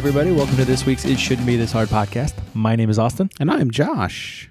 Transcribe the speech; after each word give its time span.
Everybody. 0.00 0.32
Welcome 0.32 0.56
to 0.56 0.64
this 0.64 0.86
week's 0.86 1.04
It 1.04 1.20
Shouldn't 1.20 1.46
Be 1.46 1.56
This 1.56 1.72
Hard 1.72 1.90
podcast. 1.90 2.32
My 2.54 2.74
name 2.74 2.88
is 2.88 2.98
Austin, 2.98 3.28
And 3.38 3.50
I'm 3.50 3.70
Josh. 3.70 4.50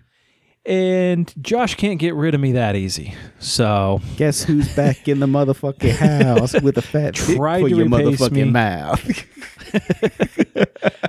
and 0.63 1.34
Josh 1.41 1.73
can't 1.73 1.98
get 1.98 2.13
rid 2.13 2.36
of 2.36 2.39
me 2.39 2.52
that 2.52 2.75
easy. 2.75 3.16
So, 3.39 3.99
Guess 4.17 4.43
who's 4.43 4.71
back 4.75 5.07
in 5.07 5.20
the 5.20 5.25
motherfucking 5.25 5.95
house 5.95 6.53
with 6.62 6.77
a 6.77 6.84
fat 6.84 7.17
for 7.17 7.34
to 7.34 7.67
your 7.67 7.88
motherfucking 7.88 8.31
me. 8.31 8.44
mouth? 8.44 9.25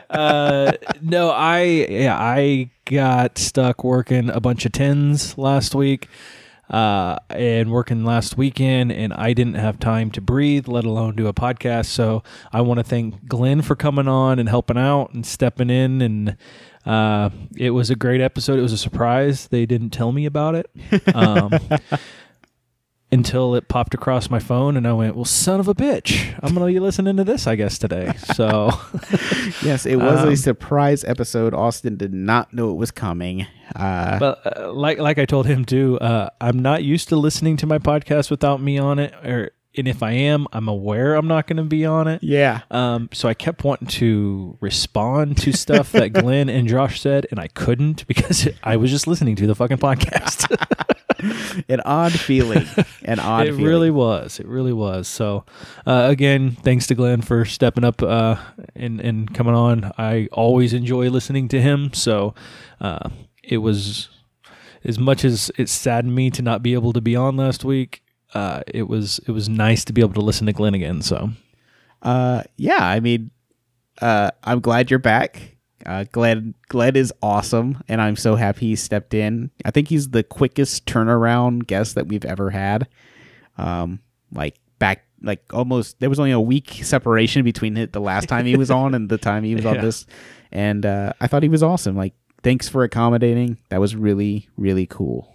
uh, 0.10 0.72
no, 1.02 1.28
I, 1.32 1.60
yeah, 1.90 2.16
I 2.18 2.70
got 2.86 3.36
stuck 3.36 3.84
working 3.84 4.30
a 4.30 4.40
bunch 4.40 4.64
of 4.64 4.72
tens 4.72 5.36
last 5.36 5.74
week. 5.74 6.08
Uh, 6.70 7.18
and 7.30 7.72
working 7.72 8.04
last 8.04 8.38
weekend, 8.38 8.92
and 8.92 9.12
I 9.12 9.32
didn't 9.32 9.54
have 9.54 9.80
time 9.80 10.12
to 10.12 10.20
breathe, 10.20 10.68
let 10.68 10.84
alone 10.84 11.16
do 11.16 11.26
a 11.26 11.34
podcast. 11.34 11.86
So 11.86 12.22
I 12.52 12.60
want 12.60 12.78
to 12.78 12.84
thank 12.84 13.26
Glenn 13.26 13.60
for 13.60 13.74
coming 13.74 14.06
on 14.06 14.38
and 14.38 14.48
helping 14.48 14.78
out 14.78 15.12
and 15.12 15.26
stepping 15.26 15.68
in. 15.68 16.00
And 16.00 16.36
uh, 16.86 17.30
it 17.56 17.70
was 17.70 17.90
a 17.90 17.96
great 17.96 18.20
episode. 18.20 18.58
It 18.58 18.62
was 18.62 18.72
a 18.72 18.78
surprise. 18.78 19.48
They 19.48 19.66
didn't 19.66 19.90
tell 19.90 20.12
me 20.12 20.26
about 20.26 20.54
it. 20.54 20.70
Um, 21.14 21.52
until 23.12 23.54
it 23.54 23.68
popped 23.68 23.92
across 23.94 24.30
my 24.30 24.38
phone 24.38 24.76
and 24.76 24.86
I 24.86 24.92
went, 24.92 25.16
"Well, 25.16 25.24
son 25.24 25.58
of 25.60 25.68
a 25.68 25.74
bitch, 25.74 26.32
I'm 26.42 26.54
gonna 26.54 26.66
be 26.66 26.78
listening 26.78 27.16
to 27.16 27.24
this, 27.24 27.46
I 27.46 27.56
guess 27.56 27.78
today." 27.78 28.12
So, 28.34 28.70
yes, 29.62 29.84
it 29.86 29.96
was 29.96 30.20
Um, 30.20 30.28
a 30.30 30.36
surprise 30.36 31.04
episode. 31.04 31.52
Austin 31.54 31.96
did 31.96 32.14
not 32.14 32.52
know 32.54 32.70
it 32.70 32.76
was 32.76 32.90
coming. 32.90 33.46
Uh, 33.76 34.18
but 34.18 34.40
uh, 34.58 34.72
like 34.72 34.98
like 34.98 35.18
I 35.18 35.24
told 35.26 35.46
him 35.46 35.64
too, 35.64 35.98
uh, 36.00 36.30
I'm 36.40 36.58
not 36.60 36.82
used 36.84 37.08
to 37.10 37.16
listening 37.16 37.56
to 37.58 37.66
my 37.66 37.78
podcast 37.78 38.30
without 38.30 38.60
me 38.60 38.78
on 38.78 38.98
it, 38.98 39.12
or 39.24 39.50
and 39.76 39.86
if 39.86 40.02
I 40.02 40.12
am, 40.12 40.46
I'm 40.52 40.68
aware 40.68 41.14
I'm 41.14 41.28
not 41.28 41.46
going 41.46 41.58
to 41.58 41.62
be 41.62 41.86
on 41.86 42.08
it. 42.08 42.22
yeah. 42.22 42.62
Um, 42.70 43.08
so 43.12 43.28
I 43.28 43.34
kept 43.34 43.62
wanting 43.64 43.88
to 43.88 44.56
respond 44.60 45.36
to 45.38 45.52
stuff 45.52 45.92
that 45.92 46.12
Glenn 46.12 46.48
and 46.48 46.66
Josh 46.68 47.00
said, 47.00 47.26
and 47.30 47.38
I 47.38 47.46
couldn't 47.48 48.06
because 48.08 48.48
I 48.64 48.76
was 48.76 48.90
just 48.90 49.06
listening 49.06 49.36
to 49.36 49.46
the 49.46 49.54
fucking 49.54 49.78
podcast. 49.78 50.46
An 51.68 51.80
odd 51.84 52.12
feeling. 52.12 52.66
An 53.04 53.20
odd 53.20 53.46
it 53.46 53.50
feeling. 53.50 53.64
really 53.64 53.90
was. 53.90 54.40
It 54.40 54.46
really 54.46 54.72
was. 54.72 55.06
So, 55.06 55.44
uh, 55.86 56.06
again, 56.08 56.52
thanks 56.52 56.86
to 56.88 56.94
Glenn 56.94 57.20
for 57.20 57.44
stepping 57.44 57.84
up 57.84 58.02
uh, 58.02 58.36
and 58.74 59.00
and 59.00 59.32
coming 59.34 59.54
on. 59.54 59.92
I 59.98 60.28
always 60.32 60.72
enjoy 60.72 61.10
listening 61.10 61.48
to 61.48 61.60
him. 61.60 61.92
So, 61.92 62.34
uh, 62.80 63.10
it 63.44 63.58
was 63.58 64.08
as 64.82 64.98
much 64.98 65.24
as 65.24 65.50
it 65.58 65.68
saddened 65.68 66.14
me 66.14 66.30
to 66.30 66.40
not 66.42 66.62
be 66.62 66.72
able 66.72 66.94
to 66.94 67.02
be 67.02 67.14
on 67.14 67.36
last 67.36 67.64
week. 67.64 68.02
Uh, 68.34 68.62
it 68.66 68.84
was 68.88 69.20
it 69.26 69.32
was 69.32 69.48
nice 69.48 69.84
to 69.86 69.92
be 69.92 70.00
able 70.00 70.14
to 70.14 70.20
listen 70.20 70.46
to 70.46 70.52
Glenn 70.52 70.74
again. 70.74 71.02
So, 71.02 71.30
Uh, 72.02 72.42
yeah, 72.56 72.78
I 72.84 73.00
mean, 73.00 73.30
uh, 74.00 74.30
I'm 74.44 74.60
glad 74.60 74.90
you're 74.90 74.98
back. 75.00 75.56
Uh, 75.84 76.04
Glenn, 76.12 76.54
Glenn 76.68 76.94
is 76.94 77.12
awesome, 77.22 77.82
and 77.88 78.00
I'm 78.02 78.14
so 78.16 78.36
happy 78.36 78.66
he 78.68 78.76
stepped 78.76 79.14
in. 79.14 79.50
I 79.64 79.70
think 79.70 79.88
he's 79.88 80.10
the 80.10 80.22
quickest 80.22 80.86
turnaround 80.86 81.66
guest 81.66 81.94
that 81.94 82.06
we've 82.06 82.24
ever 82.24 82.50
had. 82.50 82.86
Um, 83.56 84.00
like 84.32 84.56
back, 84.78 85.04
like 85.22 85.42
almost 85.52 85.98
there 86.00 86.08
was 86.10 86.18
only 86.18 86.32
a 86.32 86.40
week 86.40 86.70
separation 86.82 87.42
between 87.44 87.76
it, 87.76 87.92
the 87.92 88.00
last 88.00 88.28
time 88.28 88.44
he 88.46 88.56
was 88.56 88.70
on 88.70 88.94
and 88.94 89.08
the 89.08 89.18
time 89.18 89.42
he 89.42 89.54
was 89.54 89.64
on 89.66 89.78
this, 89.80 90.06
and 90.52 90.84
uh, 90.84 91.12
I 91.20 91.26
thought 91.26 91.42
he 91.42 91.48
was 91.48 91.62
awesome. 91.62 91.96
Like, 91.96 92.14
thanks 92.42 92.68
for 92.68 92.84
accommodating. 92.84 93.58
That 93.70 93.80
was 93.80 93.96
really, 93.96 94.48
really 94.56 94.86
cool. 94.86 95.34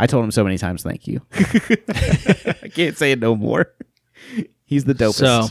I 0.00 0.06
told 0.06 0.24
him 0.24 0.30
so 0.30 0.42
many 0.42 0.56
times, 0.58 0.82
thank 0.82 1.06
you. 1.06 1.20
I 1.32 2.70
can't 2.74 2.96
say 2.96 3.12
it 3.12 3.18
no 3.20 3.36
more. 3.36 3.70
He's 4.64 4.84
the 4.84 4.94
dopest. 4.94 5.14
so 5.14 5.48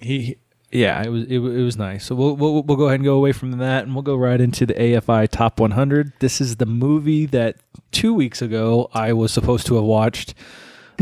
he. 0.00 0.36
Yeah, 0.70 1.02
it 1.02 1.08
was 1.08 1.22
it, 1.24 1.38
it 1.38 1.38
was 1.38 1.78
nice. 1.78 2.04
So 2.04 2.14
we'll, 2.14 2.36
we'll 2.36 2.62
we'll 2.62 2.76
go 2.76 2.86
ahead 2.88 2.96
and 3.00 3.04
go 3.04 3.14
away 3.14 3.32
from 3.32 3.52
that, 3.52 3.84
and 3.84 3.94
we'll 3.94 4.02
go 4.02 4.16
right 4.16 4.38
into 4.40 4.66
the 4.66 4.74
AFI 4.74 5.28
Top 5.30 5.60
100. 5.60 6.12
This 6.18 6.40
is 6.42 6.56
the 6.56 6.66
movie 6.66 7.24
that 7.26 7.56
two 7.92 8.12
weeks 8.12 8.42
ago 8.42 8.90
I 8.92 9.12
was 9.14 9.32
supposed 9.32 9.66
to 9.68 9.76
have 9.76 9.84
watched. 9.84 10.34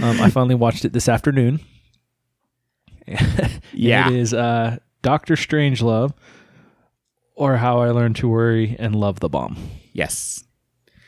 Um, 0.02 0.20
I 0.20 0.30
finally 0.30 0.54
watched 0.54 0.84
it 0.84 0.92
this 0.92 1.08
afternoon. 1.08 1.60
Yeah. 3.72 4.08
it 4.08 4.14
is 4.16 4.32
uh, 4.34 4.78
Doctor 5.02 5.34
Strangelove, 5.34 6.12
or 7.34 7.56
How 7.56 7.80
I 7.80 7.90
Learned 7.90 8.16
to 8.16 8.28
Worry 8.28 8.74
and 8.78 8.94
Love 8.96 9.20
the 9.20 9.28
Bomb. 9.28 9.56
Yes. 9.92 10.44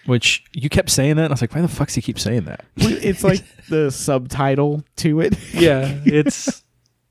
Which 0.08 0.42
you 0.54 0.68
kept 0.70 0.88
saying 0.90 1.16
that, 1.16 1.24
and 1.24 1.32
I 1.32 1.34
was 1.34 1.40
like, 1.42 1.54
why 1.54 1.60
the 1.60 1.68
fuck 1.68 1.88
does 1.88 1.94
he 1.96 2.00
keep 2.02 2.18
saying 2.18 2.44
that? 2.44 2.64
It's 2.76 3.22
like 3.22 3.42
the 3.68 3.90
subtitle 3.90 4.82
to 4.96 5.20
it. 5.20 5.36
yeah, 5.52 6.00
it's 6.06 6.62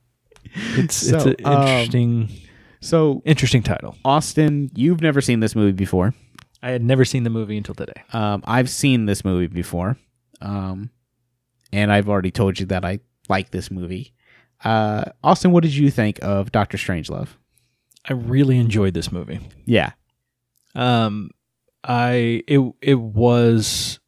it's 0.54 1.08
it's 1.08 1.24
So, 1.24 1.30
an 1.30 1.36
um, 1.46 1.62
interesting 1.68 2.30
So, 2.82 3.22
interesting 3.26 3.62
title. 3.64 3.96
Austin, 4.04 4.72
you've 4.76 5.02
never 5.02 5.22
seen 5.22 5.40
this 5.42 5.56
movie 5.56 5.74
before. 5.74 6.16
I 6.64 6.72
had 6.72 6.84
never 6.84 7.06
seen 7.06 7.24
the 7.24 7.30
movie 7.30 7.56
until 7.56 7.76
today. 7.76 8.02
Um, 8.14 8.44
I've 8.46 8.70
seen 8.70 9.06
this 9.06 9.24
movie 9.24 9.46
before. 9.48 9.96
Um, 10.42 10.90
and 11.72 11.92
I've 11.94 12.10
already 12.10 12.32
told 12.32 12.60
you 12.60 12.66
that 12.68 12.84
I 12.84 13.00
like 13.30 13.52
this 13.52 13.70
movie. 13.70 14.14
Uh, 14.64 15.04
Austin, 15.24 15.52
what 15.52 15.62
did 15.64 15.76
you 15.76 15.92
think 15.92 16.18
of 16.24 16.52
Doctor 16.52 16.78
Strangelove? 16.78 17.30
I 18.10 18.14
really 18.14 18.58
enjoyed 18.58 18.96
this 18.96 19.12
movie. 19.12 19.40
Yeah. 19.66 19.92
Um, 20.74 21.30
I 21.88 22.44
it 22.48 22.60
it 22.82 23.00
was 23.00 24.00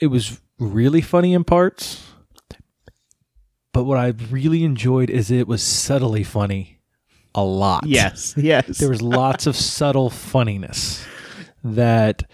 it 0.00 0.08
was 0.08 0.40
really 0.58 1.00
funny 1.00 1.34
in 1.34 1.44
parts, 1.44 2.04
but 3.72 3.84
what 3.84 3.98
I 3.98 4.08
really 4.30 4.64
enjoyed 4.64 5.10
is 5.10 5.30
it 5.30 5.46
was 5.46 5.62
subtly 5.62 6.24
funny, 6.24 6.80
a 7.34 7.44
lot. 7.44 7.86
Yes. 7.86 8.34
Yes. 8.38 8.78
there 8.78 8.88
was 8.90 9.02
lots 9.02 9.46
of 9.46 9.56
subtle 9.56 10.10
funniness 10.10 11.04
that 11.64 12.24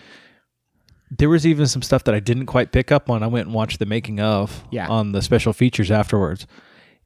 there 1.10 1.28
was 1.28 1.46
even 1.46 1.66
some 1.66 1.82
stuff 1.82 2.04
that 2.04 2.14
I 2.14 2.20
didn't 2.20 2.46
quite 2.46 2.72
pick 2.72 2.90
up 2.90 3.08
on. 3.10 3.22
I 3.22 3.26
went 3.26 3.46
and 3.46 3.54
watched 3.54 3.78
the 3.78 3.86
making 3.86 4.20
of 4.20 4.64
Yeah. 4.70 4.88
on 4.88 5.12
the 5.12 5.22
special 5.22 5.52
features 5.52 5.90
afterwards, 5.90 6.46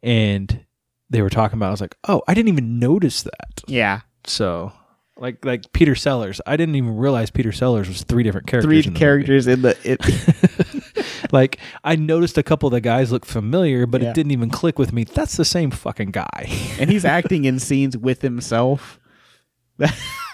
and 0.03 0.65
they 1.11 1.21
were 1.23 1.31
talking 1.31 1.59
about. 1.59 1.69
I 1.69 1.71
was 1.73 1.81
like, 1.81 1.97
oh, 2.09 2.23
I 2.29 2.35
didn't 2.35 2.49
even 2.49 2.79
notice 2.79 3.23
that. 3.23 3.63
yeah. 3.67 4.01
So, 4.25 4.73
like 5.19 5.45
like 5.45 5.73
Peter 5.73 5.95
Sellers, 5.95 6.41
I 6.47 6.57
didn't 6.57 6.75
even 6.77 6.97
realize 6.97 7.31
Peter 7.31 7.53
Sellers 7.53 7.89
was 7.89 8.03
three 8.05 8.23
different 8.23 8.47
characters. 8.47 8.69
Three 8.69 8.83
in 8.85 8.93
the 8.95 8.99
characters 8.99 9.47
in 9.47 9.63
the. 9.63 9.77
It, 9.85 11.03
like 11.33 11.59
I 11.85 11.97
noticed 11.97 12.39
a 12.39 12.43
couple 12.43 12.67
of 12.69 12.73
the 12.73 12.81
guys 12.81 13.11
looked 13.13 13.27
familiar, 13.29 13.87
but 13.87 14.01
Yeah. 14.03 14.11
it 14.11 14.15
didn't 14.15 14.33
even 14.33 14.51
click 14.51 14.79
with 14.79 14.93
me. 14.93 15.05
That's 15.05 15.37
the 15.37 15.45
same 15.45 15.71
fucking 15.71 16.11
guy. 16.13 16.49
and 16.79 16.91
he's 16.91 17.05
acting 17.19 17.45
in 17.45 17.59
scenes 17.59 17.97
with 17.97 18.23
himself. 18.23 18.99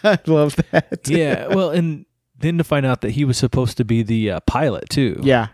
I 0.02 0.18
love 0.26 0.56
that. 0.70 1.00
yeah. 1.08 1.48
Well, 1.48 1.70
and 1.70 2.06
then 2.38 2.58
to 2.58 2.64
find 2.64 2.84
out 2.86 3.00
that 3.02 3.10
he 3.12 3.24
was 3.24 3.36
supposed 3.38 3.76
to 3.78 3.84
be 3.84 4.02
the 4.02 4.32
uh, 4.32 4.40
pilot 4.40 4.88
too. 4.90 5.20
Yeah. 5.22 5.48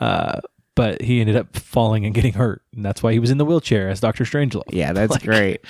Uh, 0.00 0.40
but 0.74 1.02
he 1.02 1.20
ended 1.20 1.36
up 1.36 1.54
falling 1.56 2.04
and 2.04 2.12
getting 2.14 2.32
hurt, 2.32 2.62
and 2.74 2.84
that's 2.84 3.02
why 3.02 3.12
he 3.12 3.20
was 3.20 3.30
in 3.30 3.38
the 3.38 3.44
wheelchair 3.44 3.88
as 3.88 4.00
Doctor 4.00 4.24
Strangelove. 4.24 4.62
Yeah. 4.70 4.92
That's 4.92 5.12
Like, 5.12 5.22
great. 5.22 5.60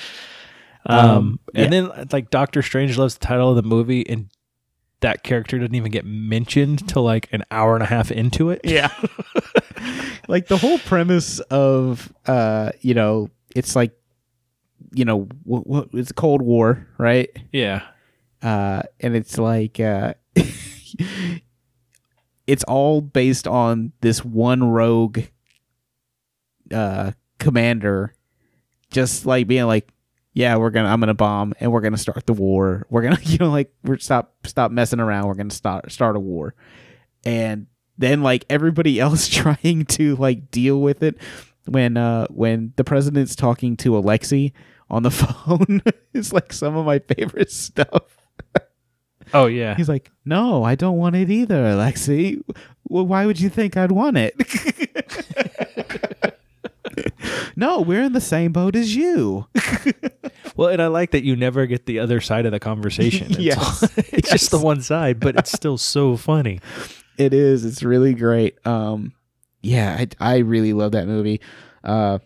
Um, 0.86 0.98
Um, 1.10 1.40
and 1.54 1.72
then 1.72 1.90
like 2.12 2.30
Doctor 2.30 2.60
Strangelove's 2.62 3.16
the 3.16 3.26
title 3.26 3.50
of 3.50 3.56
the 3.56 3.62
movie, 3.62 4.08
and 4.08 4.28
that 5.00 5.22
character 5.22 5.58
didn't 5.58 5.74
even 5.74 5.90
get 5.92 6.04
mentioned 6.04 6.88
till 6.88 7.02
like 7.02 7.28
an 7.32 7.44
hour 7.50 7.74
and 7.74 7.82
a 7.82 7.86
half 7.86 8.10
into 8.10 8.50
it. 8.50 8.60
Yeah. 8.64 8.90
like 10.28 10.48
the 10.48 10.56
whole 10.56 10.78
premise 10.78 11.40
of 11.40 12.12
uh, 12.26 12.72
you 12.80 12.94
know, 12.94 13.30
it's 13.54 13.76
like 13.76 13.92
you 14.92 15.04
know, 15.04 15.28
what, 15.42 15.66
what 15.66 15.88
it's 15.92 16.12
Cold 16.12 16.40
War, 16.42 16.86
right? 16.98 17.28
Yeah. 17.52 17.82
Uh 18.42 18.82
and 19.00 19.16
it's 19.16 19.38
like 19.38 19.80
uh 19.80 20.14
it's 22.46 22.64
all 22.64 23.00
based 23.00 23.46
on 23.46 23.92
this 24.00 24.24
one 24.24 24.62
rogue 24.64 25.20
uh 26.72 27.12
commander 27.38 28.14
just 28.90 29.26
like 29.26 29.46
being 29.46 29.64
like 29.64 29.88
yeah, 30.34 30.56
we're 30.56 30.70
gonna. 30.70 30.88
I'm 30.88 30.98
gonna 30.98 31.14
bomb, 31.14 31.54
and 31.60 31.72
we're 31.72 31.80
gonna 31.80 31.96
start 31.96 32.26
the 32.26 32.32
war. 32.32 32.86
We're 32.90 33.02
gonna, 33.02 33.20
you 33.22 33.38
know, 33.38 33.50
like 33.50 33.72
we're 33.84 33.98
stop 33.98 34.34
stop 34.44 34.72
messing 34.72 35.00
around. 35.00 35.28
We're 35.28 35.34
gonna 35.34 35.50
start 35.50 35.90
start 35.90 36.16
a 36.16 36.20
war, 36.20 36.54
and 37.24 37.68
then 37.96 38.22
like 38.22 38.44
everybody 38.50 38.98
else 39.00 39.28
trying 39.28 39.86
to 39.86 40.16
like 40.16 40.50
deal 40.50 40.80
with 40.80 41.02
it 41.02 41.16
when 41.66 41.96
uh 41.96 42.26
when 42.28 42.72
the 42.76 42.84
president's 42.84 43.36
talking 43.36 43.76
to 43.78 43.92
Alexi 43.92 44.52
on 44.90 45.04
the 45.04 45.10
phone 45.12 45.82
is 46.12 46.32
like 46.32 46.52
some 46.52 46.76
of 46.76 46.84
my 46.84 46.98
favorite 46.98 47.50
stuff. 47.50 48.02
Oh 49.32 49.46
yeah. 49.46 49.74
He's 49.76 49.88
like, 49.88 50.10
"No, 50.24 50.64
I 50.64 50.74
don't 50.74 50.98
want 50.98 51.16
it 51.16 51.30
either, 51.30 51.62
Alexi. 51.62 52.42
Well, 52.88 53.06
why 53.06 53.24
would 53.24 53.40
you 53.40 53.48
think 53.48 53.76
I'd 53.76 53.92
want 53.92 54.16
it?" 54.18 54.34
no, 57.56 57.80
we're 57.80 58.02
in 58.02 58.12
the 58.12 58.20
same 58.20 58.52
boat 58.52 58.76
as 58.76 58.94
you. 58.94 59.46
Well, 60.56 60.68
and 60.68 60.80
I 60.80 60.86
like 60.86 61.10
that 61.10 61.24
you 61.24 61.34
never 61.34 61.66
get 61.66 61.86
the 61.86 61.98
other 61.98 62.20
side 62.20 62.46
of 62.46 62.52
the 62.52 62.60
conversation. 62.60 63.28
It's, 63.30 63.38
Yes. 63.40 63.82
it's 64.12 64.30
just 64.30 64.50
the 64.52 64.58
one 64.58 64.82
side, 64.82 65.18
but 65.18 65.36
it's 65.36 65.50
still 65.50 65.78
so 65.78 66.16
funny. 66.16 66.60
It 67.18 67.34
is. 67.34 67.64
It's 67.64 67.82
really 67.82 68.14
great. 68.14 68.64
Um, 68.64 69.14
yeah, 69.62 69.96
I, 70.20 70.34
I 70.34 70.38
really 70.38 70.72
love 70.72 70.92
that 70.92 71.08
movie. 71.08 71.40
Uh, 71.82 72.20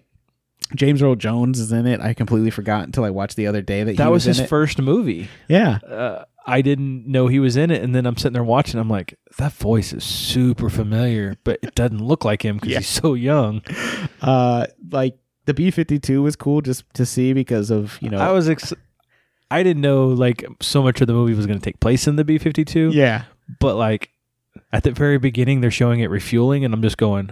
James 0.75 1.01
Earl 1.01 1.15
Jones 1.15 1.59
is 1.59 1.73
in 1.73 1.87
it. 1.87 2.01
I 2.01 2.13
completely 2.13 2.51
forgot 2.51 2.85
until 2.85 3.05
I 3.05 3.11
watched 3.11 3.37
the 3.37 3.47
other 3.47 3.63
day 3.63 3.83
that, 3.85 3.97
That 3.97 4.05
he 4.05 4.11
was, 4.11 4.27
was, 4.27 4.37
his 4.37 4.49
first 4.49 4.79
movie. 4.79 5.29
Yeah, 5.49 5.79
Uh, 5.79 6.25
I 6.49 6.63
didn't 6.63 7.07
know 7.07 7.27
he 7.29 7.39
was 7.39 7.57
in 7.57 7.71
it, 7.71 7.83
and 7.83 7.95
then 7.95 8.07
I'm 8.07 8.17
sitting 8.17 8.33
there 8.33 8.43
watching. 8.43 8.81
I'm 8.81 8.89
like, 8.89 9.19
that 9.39 9.53
voice 9.53 9.93
is 9.93 10.03
super 10.03 10.71
familiar, 10.71 11.37
but 11.45 11.59
it 11.63 11.75
doesn't 11.75 12.01
look 12.03 12.25
like 12.25 12.43
him 12.45 12.57
because 12.57 12.71
Yeah. 12.71 12.79
he's 12.79 12.89
so 12.89 13.15
young. 13.15 13.63
uh, 14.23 14.67
like 14.91 15.17
the 15.45 15.55
B 15.55 15.71
fifty 15.71 15.99
two 15.99 16.23
was 16.23 16.37
cool 16.37 16.61
just 16.63 16.85
to 16.95 17.05
see 17.07 17.33
because 17.33 17.71
of 17.71 17.99
you 18.01 18.09
know. 18.11 18.19
I 18.19 18.33
was, 18.33 18.49
ex- 18.49 18.73
I 19.51 19.63
didn't 19.63 19.83
know 19.83 20.09
like 20.09 20.45
so 20.61 20.83
much 20.83 21.01
of 21.01 21.07
the 21.07 21.13
movie 21.13 21.35
was 21.35 21.47
going 21.47 21.59
to 21.59 21.65
take 21.65 21.81
place 21.81 22.07
in 22.07 22.17
the 22.17 22.25
B52. 22.25 22.93
yeah, 22.95 23.25
but 23.61 23.77
like 23.77 24.11
at 24.73 24.83
the 24.83 24.91
very 24.91 25.19
beginning 25.19 25.61
they're 25.61 25.71
showing 25.71 26.01
it 26.01 26.11
refueling 26.11 26.63
and 26.65 26.75
i'm 26.75 26.83
just 26.83 26.99
going 26.99 27.31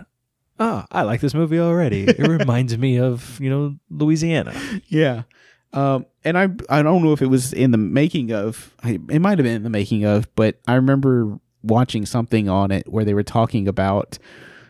oh 0.59 0.85
i 0.91 1.03
like 1.03 1.21
this 1.21 1.35
movie 1.35 1.59
already 1.59 2.05
it 2.05 2.19
reminds 2.27 2.79
me 2.79 2.99
of 2.99 3.39
you 3.41 3.51
know 3.51 3.77
louisiana 3.91 4.55
yeah. 4.87 5.25
Um, 5.73 6.07
and 6.25 6.39
I 6.39 6.49
I 6.71 6.83
don't 6.83 7.03
know 7.03 7.13
if 7.13 7.23
it 7.23 7.27
was 7.27 7.53
in 7.53 7.71
the 7.71 7.79
making 7.79 8.33
of. 8.33 8.75
It 8.85 9.21
might 9.21 9.39
have 9.39 9.45
been 9.45 9.57
in 9.57 9.63
the 9.63 9.71
making 9.71 10.05
of, 10.05 10.35
but 10.35 10.59
I 10.67 10.75
remember 10.75 11.39
watching 11.63 12.07
something 12.07 12.49
on 12.49 12.71
it 12.71 12.89
where 12.89 13.05
they 13.05 13.15
were 13.15 13.23
talking 13.23 13.69
about, 13.69 14.19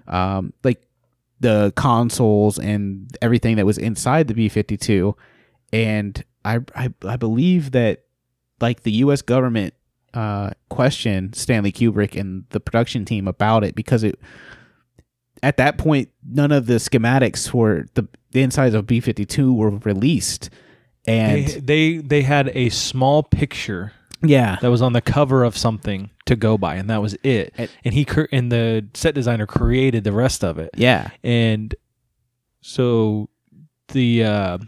um, 0.08 0.52
like 0.64 0.87
the 1.40 1.72
consoles 1.76 2.58
and 2.58 3.14
everything 3.20 3.56
that 3.56 3.66
was 3.66 3.78
inside 3.78 4.28
the 4.28 4.34
B 4.34 4.48
fifty 4.48 4.76
two, 4.76 5.16
and 5.72 6.25
I, 6.44 6.60
I 6.75 6.93
I 7.04 7.16
believe 7.16 7.72
that 7.72 8.04
like 8.60 8.82
the 8.82 8.92
U.S. 8.92 9.22
government 9.22 9.75
uh, 10.14 10.50
questioned 10.70 11.34
Stanley 11.34 11.72
Kubrick 11.72 12.19
and 12.19 12.44
the 12.50 12.60
production 12.60 13.04
team 13.04 13.28
about 13.28 13.64
it 13.64 13.75
because 13.75 14.02
it 14.02 14.19
at 15.42 15.58
that 15.58 15.76
point 15.76 16.08
none 16.26 16.52
of 16.52 16.66
the 16.66 16.75
schematics 16.75 17.49
for 17.49 17.87
the, 17.94 18.08
the 18.31 18.42
insides 18.42 18.75
of 18.75 18.87
B 18.87 19.00
fifty 19.00 19.26
two 19.26 19.52
were 19.52 19.70
released, 19.70 20.49
and 21.06 21.46
they, 21.46 21.60
they 21.60 21.96
they 21.98 22.22
had 22.22 22.48
a 22.54 22.68
small 22.70 23.22
picture 23.22 23.92
yeah, 24.22 24.56
that 24.62 24.70
was 24.70 24.80
on 24.82 24.92
the 24.94 25.02
cover 25.02 25.44
of 25.44 25.56
something 25.56 26.10
to 26.24 26.34
go 26.36 26.56
by 26.58 26.76
and 26.76 26.88
that 26.90 27.02
was 27.02 27.14
it. 27.22 27.52
And- 27.58 27.70
and 27.84 27.94
he 27.94 28.04
cr- 28.04 28.24
and 28.32 28.50
the 28.50 28.86
set 28.94 29.14
designer 29.14 29.46
created 29.46 30.04
the 30.04 30.12
rest 30.12 30.42
of 30.42 30.58
it. 30.58 30.70
Yeah, 30.74 31.10
and 31.22 31.74
so 32.60 33.28
the 33.88 34.24
uh 34.24 34.58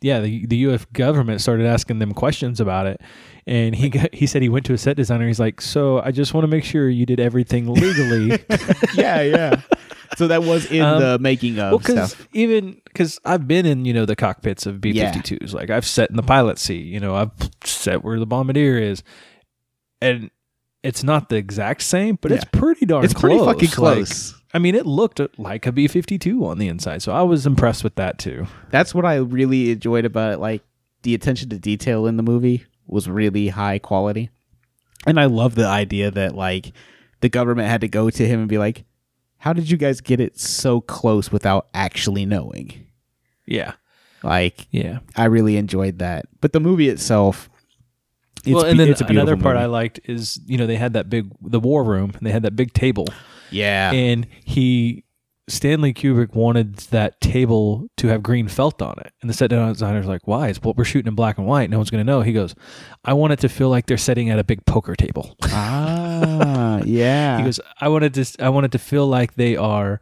yeah 0.00 0.20
the, 0.20 0.46
the 0.46 0.56
us 0.58 0.84
government 0.92 1.40
started 1.40 1.66
asking 1.66 1.98
them 1.98 2.12
questions 2.14 2.60
about 2.60 2.86
it. 2.86 3.00
And 3.46 3.74
he 3.74 3.90
got, 3.90 4.14
he 4.14 4.26
said 4.26 4.40
he 4.40 4.48
went 4.48 4.64
to 4.66 4.72
a 4.72 4.78
set 4.78 4.96
designer. 4.96 5.26
He's 5.26 5.40
like 5.40 5.60
so 5.60 6.00
i 6.00 6.10
just 6.10 6.32
want 6.32 6.44
to 6.44 6.48
make 6.48 6.64
sure 6.64 6.88
you 6.88 7.04
did 7.06 7.20
everything 7.20 7.66
legally. 7.66 8.38
Yeah, 8.94 9.20
yeah. 9.22 9.60
So 10.18 10.28
that 10.28 10.42
was 10.44 10.66
in 10.70 10.82
Um, 10.82 11.00
the 11.00 11.18
making 11.18 11.58
of 11.58 11.70
well 11.72 11.78
because 11.78 12.12
stuff. 12.12 12.28
even 12.32 12.80
because 12.84 13.18
i've 13.24 13.48
been 13.48 13.66
in 13.66 13.84
you 13.84 13.92
know 13.92 14.06
the 14.06 14.14
cockpits 14.16 14.64
of 14.66 14.80
b-52s 14.80 15.52
like 15.52 15.70
i've 15.70 15.86
sat 15.86 16.08
in 16.10 16.16
the 16.16 16.22
pilot 16.22 16.58
seat 16.58 16.86
you 16.86 17.00
know 17.00 17.14
i've 17.16 17.30
sat 17.64 18.04
where 18.04 18.18
the 18.20 18.26
bombardier 18.26 18.78
is 18.78 19.02
and 20.00 20.30
it's 20.82 21.02
not 21.02 21.28
the 21.30 21.36
exact 21.36 21.82
same 21.82 22.16
but 22.20 22.30
it's 22.30 22.44
pretty 22.52 22.86
darn 22.86 23.04
It's 23.04 23.14
pretty 23.14 23.38
close. 23.38 23.46
fucking 23.54 23.68
Like, 23.68 23.74
close. 23.96 24.34
i 24.52 24.58
mean 24.58 24.74
it 24.74 24.86
looked 24.86 25.20
like 25.38 25.66
a 25.66 25.72
b-52 25.72 26.42
on 26.44 26.58
the 26.58 26.68
inside 26.68 27.02
so 27.02 27.12
i 27.12 27.22
was 27.22 27.46
impressed 27.46 27.82
with 27.82 27.96
that 27.96 28.18
too 28.18 28.46
That's 28.70 28.94
what 28.94 29.04
I 29.04 29.16
really 29.16 29.70
enjoyed 29.72 30.04
about 30.04 30.32
it. 30.34 30.38
Like 30.38 30.62
the 31.02 31.14
attention 31.14 31.48
to 31.50 31.58
detail 31.58 32.06
in 32.06 32.16
the 32.16 32.22
movie 32.22 32.64
was 32.86 33.08
really 33.08 33.48
high 33.48 33.78
quality, 33.78 34.30
and 35.06 35.18
I 35.20 35.24
love 35.26 35.54
the 35.54 35.66
idea 35.66 36.10
that 36.10 36.34
like 36.34 36.72
the 37.20 37.28
government 37.28 37.68
had 37.68 37.80
to 37.82 37.88
go 37.88 38.10
to 38.10 38.26
him 38.26 38.40
and 38.40 38.48
be 38.48 38.58
like, 38.58 38.84
"How 39.44 39.52
did 39.52 39.70
you 39.70 39.76
guys 39.76 40.00
get 40.00 40.20
it 40.20 40.40
so 40.40 40.80
close 40.80 41.30
without 41.30 41.68
actually 41.74 42.24
knowing?" 42.24 42.86
yeah. 43.46 43.72
Like 44.22 44.66
yeah. 44.70 45.00
I 45.14 45.26
really 45.26 45.58
enjoyed 45.58 45.98
that. 45.98 46.24
But 46.40 46.54
the 46.54 46.60
movie 46.60 46.88
itself, 46.88 47.50
it's, 48.38 48.54
well, 48.54 48.64
and 48.64 48.78
be- 48.78 48.84
then 48.84 48.90
it's 48.90 49.02
a 49.02 49.06
another 49.06 49.36
part 49.36 49.58
I 49.58 49.66
liked 49.66 50.00
is 50.04 50.40
you 50.46 50.56
know 50.56 50.66
they 50.66 50.76
had 50.76 50.94
that 50.94 51.10
big 51.10 51.30
the 51.42 51.60
war 51.60 51.84
room 51.84 52.12
and 52.16 52.26
they 52.26 52.32
had 52.32 52.42
that 52.42 52.56
big 52.56 52.72
table. 52.72 53.06
Yeah, 53.50 53.92
and 53.92 54.26
he 54.44 55.04
Stanley 55.46 55.92
Kubrick 55.92 56.34
wanted 56.34 56.76
that 56.76 57.20
table 57.20 57.88
to 57.98 58.08
have 58.08 58.22
green 58.22 58.48
felt 58.48 58.80
on 58.80 58.94
it, 58.98 59.12
and 59.20 59.28
the 59.28 59.34
set 59.34 59.50
designer's 59.50 60.06
like, 60.06 60.26
"Why? 60.26 60.48
It's 60.48 60.62
well, 60.62 60.74
we're 60.76 60.84
shooting 60.84 61.08
in 61.08 61.14
black 61.14 61.36
and 61.36 61.46
white. 61.46 61.68
No 61.68 61.78
one's 61.78 61.90
going 61.90 62.04
to 62.04 62.10
know." 62.10 62.22
He 62.22 62.32
goes, 62.32 62.54
"I 63.04 63.12
want 63.12 63.34
it 63.34 63.40
to 63.40 63.48
feel 63.48 63.68
like 63.68 63.86
they're 63.86 63.98
sitting 63.98 64.30
at 64.30 64.38
a 64.38 64.44
big 64.44 64.64
poker 64.64 64.96
table." 64.96 65.36
ah, 65.44 66.80
yeah. 66.84 67.38
he 67.38 67.44
goes, 67.44 67.60
"I 67.80 67.88
wanted 67.88 68.14
to 68.14 68.42
I 68.42 68.48
wanted 68.48 68.72
to 68.72 68.78
feel 68.78 69.06
like 69.06 69.34
they 69.34 69.54
are 69.54 70.00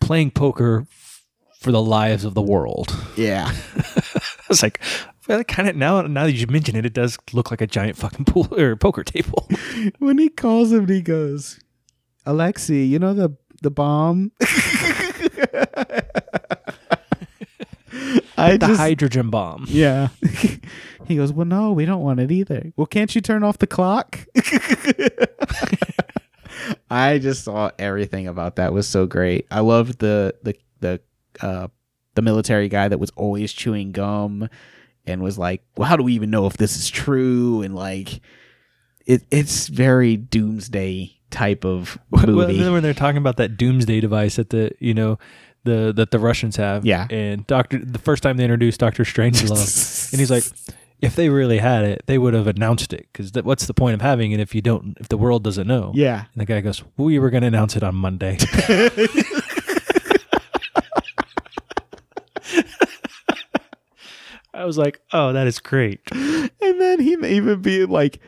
playing 0.00 0.32
poker 0.32 0.86
for 1.60 1.70
the 1.70 1.82
lives 1.82 2.24
of 2.24 2.34
the 2.34 2.42
world." 2.42 2.92
yeah. 3.16 3.54
I 3.76 4.52
was 4.52 4.64
like, 4.64 4.80
well, 5.28 5.44
kind 5.44 5.68
of 5.68 5.76
now. 5.76 6.02
Now 6.02 6.24
that 6.24 6.32
you 6.32 6.48
mention 6.48 6.74
it, 6.74 6.84
it 6.84 6.92
does 6.92 7.16
look 7.32 7.52
like 7.52 7.60
a 7.60 7.66
giant 7.68 7.96
fucking 7.96 8.24
pool 8.24 8.48
or 8.58 8.74
poker 8.74 9.04
table. 9.04 9.48
when 10.00 10.18
he 10.18 10.28
calls 10.28 10.72
him, 10.72 10.88
he 10.88 11.00
goes, 11.00 11.60
"Alexi, 12.26 12.88
you 12.88 12.98
know 12.98 13.14
the 13.14 13.36
the 13.60 13.70
bomb." 13.70 14.32
I 18.36 18.56
the 18.56 18.66
just 18.68 18.80
hydrogen 18.80 19.30
bomb. 19.30 19.66
yeah. 19.68 20.08
he 21.06 21.16
goes, 21.16 21.32
"Well, 21.32 21.46
no, 21.46 21.72
we 21.72 21.84
don't 21.84 22.02
want 22.02 22.20
it 22.20 22.30
either." 22.30 22.72
Well, 22.76 22.86
can't 22.86 23.14
you 23.14 23.20
turn 23.20 23.42
off 23.42 23.58
the 23.58 23.66
clock? 23.66 24.26
I 26.90 27.18
just 27.18 27.44
saw 27.44 27.70
everything 27.78 28.26
about 28.26 28.56
that 28.56 28.72
was 28.72 28.88
so 28.88 29.06
great. 29.06 29.46
I 29.50 29.60
loved 29.60 29.98
the 29.98 30.34
the 30.42 30.54
the 30.80 31.00
uh 31.40 31.68
the 32.14 32.22
military 32.22 32.68
guy 32.68 32.88
that 32.88 32.98
was 32.98 33.10
always 33.10 33.52
chewing 33.52 33.92
gum 33.92 34.48
and 35.06 35.22
was 35.22 35.38
like, 35.38 35.62
"Well, 35.76 35.88
how 35.88 35.96
do 35.96 36.02
we 36.02 36.14
even 36.14 36.30
know 36.30 36.46
if 36.46 36.56
this 36.56 36.76
is 36.76 36.88
true?" 36.88 37.62
And 37.62 37.74
like, 37.74 38.20
it 39.06 39.22
it's 39.30 39.68
very 39.68 40.16
doomsday 40.16 41.19
type 41.30 41.64
of 41.64 41.98
movie. 42.10 42.58
then 42.58 42.72
when 42.72 42.82
they're 42.82 42.94
talking 42.94 43.18
about 43.18 43.36
that 43.38 43.56
doomsday 43.56 44.00
device 44.00 44.36
that 44.36 44.50
the 44.50 44.70
you 44.80 44.94
know 44.94 45.18
the 45.64 45.92
that 45.94 46.10
the 46.10 46.18
Russians 46.18 46.56
have, 46.56 46.84
Yeah. 46.86 47.06
and 47.10 47.46
Doctor 47.46 47.78
the 47.78 47.98
first 47.98 48.22
time 48.22 48.36
they 48.36 48.44
introduced 48.44 48.80
Doctor 48.80 49.04
Strangelove, 49.04 50.10
and 50.12 50.18
he's 50.20 50.30
like, 50.30 50.44
if 51.00 51.16
they 51.16 51.28
really 51.28 51.58
had 51.58 51.84
it, 51.84 52.02
they 52.06 52.16
would 52.18 52.34
have 52.34 52.46
announced 52.46 52.92
it 52.92 53.06
because 53.12 53.32
what's 53.44 53.66
the 53.66 53.74
point 53.74 53.94
of 53.94 54.00
having 54.00 54.32
it 54.32 54.40
if 54.40 54.54
you 54.54 54.62
don't 54.62 54.96
if 55.00 55.08
the 55.08 55.16
world 55.18 55.44
doesn't 55.44 55.66
know? 55.66 55.92
yeah, 55.94 56.24
And 56.34 56.40
the 56.40 56.44
guy 56.46 56.60
goes, 56.60 56.82
"We 56.96 57.18
were 57.18 57.30
going 57.30 57.42
to 57.42 57.46
announce 57.48 57.76
it 57.76 57.82
on 57.82 57.94
Monday." 57.94 58.38
I 64.52 64.64
was 64.64 64.76
like, 64.76 65.00
"Oh, 65.12 65.32
that 65.32 65.46
is 65.46 65.58
great." 65.60 66.00
and 66.12 66.50
then 66.80 67.00
he 67.00 67.16
may 67.16 67.32
even 67.34 67.62
be 67.62 67.84
like 67.86 68.20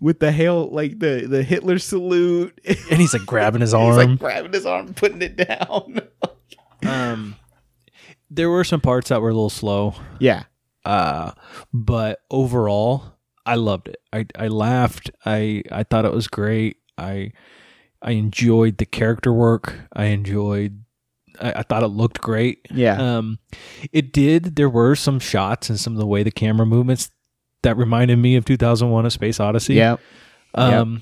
with 0.00 0.18
the 0.20 0.32
hail, 0.32 0.68
like 0.70 0.98
the 0.98 1.26
the 1.28 1.42
Hitler 1.42 1.78
salute. 1.78 2.58
And 2.64 3.00
he's 3.00 3.12
like 3.12 3.26
grabbing 3.26 3.60
his 3.60 3.74
arm 3.74 3.86
He's 3.96 3.96
like 3.96 4.18
grabbing 4.18 4.52
his 4.52 4.66
arm, 4.66 4.94
putting 4.94 5.22
it 5.22 5.36
down. 5.36 6.00
um, 6.86 7.36
there 8.30 8.48
were 8.50 8.64
some 8.64 8.80
parts 8.80 9.10
that 9.10 9.20
were 9.20 9.30
a 9.30 9.34
little 9.34 9.50
slow. 9.50 9.94
yeah, 10.18 10.44
uh 10.84 11.32
but 11.74 12.20
overall 12.30 13.04
i 13.44 13.54
loved 13.54 13.88
it. 13.88 13.96
I 14.12 14.26
i 14.36 14.48
laughed. 14.48 15.10
I 15.26 15.62
i 15.70 15.82
thought 15.82 16.04
it 16.06 16.12
was 16.14 16.28
great. 16.28 16.76
I 16.96 17.32
i 18.02 18.12
enjoyed 18.12 18.78
the 18.78 18.86
character 18.86 19.32
work. 19.32 19.74
I 19.92 20.04
enjoyed 20.06 20.82
i, 21.40 21.52
I 21.52 21.62
thought 21.64 21.82
it 21.82 21.88
looked 21.88 22.20
great. 22.20 22.66
Yeah, 22.70 22.96
um 23.16 23.38
it 23.92 24.12
did 24.12 24.56
there 24.56 24.70
were 24.70 24.94
some 24.94 25.18
shots 25.18 25.68
and 25.68 25.78
some 25.78 25.92
of 25.94 25.98
the 25.98 26.06
way 26.06 26.22
the 26.22 26.30
camera 26.30 26.64
movements 26.66 27.10
that 27.62 27.76
reminded 27.76 28.16
me 28.18 28.36
of 28.36 28.44
2001 28.44 29.06
a 29.06 29.10
space 29.10 29.40
odyssey 29.40 29.74
yeah, 29.74 29.96
um 30.54 31.00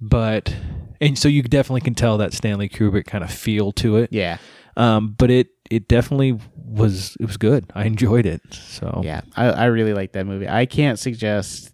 but 0.00 0.54
and 1.00 1.18
so 1.18 1.28
you 1.28 1.42
definitely 1.42 1.80
can 1.80 1.94
tell 1.94 2.18
that 2.18 2.32
stanley 2.32 2.68
kubrick 2.68 3.06
kind 3.06 3.22
of 3.24 3.30
feel 3.30 3.72
to 3.72 3.96
it 3.96 4.10
yeah, 4.12 4.38
um 4.76 5.14
but 5.18 5.30
it 5.30 5.48
it 5.70 5.88
definitely 5.88 6.38
was 6.54 7.16
it 7.20 7.26
was 7.26 7.36
good 7.36 7.70
i 7.74 7.84
enjoyed 7.84 8.26
it 8.26 8.40
so 8.52 9.00
yeah. 9.04 9.20
I 9.36 9.46
I 9.50 9.64
really 9.66 9.92
like 9.94 10.12
that 10.12 10.26
movie. 10.26 10.48
I 10.48 10.66
can't 10.66 10.98
suggest 10.98 11.72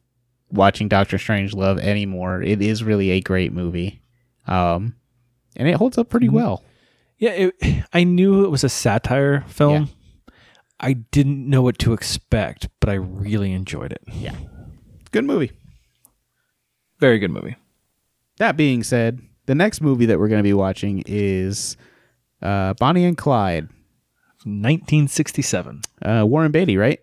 watching 0.50 0.88
Doctor 0.88 1.16
Strangelove 1.16 1.80
anymore. 1.80 2.40
It 2.42 2.62
is 2.62 2.84
really 2.84 3.10
a 3.10 3.20
great 3.20 3.52
movie, 3.52 4.02
um, 4.46 4.94
and 5.56 5.66
it 5.68 5.74
holds 5.74 5.98
up 5.98 6.08
pretty 6.08 6.28
Mhm. 6.28 6.32
well. 6.32 6.62
Yeah, 7.18 7.30
it, 7.30 7.84
I 7.92 8.04
knew 8.04 8.44
it 8.44 8.50
was 8.50 8.62
a 8.64 8.68
satire 8.68 9.44
film. 9.48 9.88
I 10.80 10.94
didn't 10.94 11.48
know 11.48 11.62
what 11.62 11.78
to 11.80 11.92
expect, 11.92 12.68
but 12.80 12.90
I 12.90 12.94
really 12.94 13.52
enjoyed 13.52 13.92
it. 13.92 14.02
Yeah. 14.12 14.36
Good 15.12 15.24
movie. 15.24 15.52
Very 16.98 17.18
good 17.18 17.30
movie. 17.30 17.56
That 18.38 18.56
being 18.56 18.82
said, 18.82 19.20
the 19.46 19.54
next 19.54 19.80
movie 19.80 20.06
that 20.06 20.18
we're 20.18 20.28
going 20.28 20.40
to 20.40 20.48
be 20.48 20.54
watching 20.54 21.02
is 21.06 21.76
uh, 22.42 22.74
Bonnie 22.74 23.04
and 23.04 23.16
Clyde. 23.16 23.68
1967. 24.46 25.80
Uh, 26.02 26.24
Warren 26.26 26.52
Beatty, 26.52 26.76
right? 26.76 27.00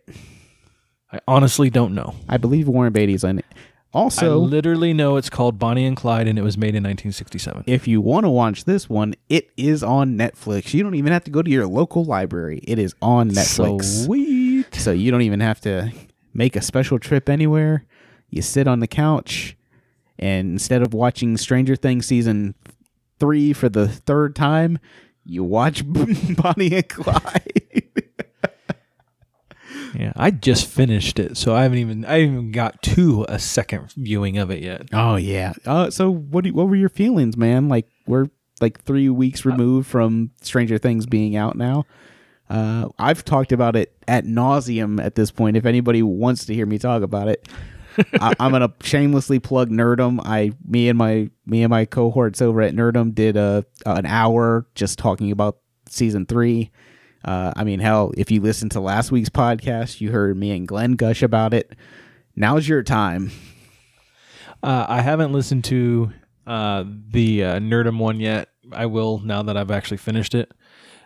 I 1.11 1.19
honestly 1.27 1.71
don't 1.71 1.95
know. 1.95 2.15
I 2.29 2.37
believe 2.37 2.67
Warren 2.67 2.93
Beatty's 2.93 3.23
in 3.23 3.39
it. 3.39 3.45
I 3.93 3.97
Also, 3.97 4.37
literally 4.39 4.93
know 4.93 5.17
it's 5.17 5.29
called 5.29 5.59
Bonnie 5.59 5.85
and 5.85 5.97
Clyde, 5.97 6.27
and 6.27 6.39
it 6.39 6.43
was 6.43 6.57
made 6.57 6.75
in 6.75 6.83
1967. 6.83 7.63
if 7.67 7.87
you 7.89 7.99
want 7.99 8.25
to 8.25 8.29
watch 8.29 8.63
this 8.63 8.89
one, 8.89 9.15
it 9.27 9.49
is 9.57 9.83
on 9.83 10.17
Netflix. 10.17 10.73
You 10.73 10.81
don't 10.81 10.95
even 10.95 11.11
have 11.11 11.25
to 11.25 11.31
go 11.31 11.41
to 11.41 11.49
your 11.51 11.67
local 11.67 12.05
library. 12.05 12.61
It 12.63 12.79
is 12.79 12.95
on 13.01 13.31
Netflix. 13.31 14.05
Sweet. 14.05 14.73
So 14.75 14.91
you 14.91 15.11
don't 15.11 15.23
even 15.23 15.41
have 15.41 15.59
to 15.61 15.91
make 16.33 16.55
a 16.55 16.61
special 16.61 16.99
trip 16.99 17.27
anywhere. 17.27 17.85
You 18.29 18.41
sit 18.41 18.65
on 18.65 18.79
the 18.79 18.87
couch 18.87 19.57
and 20.17 20.51
instead 20.53 20.81
of 20.81 20.93
watching 20.93 21.35
Stranger 21.35 21.75
Things 21.75 22.05
season 22.05 22.55
3 23.19 23.51
for 23.51 23.67
the 23.67 23.89
third 23.89 24.35
time, 24.37 24.79
you 25.25 25.43
watch 25.43 25.83
Bonnie 25.85 26.75
and 26.75 26.87
Clyde. 26.87 27.80
Yeah, 29.93 30.13
I 30.15 30.31
just 30.31 30.67
finished 30.67 31.19
it, 31.19 31.37
so 31.37 31.55
I 31.55 31.63
haven't 31.63 31.79
even 31.79 32.05
I 32.05 32.19
haven't 32.19 32.33
even 32.33 32.51
got 32.51 32.81
to 32.83 33.25
a 33.27 33.39
second 33.39 33.91
viewing 33.97 34.37
of 34.37 34.51
it 34.51 34.61
yet. 34.61 34.89
Oh 34.93 35.15
yeah. 35.15 35.53
Uh, 35.65 35.89
so 35.89 36.09
what 36.09 36.43
do, 36.43 36.53
what 36.53 36.67
were 36.67 36.75
your 36.75 36.89
feelings, 36.89 37.37
man? 37.37 37.67
Like 37.69 37.87
we're 38.07 38.27
like 38.61 38.81
three 38.83 39.09
weeks 39.09 39.43
removed 39.43 39.87
from 39.87 40.31
Stranger 40.41 40.77
Things 40.77 41.05
being 41.05 41.35
out 41.35 41.55
now. 41.55 41.85
Uh, 42.49 42.89
I've 42.99 43.23
talked 43.23 43.51
about 43.51 43.75
it 43.75 43.95
at 44.07 44.25
nauseum 44.25 45.03
at 45.03 45.15
this 45.15 45.31
point. 45.31 45.55
If 45.55 45.65
anybody 45.65 46.03
wants 46.03 46.45
to 46.45 46.53
hear 46.53 46.65
me 46.65 46.77
talk 46.77 47.01
about 47.01 47.29
it, 47.29 47.47
I, 48.19 48.33
I'm 48.39 48.51
gonna 48.51 48.73
shamelessly 48.81 49.39
plug 49.39 49.69
Nerdum. 49.69 50.19
I 50.23 50.51
me 50.65 50.89
and 50.89 50.97
my 50.97 51.29
me 51.45 51.63
and 51.63 51.69
my 51.69 51.85
cohorts 51.85 52.41
over 52.41 52.61
at 52.61 52.73
Nerdum 52.73 53.15
did 53.15 53.37
a 53.37 53.65
an 53.85 54.05
hour 54.05 54.67
just 54.75 54.99
talking 54.99 55.31
about 55.31 55.57
season 55.87 56.25
three. 56.25 56.71
Uh, 57.23 57.53
I 57.55 57.63
mean, 57.63 57.79
hell, 57.79 58.11
if 58.17 58.31
you 58.31 58.41
listened 58.41 58.71
to 58.71 58.79
last 58.79 59.11
week's 59.11 59.29
podcast, 59.29 60.01
you 60.01 60.11
heard 60.11 60.35
me 60.37 60.51
and 60.51 60.67
Glenn 60.67 60.93
gush 60.93 61.21
about 61.21 61.53
it. 61.53 61.75
Now's 62.35 62.67
your 62.67 62.81
time. 62.83 63.31
Uh, 64.63 64.85
I 64.87 65.01
haven't 65.01 65.31
listened 65.33 65.63
to 65.65 66.11
uh, 66.47 66.83
the 67.09 67.43
uh, 67.43 67.59
Nerdum 67.59 67.97
one 67.99 68.19
yet. 68.19 68.49
I 68.71 68.85
will 68.85 69.19
now 69.19 69.43
that 69.43 69.57
I've 69.57 69.71
actually 69.71 69.97
finished 69.97 70.33
it. 70.35 70.51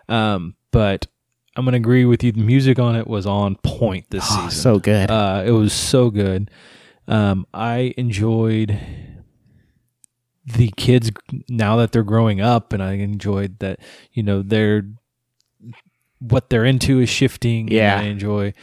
Um, 0.08 0.56
but 0.72 1.08
I'm 1.58 1.66
gonna 1.66 1.78
agree 1.78 2.06
with 2.06 2.24
you. 2.24 2.32
The 2.32 2.42
music 2.44 2.80
on 2.80 2.96
it 2.96 3.08
was 3.08 3.26
on 3.26 3.56
point 3.64 4.06
this 4.10 4.26
Oh, 4.30 4.36
season. 4.48 4.52
so 4.62 4.80
good. 4.80 5.10
Uh, 5.10 5.44
it 5.46 5.52
was 5.52 5.74
so 5.74 6.10
good. 6.10 6.52
Um, 7.08 7.46
I 7.54 7.94
enjoyed 7.98 8.78
the 10.46 10.72
kids 10.78 11.12
now 11.50 11.78
that 11.78 11.92
they're 11.92 12.04
growing 12.04 12.40
up, 12.42 12.72
and 12.74 12.84
I 12.84 12.94
enjoyed 12.94 13.60
that 13.60 13.80
you 14.14 14.22
know 14.22 14.42
they're 14.42 14.84
what 16.20 16.50
they're 16.50 16.66
into 16.66 17.00
is 17.00 17.10
shifting. 17.10 17.62
and 17.68 17.72
Yeah. 17.72 18.00
I 18.00 18.04
enjoy, 18.04 18.54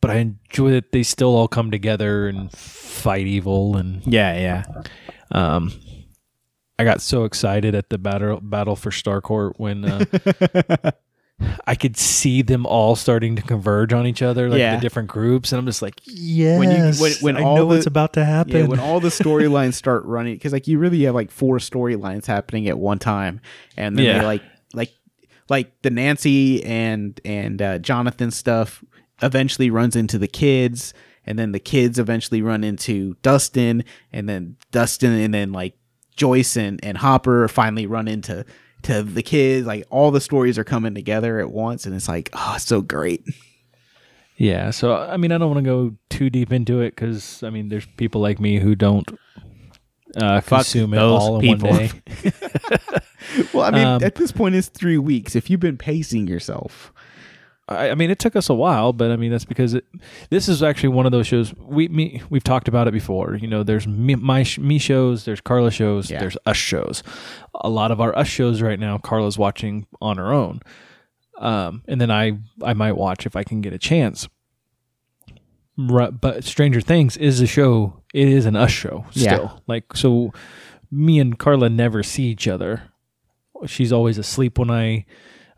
but 0.00 0.10
I 0.10 0.16
enjoy 0.16 0.70
that 0.72 0.92
they 0.92 1.02
still 1.02 1.34
all 1.36 1.48
come 1.48 1.70
together 1.70 2.28
and 2.28 2.50
fight 2.52 3.26
evil. 3.26 3.76
And 3.76 4.06
yeah, 4.06 4.36
yeah. 4.38 4.82
um, 5.32 5.72
I 6.78 6.84
got 6.84 7.00
so 7.02 7.24
excited 7.24 7.74
at 7.74 7.90
the 7.90 7.98
battle 7.98 8.40
battle 8.40 8.76
for 8.76 8.90
Starcourt 8.90 9.52
when. 9.58 9.84
Uh, 9.84 10.90
I 11.66 11.74
could 11.74 11.96
see 11.96 12.42
them 12.42 12.66
all 12.66 12.94
starting 12.96 13.34
to 13.36 13.40
converge 13.42 13.94
on 13.94 14.06
each 14.06 14.20
other, 14.20 14.50
like 14.50 14.58
Yeah. 14.58 14.74
the 14.74 14.80
different 14.82 15.08
groups, 15.08 15.52
and 15.52 15.58
I'm 15.58 15.64
just 15.64 15.80
like, 15.80 15.98
yes, 16.04 16.58
When 16.58 16.70
you- 16.70 16.92
when- 17.00 17.12
when 17.22 17.36
I 17.38 17.42
all 17.42 17.56
know 17.56 17.60
the- 17.62 17.76
what's 17.76 17.86
about 17.86 18.12
to 18.12 18.24
happen. 18.26 18.54
Yeah, 18.56 18.62
when 18.66 18.78
all 18.78 19.00
the 19.00 19.08
storylines 19.08 19.72
start 19.72 20.04
running, 20.04 20.34
because 20.34 20.52
like 20.52 20.68
you 20.68 20.78
really 20.78 21.02
have 21.04 21.14
like 21.14 21.30
four 21.30 21.56
storylines 21.56 22.26
happening 22.26 22.68
at 22.68 22.78
one 22.78 22.98
time, 22.98 23.40
and 23.78 23.96
then 23.96 24.04
Yeah. 24.04 24.18
they 24.18 24.24
like 24.26 24.42
like 25.50 25.82
the 25.82 25.90
Nancy 25.90 26.64
and 26.64 27.20
and 27.24 27.60
uh, 27.60 27.78
Jonathan 27.78 28.30
stuff 28.30 28.82
eventually 29.20 29.68
runs 29.68 29.96
into 29.96 30.16
the 30.16 30.28
kids, 30.28 30.94
and 31.26 31.38
then 31.38 31.52
the 31.52 31.58
kids 31.58 31.98
eventually 31.98 32.40
run 32.40 32.64
into 32.64 33.16
Dustin, 33.22 33.84
and 34.12 34.28
then 34.28 34.56
Dustin, 34.70 35.12
and 35.12 35.34
then 35.34 35.52
like 35.52 35.76
Joyce 36.16 36.56
and, 36.56 36.82
and 36.84 36.96
Hopper 36.96 37.48
finally 37.48 37.86
run 37.86 38.08
into 38.08 38.46
to 38.82 39.02
the 39.02 39.22
kids. 39.22 39.66
Like 39.66 39.84
all 39.90 40.10
the 40.10 40.20
stories 40.20 40.56
are 40.56 40.64
coming 40.64 40.94
together 40.94 41.40
at 41.40 41.50
once, 41.50 41.84
and 41.84 41.94
it's 41.94 42.08
like 42.08 42.30
oh, 42.32 42.52
it's 42.54 42.64
so 42.64 42.80
great. 42.80 43.24
yeah, 44.36 44.70
so 44.70 44.94
I 44.94 45.16
mean, 45.16 45.32
I 45.32 45.38
don't 45.38 45.50
want 45.50 45.64
to 45.64 45.70
go 45.70 45.96
too 46.08 46.30
deep 46.30 46.52
into 46.52 46.80
it 46.80 46.94
because 46.94 47.42
I 47.42 47.50
mean, 47.50 47.68
there's 47.68 47.86
people 47.96 48.20
like 48.20 48.38
me 48.38 48.60
who 48.60 48.76
don't 48.76 49.10
uh, 50.16 50.40
consume 50.42 50.94
it 50.94 50.98
all 50.98 51.40
in 51.40 51.42
people. 51.42 51.70
one 51.70 51.78
day. 51.78 51.90
Well, 53.54 53.64
I 53.64 53.70
mean, 53.70 53.86
Um, 53.86 54.02
at 54.04 54.14
this 54.16 54.32
point, 54.32 54.54
it's 54.54 54.68
three 54.68 54.98
weeks. 54.98 55.34
If 55.36 55.50
you've 55.50 55.60
been 55.60 55.76
pacing 55.78 56.26
yourself. 56.28 56.92
I, 57.68 57.90
I 57.90 57.94
mean, 57.94 58.10
it 58.10 58.18
took 58.18 58.34
us 58.34 58.48
a 58.48 58.54
while, 58.54 58.92
but 58.92 59.10
I 59.12 59.16
mean, 59.16 59.30
that's 59.30 59.44
because 59.44 59.74
it, 59.74 59.84
this 60.30 60.48
is 60.48 60.60
actually 60.62 60.88
one 60.88 61.06
of 61.06 61.12
those 61.12 61.26
shows. 61.28 61.54
We 61.54 61.86
me, 61.88 62.20
we've 62.28 62.42
talked 62.42 62.66
about 62.66 62.88
it 62.88 62.92
before. 62.92 63.36
You 63.36 63.46
know, 63.46 63.62
there's 63.62 63.86
me, 63.86 64.16
my 64.16 64.44
me 64.58 64.78
shows, 64.78 65.24
there's 65.24 65.40
Carla 65.40 65.70
shows, 65.70 66.10
Yeah. 66.10 66.18
there's 66.18 66.36
us 66.46 66.56
shows. 66.56 67.02
A 67.54 67.68
lot 67.68 67.92
of 67.92 68.00
our 68.00 68.16
us 68.18 68.26
shows 68.26 68.60
right 68.60 68.80
now, 68.80 68.98
Carla's 68.98 69.38
watching 69.38 69.86
on 70.00 70.16
her 70.16 70.32
own, 70.32 70.60
um, 71.38 71.82
and 71.86 72.00
then 72.00 72.10
I 72.10 72.38
I 72.62 72.72
might 72.74 72.96
watch 72.96 73.24
if 73.26 73.36
I 73.36 73.44
can 73.44 73.60
get 73.60 73.72
a 73.72 73.78
chance. 73.78 74.28
But 75.76 76.44
Stranger 76.44 76.80
Things 76.80 77.16
is 77.16 77.40
a 77.40 77.46
show. 77.46 78.02
It 78.12 78.28
is 78.28 78.44
an 78.46 78.56
us 78.56 78.70
show 78.72 79.06
Yeah. 79.12 79.34
still. 79.34 79.62
Like 79.66 79.96
so, 79.96 80.32
me 80.90 81.18
and 81.20 81.38
Carla 81.38 81.70
never 81.70 82.02
see 82.02 82.24
each 82.24 82.46
other. 82.48 82.82
She's 83.66 83.92
always 83.92 84.18
asleep 84.18 84.58
when 84.58 84.70
I 84.70 85.04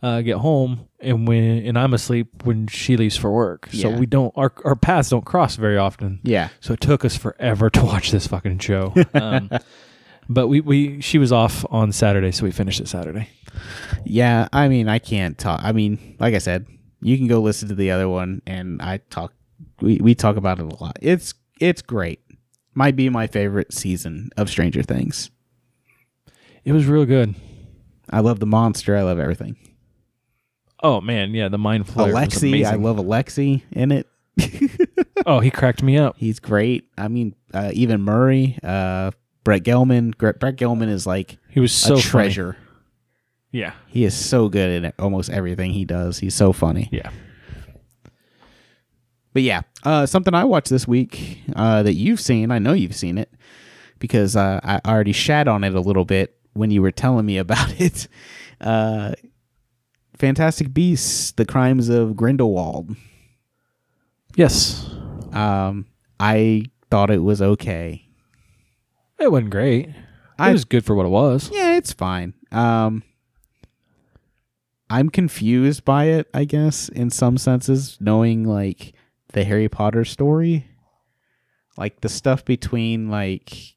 uh, 0.02 0.20
get 0.22 0.38
home, 0.38 0.88
and 1.00 1.26
when 1.28 1.64
and 1.66 1.78
I'm 1.78 1.94
asleep 1.94 2.44
when 2.44 2.66
she 2.66 2.96
leaves 2.96 3.16
for 3.16 3.30
work. 3.30 3.68
So 3.72 3.90
Yeah. 3.90 3.98
we 3.98 4.06
don't 4.06 4.32
our 4.36 4.52
our 4.64 4.74
paths 4.76 5.10
don't 5.10 5.24
cross 5.24 5.56
very 5.56 5.78
often. 5.78 6.20
Yeah. 6.24 6.48
So 6.60 6.72
it 6.74 6.80
took 6.80 7.04
us 7.04 7.16
forever 7.16 7.70
to 7.76 7.84
watch 7.84 8.10
this 8.10 8.26
fucking 8.26 8.58
show. 8.60 8.94
Um, 9.14 9.50
but 10.28 10.48
we 10.48 10.60
we 10.60 11.00
she 11.00 11.18
was 11.18 11.32
off 11.32 11.64
on 11.70 11.92
Saturday, 11.92 12.32
so 12.32 12.44
we 12.44 12.50
finished 12.52 12.80
it 12.80 12.88
Saturday. 12.88 13.28
Yeah. 14.04 14.48
I 14.52 14.68
mean, 14.68 14.88
I 14.88 14.98
can't 14.98 15.36
talk. 15.38 15.60
I 15.62 15.72
mean, 15.72 16.16
like 16.20 16.34
I 16.34 16.38
said, 16.38 16.66
you 17.00 17.16
can 17.18 17.26
go 17.26 17.40
listen 17.40 17.68
to 17.68 17.74
the 17.74 17.90
other 17.90 18.08
one, 18.08 18.40
and 18.46 18.80
I 18.82 18.98
talk. 19.10 19.34
We 19.80 19.98
we 19.98 20.14
talk 20.14 20.36
about 20.36 20.58
it 20.60 20.64
a 20.72 20.82
lot. 20.82 20.96
It's 21.02 21.34
it's 21.60 21.82
great. 21.82 22.20
Might 22.74 22.96
be 22.96 23.08
my 23.10 23.26
favorite 23.26 23.72
season 23.74 24.30
of 24.36 24.48
Stranger 24.48 24.82
Things. 24.82 25.30
It 26.64 26.72
was 26.72 26.86
real 26.86 27.04
good. 27.04 27.34
I 28.10 28.20
love 28.20 28.40
the 28.40 28.46
monster. 28.46 28.96
I 28.96 29.02
love 29.02 29.18
everything. 29.18 29.56
Oh 30.82 31.00
man, 31.00 31.32
yeah, 31.34 31.48
the 31.48 31.58
Mind 31.58 31.86
Flayer. 31.86 32.12
was 32.12 32.14
Alexi, 32.14 32.64
I 32.64 32.74
love 32.74 32.96
Alexi 32.96 33.62
in 33.72 33.92
it. 33.92 34.08
Oh, 35.24 35.38
he 35.38 35.52
cracked 35.52 35.84
me 35.84 35.96
up. 35.98 36.16
He's 36.18 36.40
great. 36.40 36.88
I 36.98 37.06
mean, 37.06 37.36
uh, 37.54 37.70
even 37.74 38.02
Murray, 38.02 38.58
uh, 38.64 39.12
Brett 39.44 39.62
Gelman. 39.62 40.16
Gre- 40.18 40.32
Brett 40.32 40.56
Gelman 40.56 40.88
is 40.88 41.06
like 41.06 41.38
He 41.48 41.60
was 41.60 41.70
so 41.72 41.94
a 41.94 41.96
funny. 41.98 42.02
treasure. 42.02 42.56
Yeah, 43.52 43.74
He 43.86 44.02
is 44.02 44.14
so 44.16 44.48
good 44.48 44.84
at 44.84 44.94
almost 44.98 45.30
everything 45.30 45.70
he 45.74 45.84
does. 45.84 46.18
He's 46.18 46.34
so 46.34 46.52
funny. 46.52 46.88
yeah. 46.90 47.10
But 49.32 49.42
yeah, 49.42 49.62
uh, 49.84 50.06
something 50.06 50.34
I 50.34 50.44
watched 50.44 50.70
this 50.70 50.88
week 50.88 51.38
uh, 51.54 51.82
that 51.84 51.94
you've 51.94 52.20
seen. 52.20 52.50
I 52.50 52.58
know 52.58 52.72
you've 52.72 52.96
seen 52.96 53.16
it 53.16 53.30
because 54.00 54.34
uh, 54.34 54.58
I 54.64 54.80
already 54.84 55.12
shat 55.12 55.46
on 55.46 55.62
it 55.64 55.74
a 55.74 55.80
little 55.80 56.04
bit 56.04 56.36
when 56.54 56.70
you 56.70 56.82
were 56.82 56.90
telling 56.92 57.26
me 57.26 57.38
about 57.38 57.80
it. 57.80 58.08
Uh, 58.60 59.12
Fantastic 60.16 60.72
Beasts: 60.72 61.32
The 61.32 61.44
Crimes 61.44 61.88
of 61.88 62.16
Grindelwald. 62.16 62.94
Yes, 64.36 64.88
Um, 65.32 65.86
I 66.20 66.64
thought 66.90 67.10
it 67.10 67.22
was 67.22 67.42
okay. 67.42 68.06
it 69.18 69.30
wasn't 69.30 69.50
great. 69.50 69.88
It 69.88 69.94
I- 70.38 70.52
was 70.52 70.64
good 70.64 70.84
for 70.84 70.94
what 70.94 71.06
it 71.06 71.10
was. 71.10 71.50
Yeah, 71.52 71.76
it's 71.76 71.92
fine. 71.92 72.34
Um, 72.50 73.02
I'm 74.90 75.08
confused 75.08 75.84
by 75.84 76.04
it, 76.04 76.28
I 76.34 76.44
guess, 76.44 76.88
in 76.88 77.10
some 77.10 77.38
senses, 77.38 77.96
knowing 78.00 78.44
like 78.44 78.94
the 79.32 79.44
Harry 79.44 79.68
Potter 79.68 80.04
story, 80.04 80.66
like 81.78 82.00
the 82.02 82.08
stuff 82.10 82.44
between 82.44 83.08
like 83.08 83.74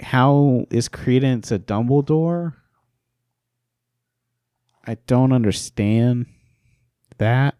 how 0.00 0.66
is 0.70 0.88
Credence 0.88 1.50
a 1.52 1.58
Dumbledore? 1.58 2.54
I 4.86 4.96
don't 5.06 5.32
understand 5.32 6.26
that. 7.18 7.56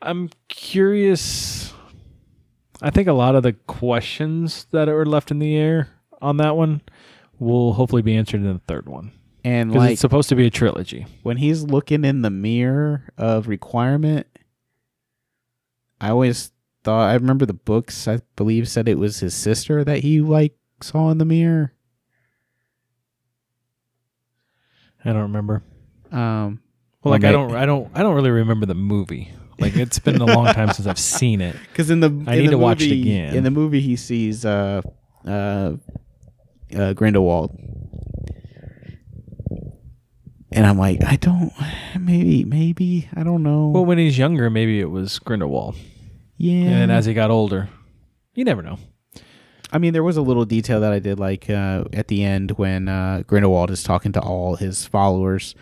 I'm 0.00 0.30
curious. 0.48 1.72
I 2.80 2.90
think 2.90 3.08
a 3.08 3.12
lot 3.12 3.34
of 3.34 3.42
the 3.42 3.52
questions 3.52 4.66
that 4.72 4.88
are 4.88 5.06
left 5.06 5.30
in 5.30 5.38
the 5.38 5.56
air 5.56 5.88
on 6.20 6.36
that 6.38 6.56
one 6.56 6.80
will 7.38 7.72
hopefully 7.72 8.02
be 8.02 8.16
answered 8.16 8.40
in 8.40 8.52
the 8.52 8.60
third 8.68 8.88
one 8.88 9.12
And 9.44 9.72
like 9.74 9.92
it's 9.92 10.00
supposed 10.00 10.28
to 10.28 10.36
be 10.36 10.46
a 10.46 10.50
trilogy. 10.50 11.06
when 11.22 11.36
he's 11.36 11.62
looking 11.64 12.04
in 12.04 12.22
the 12.22 12.30
mirror 12.30 13.04
of 13.16 13.48
requirement, 13.48 14.26
I 16.00 16.10
always 16.10 16.52
thought 16.84 17.10
I 17.10 17.14
remember 17.14 17.46
the 17.46 17.52
books 17.52 18.06
I 18.08 18.20
believe 18.36 18.68
said 18.68 18.88
it 18.88 18.98
was 18.98 19.20
his 19.20 19.34
sister 19.34 19.84
that 19.84 19.98
he 20.00 20.20
like 20.20 20.56
saw 20.82 21.10
in 21.10 21.18
the 21.18 21.24
mirror. 21.24 21.72
I 25.04 25.12
don't 25.12 25.22
remember. 25.22 25.62
Um 26.10 26.60
Well, 27.02 27.10
like 27.12 27.24
Or 27.24 27.26
I 27.26 27.32
don't, 27.32 27.54
I 27.56 27.66
don't, 27.66 27.90
I 27.94 28.02
don't 28.02 28.14
really 28.14 28.30
remember 28.30 28.66
the 28.66 28.74
movie. 28.74 29.32
Like 29.58 29.76
it's 29.76 29.98
been 29.98 30.20
a 30.20 30.24
long 30.26 30.46
time 30.46 30.72
since 30.72 30.86
I've 30.86 30.98
seen 30.98 31.40
it. 31.40 31.56
Because 31.68 31.90
in 31.90 32.00
the 32.00 32.08
I 32.26 32.34
in 32.34 32.40
need 32.40 32.46
the 32.48 32.52
to 32.52 32.58
watch 32.58 32.82
it 32.82 32.92
again. 32.92 33.34
In 33.34 33.44
the 33.44 33.50
movie, 33.50 33.80
he 33.80 33.96
sees 33.96 34.44
uh, 34.44 34.82
uh, 35.26 35.74
uh, 36.76 36.92
Grindelwald, 36.94 37.56
and 40.50 40.66
I'm 40.66 40.78
like, 40.78 41.02
I 41.04 41.16
don't. 41.16 41.52
Maybe, 41.98 42.44
maybe 42.44 43.08
I 43.14 43.22
don't 43.22 43.42
know. 43.42 43.68
Well, 43.68 43.84
when 43.84 43.98
he's 43.98 44.18
younger, 44.18 44.50
maybe 44.50 44.80
it 44.80 44.90
was 44.90 45.18
Grindelwald, 45.18 45.76
yeah. 46.36 46.54
and 46.64 46.72
then 46.72 46.90
as 46.90 47.06
he 47.06 47.14
got 47.14 47.30
older, 47.30 47.68
you 48.34 48.44
never 48.44 48.62
know. 48.62 48.78
I 49.72 49.78
mean, 49.78 49.92
there 49.94 50.02
was 50.02 50.16
a 50.18 50.22
little 50.22 50.44
detail 50.44 50.80
that 50.80 50.92
I 50.92 50.98
did 50.98 51.18
like 51.18 51.48
uh, 51.48 51.84
at 51.94 52.08
the 52.08 52.22
end 52.22 52.52
when 52.52 52.88
uh, 52.88 53.22
Grindelwald 53.26 53.70
is 53.70 53.82
talking 53.82 54.12
to 54.12 54.20
all 54.20 54.56
his 54.56 54.84
followers. 54.86 55.54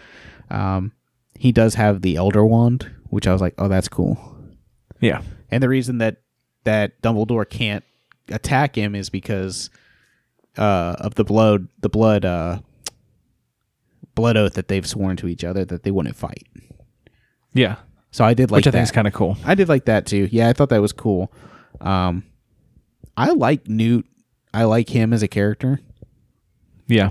Um, 0.51 0.93
he 1.39 1.53
does 1.53 1.75
have 1.77 2.03
the 2.03 2.17
Elder 2.17 2.45
Wand, 2.45 2.91
which 3.11 3.27
I 3.29 3.33
was 3.33 3.41
like, 3.41 3.55
oh, 3.59 3.69
that's 3.69 3.89
cool. 3.89 4.37
Yeah, 5.01 5.23
And 5.51 5.63
the 5.63 5.69
reason 5.69 5.99
that 5.99 6.17
that 6.65 7.01
Dumbledore 7.01 7.49
can't 7.49 7.85
attack 8.29 8.77
him 8.77 8.95
is 8.95 9.09
because 9.09 9.71
uh, 10.59 10.97
of 10.99 11.15
the 11.15 11.25
blood, 11.25 11.69
the 11.81 11.89
blood, 11.89 12.25
uh, 12.27 12.59
blood 14.15 14.37
oath 14.37 14.55
that 14.55 14.69
they've 14.69 14.87
sworn 14.87 15.17
to 15.17 15.29
each 15.29 15.45
other 15.45 15.65
that 15.65 15.85
they 15.85 15.91
wouldn't 15.91 16.17
fight. 16.17 16.47
yeah, 17.55 17.77
So 18.11 18.25
I 18.25 18.35
did 18.35 18.51
like 18.51 18.59
which 18.59 18.67
I 18.67 18.71
that. 18.73 18.79
think 18.79 18.83
is 18.85 18.91
kind 18.93 19.07
of 19.07 19.15
cool. 19.15 19.37
I 19.45 19.55
did 19.55 19.69
like 19.69 19.87
that 19.87 20.05
too. 20.05 20.29
Yeah, 20.31 20.49
I 20.49 20.53
thought 20.53 20.69
that 20.69 20.83
was 20.83 20.93
cool. 20.93 21.33
Um, 21.81 22.25
I 23.17 23.31
like 23.33 23.69
Newt. 23.69 24.07
I 24.53 24.65
like 24.65 24.89
him 24.89 25.13
as 25.13 25.23
a 25.23 25.29
character. 25.29 25.81
Yeah, 26.89 27.11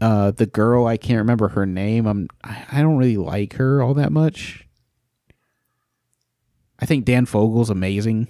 Uh, 0.00 0.30
the 0.30 0.46
girl 0.46 0.86
I 0.86 0.96
can't 0.96 1.18
remember 1.18 1.48
her 1.48 1.66
name. 1.66 2.06
I'm 2.06 2.28
I, 2.44 2.80
don't 2.80 2.96
really 2.96 3.16
like 3.16 3.54
her 3.54 3.82
all 3.82 3.94
that 3.94 4.12
much. 4.12 4.68
I 6.78 6.86
think 6.86 7.04
Dan 7.04 7.26
Fogler's 7.26 7.70
amazing, 7.70 8.28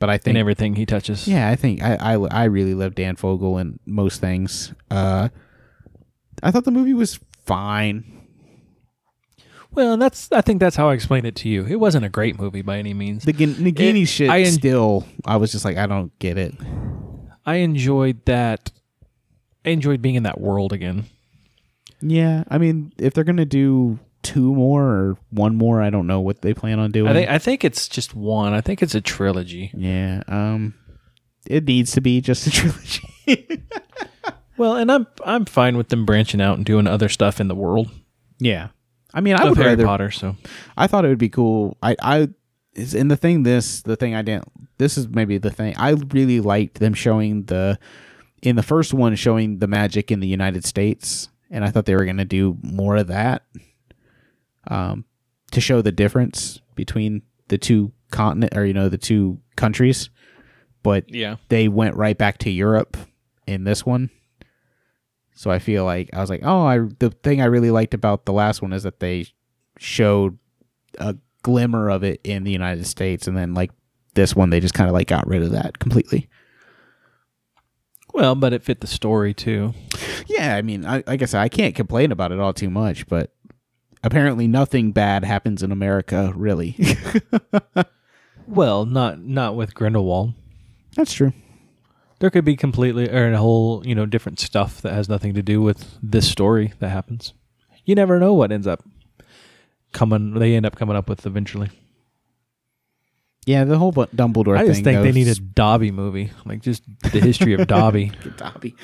but 0.00 0.10
I 0.10 0.14
in 0.14 0.20
think 0.20 0.36
everything 0.38 0.74
he 0.74 0.86
touches. 0.86 1.26
yeah, 1.28 1.48
I 1.50 1.56
think 1.56 1.82
I, 1.82 1.94
I 1.94 2.14
I 2.14 2.44
really 2.44 2.74
love 2.74 2.94
Dan 2.96 3.14
Fogel 3.16 3.58
in 3.58 3.78
most 3.86 4.20
things. 4.20 4.72
Uh, 4.90 5.28
I 6.42 6.50
thought 6.50 6.64
the 6.64 6.70
movie 6.72 6.94
was 6.94 7.18
fine. 7.44 8.13
Well, 9.74 9.92
and 9.94 10.02
that's 10.02 10.30
I 10.32 10.40
think 10.40 10.60
that's 10.60 10.76
how 10.76 10.88
I 10.90 10.94
explained 10.94 11.26
it 11.26 11.36
to 11.36 11.48
you. 11.48 11.66
It 11.66 11.76
wasn't 11.80 12.04
a 12.04 12.08
great 12.08 12.38
movie 12.38 12.62
by 12.62 12.78
any 12.78 12.94
means. 12.94 13.24
The 13.24 13.32
Gin- 13.32 13.54
Nagini 13.54 14.02
It- 14.02 14.06
shit 14.06 14.30
I 14.30 14.40
en- 14.42 14.52
still. 14.52 15.06
I 15.24 15.36
was 15.36 15.52
just 15.52 15.64
like, 15.64 15.76
I 15.76 15.86
don't 15.86 16.16
get 16.18 16.38
it. 16.38 16.54
I 17.46 17.56
enjoyed 17.56 18.24
that. 18.26 18.70
I 19.64 19.70
enjoyed 19.70 20.00
being 20.02 20.14
in 20.14 20.22
that 20.24 20.40
world 20.40 20.72
again. 20.72 21.04
Yeah, 22.00 22.44
I 22.48 22.58
mean, 22.58 22.92
if 22.98 23.14
they're 23.14 23.24
gonna 23.24 23.44
do 23.46 23.98
two 24.22 24.54
more 24.54 24.84
or 24.84 25.16
one 25.30 25.56
more, 25.56 25.82
I 25.82 25.90
don't 25.90 26.06
know 26.06 26.20
what 26.20 26.42
they 26.42 26.54
plan 26.54 26.78
on 26.78 26.90
doing. 26.92 27.08
I 27.10 27.12
think 27.14 27.30
I 27.30 27.38
think 27.38 27.64
it's 27.64 27.88
just 27.88 28.14
one. 28.14 28.52
I 28.54 28.60
think 28.60 28.82
it's 28.82 28.94
a 28.94 29.00
trilogy. 29.00 29.70
yeah, 29.74 30.22
um, 30.28 30.74
it 31.46 31.64
needs 31.64 31.92
to 31.92 32.00
be 32.00 32.20
just 32.20 32.46
a 32.46 32.50
trilogy. 32.52 33.60
Well, 34.56 34.76
and 34.76 34.90
I'm 34.92 35.06
I'm 35.24 35.44
fine 35.46 35.76
with 35.76 35.88
them 35.88 36.04
branching 36.06 36.40
out 36.40 36.56
and 36.58 36.64
doing 36.64 36.86
other 36.86 37.08
stuff 37.08 37.40
in 37.40 37.48
the 37.48 37.54
world 37.56 37.90
yeah, 38.38 38.68
I 39.14 39.20
mean, 39.20 39.36
I 39.36 39.44
would 39.44 39.56
Harry 39.56 39.70
rather. 39.70 39.86
Potter. 39.86 40.10
So 40.10 40.36
I 40.76 40.88
thought 40.88 41.04
it 41.04 41.08
would 41.08 41.18
be 41.18 41.28
cool. 41.28 41.78
I, 41.82 41.96
I, 42.02 42.28
is 42.74 42.94
in 42.94 43.08
the 43.08 43.16
thing. 43.16 43.44
This, 43.44 43.82
the 43.82 43.96
thing 43.96 44.14
I 44.14 44.22
didn't. 44.22 44.50
This 44.76 44.98
is 44.98 45.08
maybe 45.08 45.38
the 45.38 45.52
thing 45.52 45.74
I 45.78 45.90
really 45.90 46.40
liked 46.40 46.80
them 46.80 46.94
showing 46.94 47.44
the, 47.44 47.78
in 48.42 48.56
the 48.56 48.62
first 48.62 48.92
one 48.92 49.14
showing 49.14 49.60
the 49.60 49.68
magic 49.68 50.10
in 50.10 50.18
the 50.18 50.26
United 50.26 50.64
States, 50.64 51.28
and 51.48 51.64
I 51.64 51.70
thought 51.70 51.86
they 51.86 51.94
were 51.94 52.04
going 52.04 52.16
to 52.16 52.24
do 52.24 52.58
more 52.60 52.96
of 52.96 53.06
that, 53.06 53.44
um, 54.66 55.04
to 55.52 55.60
show 55.60 55.80
the 55.80 55.92
difference 55.92 56.60
between 56.74 57.22
the 57.48 57.58
two 57.58 57.92
continent 58.10 58.56
or 58.56 58.64
you 58.64 58.72
know 58.72 58.88
the 58.88 58.98
two 58.98 59.38
countries, 59.56 60.10
but 60.82 61.08
yeah, 61.08 61.36
they 61.48 61.68
went 61.68 61.94
right 61.94 62.18
back 62.18 62.38
to 62.38 62.50
Europe 62.50 62.96
in 63.46 63.64
this 63.64 63.86
one. 63.86 64.10
So 65.34 65.50
I 65.50 65.58
feel 65.58 65.84
like 65.84 66.10
I 66.12 66.20
was 66.20 66.30
like, 66.30 66.42
oh, 66.44 66.64
I 66.64 66.78
the 66.98 67.10
thing 67.10 67.40
I 67.40 67.46
really 67.46 67.70
liked 67.70 67.94
about 67.94 68.24
the 68.24 68.32
last 68.32 68.62
one 68.62 68.72
is 68.72 68.84
that 68.84 69.00
they 69.00 69.26
showed 69.78 70.38
a 70.98 71.16
glimmer 71.42 71.90
of 71.90 72.04
it 72.04 72.20
in 72.24 72.44
the 72.44 72.52
United 72.52 72.86
States, 72.86 73.26
and 73.26 73.36
then 73.36 73.52
like 73.54 73.70
this 74.14 74.34
one, 74.36 74.50
they 74.50 74.60
just 74.60 74.74
kind 74.74 74.88
of 74.88 74.94
like 74.94 75.08
got 75.08 75.26
rid 75.26 75.42
of 75.42 75.50
that 75.50 75.78
completely. 75.78 76.28
well, 78.14 78.34
but 78.34 78.52
it 78.52 78.62
fit 78.62 78.80
the 78.80 78.86
story 78.86 79.34
too. 79.34 79.74
Yeah, 80.26 80.54
I 80.54 80.62
mean, 80.62 80.86
I, 80.86 81.02
like 81.06 81.20
I 81.20 81.26
said, 81.26 81.40
I 81.40 81.48
can't 81.48 81.74
complain 81.74 82.12
about 82.12 82.30
it 82.32 82.38
all 82.38 82.52
too 82.52 82.70
much, 82.70 83.06
but 83.08 83.34
apparently 84.04 84.46
nothing 84.46 84.92
bad 84.92 85.24
happens 85.24 85.62
in 85.62 85.72
America, 85.72 86.32
really. 86.36 86.76
Well, 88.46 88.84
not 88.84 89.20
not 89.20 89.56
with 89.56 89.74
Grindelwald. 89.74 90.34
That's 90.96 91.12
true. 91.12 91.32
There 92.24 92.30
could 92.30 92.46
be 92.46 92.56
completely 92.56 93.06
or 93.10 93.30
a 93.34 93.36
whole 93.36 93.86
you 93.86 93.94
know 93.94 94.06
different 94.06 94.40
stuff 94.40 94.80
that 94.80 94.94
has 94.94 95.10
nothing 95.10 95.34
to 95.34 95.42
do 95.42 95.60
with 95.60 95.98
this 96.02 96.26
story 96.26 96.72
that 96.78 96.88
happens. 96.88 97.34
You 97.84 97.94
never 97.94 98.18
know 98.18 98.32
what 98.32 98.50
ends 98.50 98.66
up 98.66 98.82
coming. 99.92 100.32
They 100.32 100.54
end 100.54 100.64
up 100.64 100.74
coming 100.74 100.96
up 100.96 101.06
with 101.06 101.26
eventually. 101.26 101.68
Yeah, 103.44 103.64
the 103.64 103.76
whole 103.76 103.92
Dumbledore 103.92 104.56
I 104.56 104.60
thing. 104.60 104.68
just 104.68 104.84
think 104.84 105.02
they 105.02 105.12
need 105.12 105.28
a 105.28 105.34
Dobby 105.38 105.90
movie, 105.90 106.30
like 106.46 106.62
just 106.62 106.82
the 107.12 107.20
history 107.20 107.52
of 107.52 107.66
Dobby. 107.66 108.10
Dobby, 108.38 108.74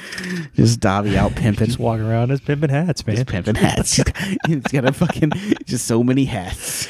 just 0.55 0.81
Dobby 0.81 1.17
out 1.17 1.35
pimping. 1.35 1.67
just 1.69 1.79
walking 1.79 2.05
around 2.05 2.33
as 2.33 2.43
pimping 2.43 2.69
hats, 2.69 3.07
man. 3.07 3.17
Just 3.17 3.29
pimping 3.29 3.55
hats. 3.55 3.97
He's 4.47 4.63
got 4.65 4.85
a 4.85 4.93
fucking 4.93 5.31
just 5.65 5.87
so 5.87 6.05
many 6.05 6.27
hats. 6.27 6.89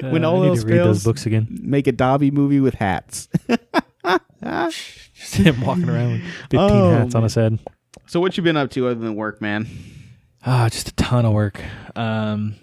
when 0.00 0.24
Uh, 0.24 0.30
all 0.30 0.38
I 0.38 0.44
need 0.44 0.48
else 0.48 0.60
to 0.62 0.66
read 0.66 0.76
fails, 0.76 0.86
those 0.96 1.04
books 1.04 1.26
again. 1.26 1.46
make 1.60 1.86
a 1.86 1.92
Dobby 1.92 2.30
movie 2.30 2.60
with 2.60 2.72
hats. 2.76 3.28
Just 5.16 5.34
him 5.36 5.60
walking 5.62 5.88
around 5.88 6.12
with 6.12 6.22
fifteen 6.22 6.58
Oh, 6.60 6.90
hats 6.90 7.14
on 7.14 7.22
his 7.22 7.34
head. 7.34 7.58
so 8.06 8.20
what 8.20 8.36
you 8.36 8.42
been 8.42 8.56
up 8.56 8.70
to 8.72 8.86
other 8.86 9.00
than 9.00 9.14
work, 9.16 9.40
man? 9.40 9.66
Ah, 10.44 10.68
just 10.70 10.88
a 10.88 10.94
ton 10.94 11.24
of 11.24 11.32
work. 11.32 11.60
Um, 11.96 12.54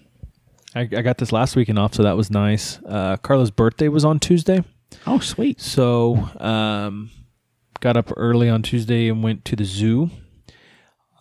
I, 0.76 0.82
I 0.82 1.02
got 1.02 1.18
this 1.18 1.32
last 1.32 1.56
weekend 1.56 1.78
off, 1.80 1.94
so 1.96 2.04
that 2.04 2.16
was 2.16 2.32
nice. 2.32 2.80
Uh, 2.88 3.18
Carla's 3.18 3.52
birthday 3.52 3.88
was 3.90 4.06
on 4.06 4.20
Tuesday, 4.20 4.64
Oh, 5.06 5.20
sweet. 5.20 5.60
so 5.60 6.30
um, 6.40 7.10
got 7.82 7.98
up 7.98 8.12
early 8.16 8.50
on 8.50 8.62
Tuesday 8.62 9.10
and 9.10 9.22
went 9.24 9.44
to 9.46 9.56
the 9.56 9.66
zoo. 9.66 10.10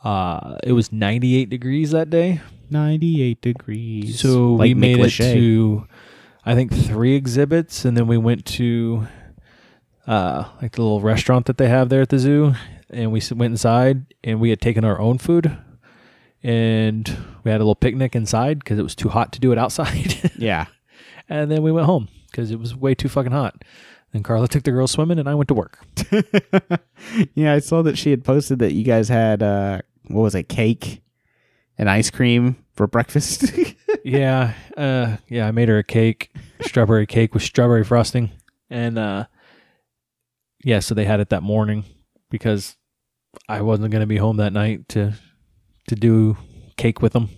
Uh, 0.05 0.57
it 0.65 0.73
was 0.73 0.93
98 0.93 1.49
degrees 1.49 1.91
that 1.93 2.11
day, 2.11 2.41
Ninety-eight 2.71 3.41
degrees. 3.43 4.19
so 4.21 4.53
we 4.55 4.71
Like 4.71 4.77
made 4.79 4.97
Nick 4.97 5.07
it 5.07 5.11
Lachey. 5.11 5.33
to, 5.35 5.87
I 6.45 6.55
think, 6.55 6.73
three 6.75 7.15
exhibits, 7.15 7.85
and 7.85 7.97
then 7.97 8.07
we 8.07 8.17
went 8.17 8.47
to, 8.47 9.07
uh, 10.07 10.45
like 10.61 10.73
the 10.73 10.83
little 10.83 11.01
restaurant 11.01 11.47
that 11.47 11.59
they 11.59 11.69
have 11.69 11.89
there 11.89 12.03
at 12.03 12.09
the 12.09 12.19
zoo, 12.19 12.55
and 12.91 13.13
we 13.13 13.21
went 13.35 13.53
inside, 13.53 14.15
and 14.25 14.41
we 14.41 14.51
had 14.51 14.61
taken 14.61 14.85
our 14.85 14.99
own 15.01 15.19
food, 15.19 15.57
and 16.43 17.17
we 17.45 17.51
had 17.51 17.59
a 17.61 17.65
little 17.65 17.75
picnic 17.75 18.15
inside 18.17 18.59
because 18.59 18.79
it 18.79 18.83
was 18.83 18.95
too 18.95 19.09
hot 19.09 19.33
to 19.33 19.41
do 19.41 19.53
it 19.53 19.59
outside, 19.59 20.33
Yeah. 20.37 20.67
and 21.29 21.51
then 21.51 21.63
we 21.63 21.73
went 21.73 21.87
home 21.87 22.09
because 22.31 22.51
it 22.51 22.59
was 22.59 22.75
way 22.75 22.95
too 22.95 23.09
fucking 23.09 23.33
hot. 23.33 23.63
Then 24.13 24.23
Carla 24.23 24.47
took 24.49 24.63
the 24.65 24.71
girls 24.73 24.91
swimming, 24.91 25.19
and 25.19 25.29
I 25.29 25.35
went 25.35 25.49
to 25.49 25.55
work. 25.55 25.79
yeah, 27.35 27.55
I 27.55 27.61
saw 27.61 27.83
that 27.83 27.97
she 27.97 28.11
had 28.11 28.25
posted 28.25 28.59
that 28.59 28.73
you 28.73 28.85
guys 28.85 29.09
had 29.09 29.43
uh 29.43 29.81
what 30.09 30.23
was 30.23 30.35
it, 30.35 30.49
cake 30.49 31.01
and 31.79 31.89
ice 31.89 32.11
cream 32.11 32.57
for 32.75 32.87
breakfast. 32.87 33.53
yeah, 34.05 34.53
uh, 34.77 35.17
yeah, 35.29 35.47
I 35.47 35.53
made 35.53 35.69
her 35.69 35.79
a 35.79 35.85
cake, 35.85 36.31
strawberry 36.61 37.07
cake 37.07 37.33
with 37.33 37.43
strawberry 37.43 37.85
frosting, 37.85 38.31
and 38.69 38.99
uh, 38.99 39.25
yeah, 40.65 40.81
so 40.81 40.95
they 40.95 41.05
had 41.05 41.21
it 41.21 41.29
that 41.31 41.43
morning 41.43 41.85
because 42.31 42.77
I 43.49 43.61
wasn't 43.63 43.91
gonna 43.93 44.07
be 44.07 44.17
home 44.19 44.37
that 44.39 44.53
night 44.53 44.89
to 44.91 45.15
to 45.89 45.95
do 45.95 46.37
cake 46.77 47.03
with 47.03 47.13
them. 47.13 47.29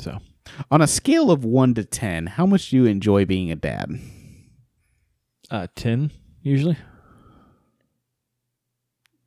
So 0.00 0.18
On 0.70 0.80
a 0.82 0.86
scale 0.86 1.30
of 1.30 1.44
one 1.44 1.74
to 1.74 1.84
ten, 1.84 2.26
how 2.26 2.46
much 2.46 2.70
do 2.70 2.76
you 2.76 2.84
enjoy 2.86 3.24
being 3.24 3.50
a 3.50 3.56
dad? 3.56 3.90
uh, 5.50 5.66
ten 5.76 6.10
usually. 6.42 6.76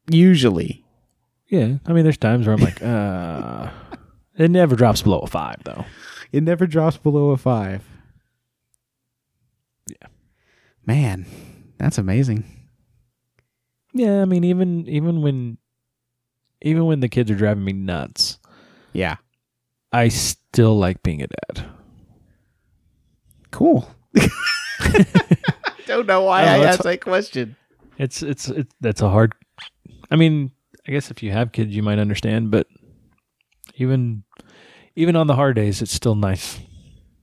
Usually. 0.09 0.83
Yeah, 1.47 1.75
I 1.85 1.93
mean, 1.93 2.03
there's 2.03 2.17
times 2.17 2.47
where 2.47 2.55
I'm 2.55 2.61
like, 2.61 2.81
uh, 2.81 3.69
it 4.37 4.49
never 4.51 4.75
drops 4.75 5.01
below 5.03 5.19
a 5.19 5.27
five 5.27 5.57
though. 5.63 5.85
It 6.31 6.43
never 6.43 6.65
drops 6.67 6.97
below 6.97 7.29
a 7.31 7.37
five. 7.37 7.83
Yeah. 9.87 10.07
Man, 10.85 11.25
that's 11.77 11.97
amazing. 11.97 12.43
Yeah, 13.95 14.21
I 14.21 14.25
mean, 14.25 14.43
even 14.43 14.87
even 14.89 15.21
when 15.21 15.57
even 16.61 16.85
when 16.85 16.99
the 16.99 17.07
kids 17.07 17.31
are 17.31 17.35
driving 17.35 17.63
me 17.63 17.71
nuts, 17.73 18.39
Yeah. 18.93 19.15
I 19.93 20.09
still 20.09 20.77
like 20.77 21.01
being 21.01 21.21
a 21.21 21.27
dad. 21.27 21.65
Cool. 23.51 23.89
I 24.17 25.05
Don't 25.87 26.07
know 26.07 26.23
why 26.23 26.43
Oh, 26.43 26.47
I 26.47 26.57
asked 26.65 26.83
that 26.83 26.99
question. 27.01 27.55
It's 27.97 28.21
it's 28.21 28.49
it's 28.49 28.73
that's 28.81 29.01
a 29.01 29.09
hard. 29.09 29.33
I 30.11 30.17
mean, 30.17 30.51
I 30.87 30.91
guess 30.91 31.09
if 31.09 31.23
you 31.23 31.31
have 31.31 31.53
kids, 31.53 31.73
you 31.73 31.81
might 31.81 31.99
understand, 31.99 32.51
but 32.51 32.67
even 33.75 34.23
even 34.97 35.15
on 35.15 35.27
the 35.27 35.35
hard 35.35 35.55
days, 35.55 35.81
it's 35.81 35.93
still 35.93 36.15
nice. 36.15 36.59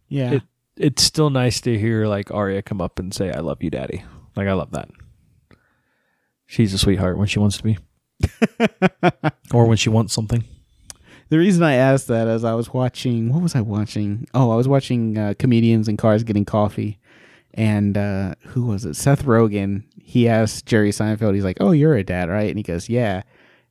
Yeah. 0.09 0.33
It- 0.35 0.43
it's 0.75 1.03
still 1.03 1.29
nice 1.29 1.61
to 1.61 1.79
hear 1.79 2.07
like 2.07 2.31
Arya 2.31 2.63
come 2.63 2.81
up 2.81 2.99
and 2.99 3.13
say, 3.13 3.31
"I 3.31 3.41
love 3.41 3.63
you, 3.63 3.69
Daddy." 3.69 4.05
Like 4.35 4.49
I 4.49 4.55
love 4.55 4.71
that. 4.71 4.89
She's 6.53 6.75
a 6.75 6.79
sweetheart 6.79 7.17
when 7.17 7.29
she 7.29 7.39
wants 7.39 7.57
to 7.57 7.63
be, 7.63 7.79
or 9.55 9.65
when 9.65 9.79
she 9.79 9.89
wants 9.89 10.13
something. 10.13 10.45
The 11.31 11.39
reason 11.39 11.63
I 11.63 11.77
asked 11.77 12.09
that 12.09 12.29
is 12.29 12.45
I 12.45 12.53
was 12.53 12.75
watching. 12.75 13.33
What 13.33 13.43
was 13.43 13.57
I 13.57 13.63
watching? 13.63 14.27
Oh, 14.35 14.51
I 14.51 14.57
was 14.57 14.69
watching 14.69 15.17
uh, 15.17 15.33
comedians 15.39 15.89
in 15.89 15.97
cars 15.97 16.25
getting 16.25 16.45
coffee, 16.45 16.99
and 17.55 17.97
uh, 17.97 18.35
who 18.49 18.67
was 18.67 18.85
it? 18.85 18.97
Seth 18.97 19.25
Rogen. 19.25 19.85
He 19.99 20.29
asked 20.29 20.67
Jerry 20.67 20.91
Seinfeld. 20.91 21.33
He's 21.35 21.43
like, 21.43 21.57
"Oh, 21.59 21.71
you're 21.71 21.95
a 21.95 22.05
dad, 22.05 22.29
right?" 22.29 22.51
And 22.51 22.59
he 22.59 22.63
goes, 22.63 22.87
"Yeah." 22.87 23.23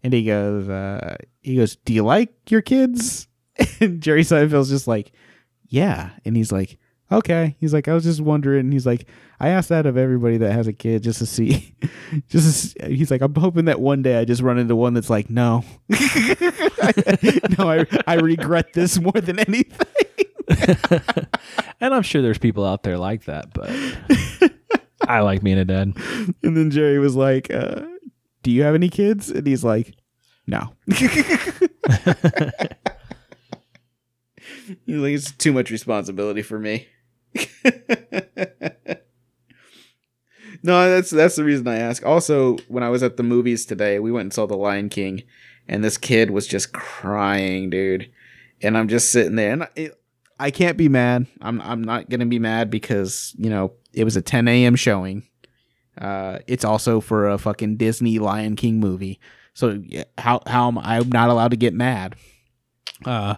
And 0.01 0.11
he 0.11 0.23
goes, 0.23 0.67
uh, 0.67 1.17
"He 1.41 1.57
goes, 1.57 1.75
do 1.75 1.93
you 1.93 2.03
like 2.03 2.33
your 2.49 2.63
kids?" 2.63 3.27
And 3.79 4.01
Jerry 4.01 4.23
Seinfeld's 4.23 4.69
just 4.71 4.87
like, 4.87 5.11
"Yeah." 5.67 6.09
And 6.25 6.35
he's 6.35 6.51
like, 6.51 6.79
"Okay." 7.11 7.55
He's 7.59 7.73
like, 7.73 7.87
"I 7.87 7.93
was 7.93 8.03
just 8.03 8.21
wondering." 8.21 8.71
He's 8.71 8.85
like, 8.85 9.05
"I 9.39 9.49
asked 9.49 9.69
that 9.69 9.85
of 9.85 9.97
everybody 9.97 10.37
that 10.37 10.51
has 10.51 10.67
a 10.67 10.73
kid 10.73 11.03
just 11.03 11.19
to 11.19 11.25
see." 11.25 11.75
just 12.29 12.75
to 12.75 12.85
see. 12.87 12.95
he's 12.95 13.11
like, 13.11 13.21
"I'm 13.21 13.35
hoping 13.35 13.65
that 13.65 13.79
one 13.79 14.01
day 14.01 14.17
I 14.17 14.25
just 14.25 14.41
run 14.41 14.57
into 14.57 14.75
one 14.75 14.93
that's 14.93 15.09
like, 15.09 15.29
no, 15.29 15.63
no, 15.89 15.97
I 17.69 17.85
I 18.07 18.15
regret 18.15 18.73
this 18.73 18.99
more 18.99 19.13
than 19.13 19.39
anything." 19.39 19.87
and 21.79 21.93
I'm 21.93 22.01
sure 22.01 22.21
there's 22.21 22.37
people 22.37 22.65
out 22.65 22.83
there 22.83 22.97
like 22.97 23.25
that, 23.25 23.53
but 23.53 23.69
I 25.07 25.21
like 25.21 25.43
being 25.43 25.57
a 25.57 25.65
dad. 25.65 25.93
And 26.43 26.57
then 26.57 26.71
Jerry 26.71 26.99
was 26.99 27.15
like, 27.15 27.51
uh, 27.53 27.81
"Do 28.43 28.51
you 28.51 28.63
have 28.63 28.75
any 28.75 28.89
kids?" 28.89 29.29
And 29.29 29.45
he's 29.45 29.63
like, 29.63 29.93
"No." 30.47 30.73
he's 30.87 31.11
like, 34.87 35.13
"It's 35.13 35.31
too 35.31 35.53
much 35.53 35.71
responsibility 35.71 36.41
for 36.41 36.59
me." 36.59 36.87
no, 40.63 40.89
that's 40.89 41.09
that's 41.09 41.35
the 41.35 41.43
reason 41.43 41.67
I 41.67 41.77
ask. 41.77 42.05
Also, 42.05 42.57
when 42.67 42.83
I 42.83 42.89
was 42.89 43.03
at 43.03 43.17
the 43.17 43.23
movies 43.23 43.65
today, 43.65 43.99
we 43.99 44.11
went 44.11 44.25
and 44.25 44.33
saw 44.33 44.45
The 44.45 44.57
Lion 44.57 44.89
King, 44.89 45.23
and 45.67 45.83
this 45.83 45.97
kid 45.97 46.31
was 46.31 46.47
just 46.47 46.73
crying, 46.73 47.69
dude. 47.69 48.11
And 48.61 48.77
I'm 48.77 48.87
just 48.87 49.11
sitting 49.11 49.35
there, 49.35 49.53
and 49.53 49.67
it, 49.75 49.99
I 50.39 50.51
can't 50.51 50.77
be 50.77 50.89
mad. 50.89 51.27
I'm 51.41 51.61
I'm 51.61 51.83
not 51.83 52.09
gonna 52.09 52.25
be 52.25 52.39
mad 52.39 52.69
because 52.69 53.33
you 53.37 53.49
know 53.49 53.73
it 53.93 54.03
was 54.03 54.15
a 54.15 54.21
10 54.21 54.47
a.m. 54.47 54.75
showing. 54.75 55.23
Uh, 55.99 56.39
it's 56.47 56.63
also 56.63 57.01
for 57.01 57.29
a 57.29 57.37
fucking 57.37 57.77
Disney 57.77 58.17
Lion 58.19 58.55
King 58.55 58.79
movie. 58.79 59.19
So 59.53 59.81
how 60.17 60.41
how 60.47 60.67
am 60.67 60.77
I 60.77 60.99
not 60.99 61.29
allowed 61.29 61.51
to 61.51 61.57
get 61.57 61.73
mad? 61.73 62.15
Uh, 63.05 63.35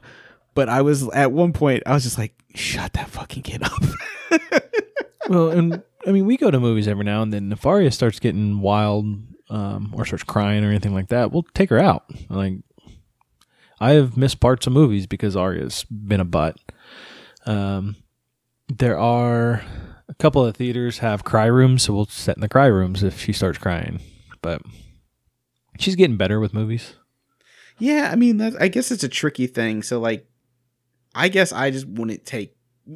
but 0.55 0.69
I 0.69 0.81
was 0.81 1.07
at 1.09 1.31
one 1.31 1.53
point 1.53 1.83
I 1.85 1.93
was 1.93 2.03
just 2.03 2.17
like, 2.17 2.35
shut 2.53 2.93
that 2.93 3.09
fucking 3.09 3.43
kid 3.43 3.63
up. 3.63 3.83
well, 5.29 5.49
and 5.49 5.83
I 6.05 6.11
mean, 6.11 6.25
we 6.25 6.37
go 6.37 6.51
to 6.51 6.59
movies 6.59 6.87
every 6.87 7.05
now 7.05 7.21
and 7.21 7.33
then. 7.33 7.51
If 7.51 7.65
Arya 7.65 7.91
starts 7.91 8.19
getting 8.19 8.61
wild 8.61 9.05
um, 9.49 9.93
or 9.95 10.05
starts 10.05 10.23
crying 10.23 10.63
or 10.63 10.69
anything 10.69 10.93
like 10.93 11.09
that, 11.09 11.31
we'll 11.31 11.45
take 11.53 11.69
her 11.69 11.79
out. 11.79 12.05
Like, 12.29 12.55
I 13.79 13.91
have 13.91 14.17
missed 14.17 14.39
parts 14.39 14.67
of 14.67 14.73
movies 14.73 15.07
because 15.07 15.35
Arya's 15.35 15.83
been 15.85 16.19
a 16.19 16.25
butt. 16.25 16.57
Um, 17.45 17.97
there 18.69 18.97
are 18.97 19.63
a 20.07 20.13
couple 20.15 20.45
of 20.45 20.55
theaters 20.55 20.99
have 20.99 21.23
cry 21.23 21.45
rooms, 21.45 21.83
so 21.83 21.93
we'll 21.93 22.05
sit 22.05 22.35
in 22.35 22.41
the 22.41 22.49
cry 22.49 22.67
rooms 22.67 23.03
if 23.03 23.19
she 23.19 23.33
starts 23.33 23.57
crying. 23.57 23.99
But 24.41 24.61
she's 25.79 25.95
getting 25.95 26.17
better 26.17 26.39
with 26.39 26.53
movies. 26.53 26.95
Yeah, 27.79 28.09
I 28.11 28.15
mean, 28.15 28.37
that, 28.37 28.61
I 28.61 28.67
guess 28.67 28.91
it's 28.91 29.03
a 29.03 29.09
tricky 29.09 29.47
thing. 29.47 29.83
So, 29.83 29.99
like, 29.99 30.27
I 31.15 31.29
guess 31.29 31.51
I 31.53 31.71
just 31.71 31.87
wouldn't 31.87 32.25
take. 32.25 32.55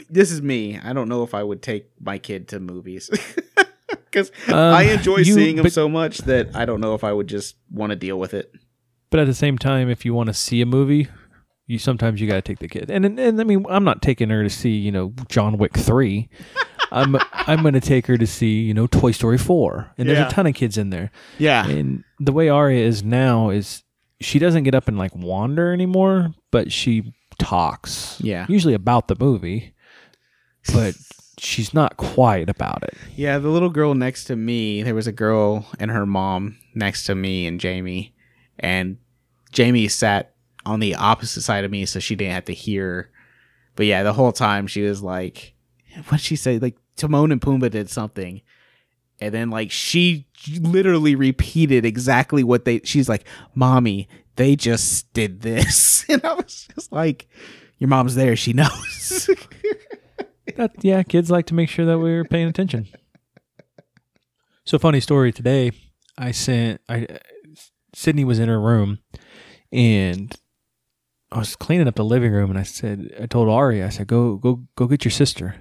This 0.10 0.32
is 0.32 0.42
me. 0.42 0.80
I 0.84 0.94
don't 0.94 1.08
know 1.10 1.24
if 1.24 1.34
I 1.34 1.44
would 1.44 1.62
take 1.62 1.90
my 2.00 2.18
kid 2.18 2.50
to 2.50 2.60
movies 2.60 3.10
because 3.90 4.32
Um, 4.48 4.56
I 4.56 4.84
enjoy 4.84 5.18
you- 5.18 5.34
seeing 5.34 5.56
them 5.58 5.64
but- 5.64 5.74
so 5.74 5.88
much 5.88 6.20
that 6.20 6.56
I 6.56 6.66
don't 6.66 6.82
know 6.82 6.94
if 6.94 7.04
I 7.04 7.14
would 7.14 7.28
just 7.28 7.56
want 7.72 7.92
to 7.92 7.96
deal 7.96 8.20
with 8.20 8.34
it. 8.34 8.52
But 9.10 9.22
at 9.22 9.28
the 9.28 9.34
same 9.34 9.58
time, 9.58 9.90
if 9.90 10.04
you 10.04 10.14
want 10.14 10.28
to 10.28 10.34
see 10.34 10.60
a 10.62 10.66
movie, 10.66 11.08
you 11.66 11.80
sometimes 11.80 12.20
you 12.20 12.28
got 12.28 12.36
to 12.36 12.42
take 12.42 12.60
the 12.60 12.68
kid. 12.68 12.92
And, 12.92 13.06
and 13.06 13.18
and 13.20 13.40
I 13.40 13.46
mean, 13.46 13.66
I'm 13.70 13.86
not 13.86 14.02
taking 14.02 14.30
her 14.30 14.44
to 14.44 14.50
see 14.50 14.72
you 14.72 14.92
know 14.92 15.14
John 15.30 15.58
Wick 15.58 15.78
three. 15.78 16.30
I'm 16.92 17.16
I'm 17.34 17.62
going 17.62 17.74
to 17.74 17.82
take 17.82 18.08
her 18.08 18.18
to 18.18 18.28
see 18.28 18.62
you 18.62 18.74
know 18.74 18.88
Toy 18.88 19.12
Story 19.12 19.38
four, 19.38 19.92
and 19.98 20.08
there's 20.10 20.20
a 20.28 20.30
ton 20.30 20.46
of 20.48 20.56
kids 20.56 20.78
in 20.78 20.90
there. 20.90 21.12
Yeah, 21.38 21.66
And 21.68 22.04
the 22.20 22.32
way 22.34 22.50
Arya 22.50 22.86
is 22.86 23.04
now 23.04 23.50
is 23.50 23.84
she 24.20 24.40
doesn't 24.40 24.64
get 24.64 24.76
up 24.76 24.88
and 24.90 24.98
like 24.98 25.14
wander 25.16 25.72
anymore, 25.74 26.34
but 26.52 26.72
she 26.72 27.14
talks. 27.40 28.20
Yeah. 28.22 28.46
usually 28.50 28.74
about 28.74 29.08
the 29.08 29.16
movie, 29.20 29.74
but 30.74 30.96
she's 31.38 31.74
not 31.74 31.98
quiet 31.98 32.50
about 32.50 32.84
it. 32.84 32.96
yeah. 33.16 33.38
The 33.38 33.50
little 33.50 33.70
girl 33.70 33.94
next 33.94 34.26
to 34.26 34.36
me, 34.36 34.84
there 34.84 34.96
was 34.96 35.08
a 35.08 35.12
girl 35.12 35.66
and 35.80 35.92
her 35.92 36.06
mom 36.06 36.58
next 36.76 37.06
to 37.06 37.16
me 37.16 37.46
and 37.48 37.60
Jamie, 37.60 38.14
and 38.60 38.98
Jamie 39.52 39.88
sat 39.88 40.34
on 40.66 40.80
the 40.80 40.96
opposite 40.96 41.42
side 41.42 41.64
of 41.64 41.72
me, 41.72 41.86
so 41.86 42.00
she 42.00 42.16
didn't 42.16 42.34
have 42.34 42.46
to 42.46 42.54
hear. 42.54 43.10
But 43.76 43.86
yeah, 43.86 44.04
the 44.04 44.14
whole 44.14 44.32
time 44.32 44.68
she 44.68 44.82
was 44.82 45.02
like, 45.02 45.54
"What'd 46.08 46.22
she 46.22 46.36
say?" 46.36 46.60
Like 46.60 46.76
Timon 46.96 47.32
and 47.32 47.40
Pumbaa 47.40 47.70
did 47.72 47.90
something, 47.90 48.42
and 49.20 49.34
then 49.34 49.50
like 49.50 49.72
she 49.72 50.28
literally 50.60 51.16
repeated 51.16 51.86
exactly 51.86 52.44
what 52.44 52.66
they. 52.66 52.82
She's 52.84 53.10
like, 53.10 53.26
"Mommy, 53.56 54.08
they 54.36 54.56
just 54.56 55.12
did 55.14 55.42
this," 55.42 56.06
and 56.10 56.24
I 56.24 56.34
was 56.34 56.68
just 56.76 56.92
like, 56.92 57.28
"Your 57.78 57.88
mom's 57.90 58.16
there. 58.16 58.36
She 58.36 58.54
knows." 58.54 59.30
That 60.56 60.72
yeah, 60.82 61.04
kids 61.04 61.30
like 61.30 61.46
to 61.48 61.54
make 61.54 61.70
sure 61.70 61.86
that 61.86 62.00
we're 62.00 62.24
paying 62.24 62.48
attention. 62.48 62.88
So 64.66 64.80
funny 64.80 65.00
story 65.00 65.32
today. 65.32 65.72
I 66.18 66.32
sent 66.32 66.82
I 66.90 67.06
Sydney 67.94 68.24
was 68.24 68.40
in 68.40 68.50
her 68.50 68.60
room, 68.60 69.00
and 69.72 70.36
I 71.32 71.40
was 71.40 71.56
cleaning 71.56 71.88
up 71.88 71.96
the 71.96 72.04
living 72.04 72.32
room, 72.32 72.50
and 72.50 72.58
I 72.58 72.64
said 72.64 73.10
I 73.22 73.28
told 73.28 73.50
Ari 73.50 73.84
I 73.84 73.90
said 73.90 74.08
go 74.08 74.38
go 74.38 74.64
go 74.76 74.88
get 74.88 75.06
your 75.06 75.12
sister, 75.12 75.56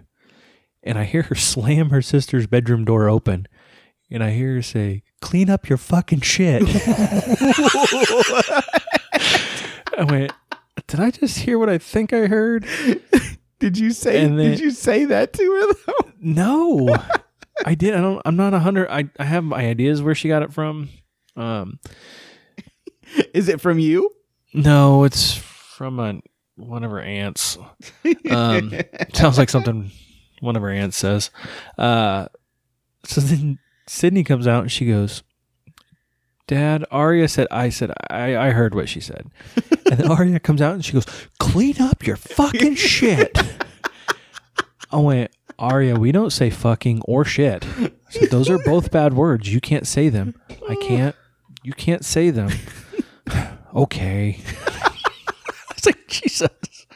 and 0.86 0.98
I 0.98 1.04
hear 1.04 1.22
her 1.22 1.34
slam 1.34 1.90
her 1.90 2.00
sister's 2.02 2.46
bedroom 2.46 2.84
door 2.84 3.08
open, 3.08 3.46
and 4.10 4.22
I 4.22 4.30
hear 4.30 4.54
her 4.54 4.62
say 4.62 5.02
clean 5.20 5.50
up 5.50 5.68
your 5.68 5.78
fucking 5.78 6.20
shit. 6.20 6.62
I 9.98 10.04
went. 10.08 10.32
Did 10.86 11.00
I 11.00 11.10
just 11.10 11.38
hear 11.38 11.58
what 11.58 11.68
I 11.68 11.78
think 11.78 12.12
I 12.12 12.26
heard? 12.26 12.66
did 13.58 13.76
you 13.78 13.90
say? 13.92 14.20
Then- 14.20 14.36
did 14.36 14.60
you 14.60 14.70
say 14.70 15.04
that 15.06 15.32
to 15.32 15.42
her 15.42 15.72
though? 15.86 16.10
No, 16.20 16.96
I 17.64 17.74
did. 17.74 17.94
I 17.94 18.00
don't. 18.00 18.22
I'm 18.24 18.36
not 18.36 18.54
a 18.54 18.58
hundred. 18.60 18.88
I 18.90 19.08
I 19.18 19.24
have 19.24 19.44
my 19.44 19.66
ideas 19.66 20.02
where 20.02 20.14
she 20.14 20.28
got 20.28 20.42
it 20.42 20.52
from. 20.52 20.88
Um, 21.36 21.78
Is 23.34 23.48
it 23.48 23.60
from 23.60 23.78
you? 23.78 24.10
no, 24.54 25.04
it's 25.04 25.34
from 25.36 26.00
a, 26.00 26.20
one 26.56 26.82
of 26.82 26.90
her 26.90 27.00
aunts. 27.00 27.58
Um, 28.30 28.72
sounds 29.12 29.36
like 29.38 29.50
something 29.50 29.90
one 30.40 30.56
of 30.56 30.62
her 30.62 30.70
aunts 30.70 30.96
says. 30.96 31.30
Uh, 31.78 32.26
so 33.04 33.20
then 33.20 33.58
Sydney 33.86 34.24
comes 34.24 34.46
out 34.46 34.62
and 34.62 34.72
she 34.72 34.86
goes, 34.86 35.22
"Dad, 36.46 36.84
Arya 36.90 37.28
said." 37.28 37.46
I 37.50 37.68
said, 37.68 37.92
"I 38.10 38.36
I 38.36 38.50
heard 38.50 38.74
what 38.74 38.88
she 38.88 39.00
said." 39.00 39.30
And 39.88 40.00
then 40.00 40.10
Arya 40.10 40.40
comes 40.40 40.60
out 40.60 40.74
and 40.74 40.84
she 40.84 40.94
goes, 40.94 41.06
"Clean 41.38 41.80
up 41.80 42.04
your 42.04 42.16
fucking 42.16 42.74
shit." 42.74 43.38
I 44.92 44.96
went, 44.96 45.30
Arya, 45.58 45.96
we 45.96 46.12
don't 46.12 46.30
say 46.30 46.50
fucking 46.50 47.02
or 47.04 47.24
shit. 47.24 47.64
Said, 48.10 48.30
Those 48.30 48.50
are 48.50 48.58
both 48.58 48.90
bad 48.90 49.14
words. 49.14 49.52
You 49.52 49.60
can't 49.60 49.86
say 49.86 50.08
them. 50.08 50.34
I 50.68 50.74
can't. 50.76 51.16
You 51.62 51.72
can't 51.72 52.04
say 52.04 52.30
them. 52.30 52.50
okay. 53.74 54.40
it's 55.70 55.86
like 55.86 56.06
Jesus. 56.08 56.86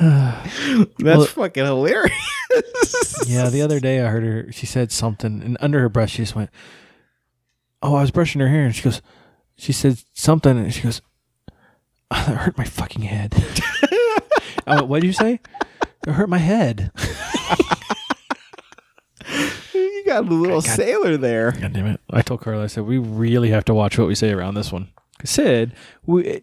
That's 0.00 0.98
Well- 1.00 1.24
fucking 1.26 1.64
hilarious. 1.64 2.12
Yeah, 3.28 3.48
the 3.50 3.62
other 3.62 3.78
day 3.80 4.00
I 4.00 4.08
heard 4.08 4.24
her. 4.24 4.52
She 4.52 4.66
said 4.66 4.90
something, 4.90 5.42
and 5.42 5.56
under 5.60 5.80
her 5.80 5.88
breath, 5.88 6.10
she 6.10 6.22
just 6.22 6.34
went, 6.34 6.50
"Oh, 7.82 7.94
I 7.94 8.00
was 8.00 8.10
brushing 8.10 8.40
her 8.40 8.48
hair," 8.48 8.64
and 8.64 8.74
she 8.74 8.82
goes, 8.82 9.02
"She 9.56 9.72
said 9.72 9.98
something," 10.14 10.58
and 10.58 10.72
she 10.74 10.82
goes, 10.82 11.00
"Ah, 12.10 12.24
"That 12.26 12.36
hurt 12.38 12.58
my 12.58 12.64
fucking 12.64 13.02
head." 13.02 13.34
I 14.66 14.76
went, 14.76 14.88
"What 14.88 15.00
did 15.02 15.06
you 15.08 15.12
say?" 15.12 15.38
It 16.06 16.12
hurt 16.12 16.28
my 16.30 16.38
head. 16.38 16.90
you 19.74 20.02
got 20.06 20.24
a 20.24 20.28
little 20.34 20.60
God. 20.62 20.70
sailor 20.76 21.16
there. 21.16 21.52
God 21.52 21.72
damn 21.72 21.86
it! 21.86 22.00
I 22.10 22.22
told 22.22 22.40
Carla, 22.40 22.64
I 22.64 22.66
said 22.68 22.84
we 22.84 22.98
really 22.98 23.50
have 23.50 23.64
to 23.66 23.74
watch 23.74 23.98
what 23.98 24.08
we 24.08 24.14
say 24.14 24.32
around 24.32 24.54
this 24.54 24.72
one. 24.72 24.88
Sid, 25.24 25.72
we, 26.06 26.42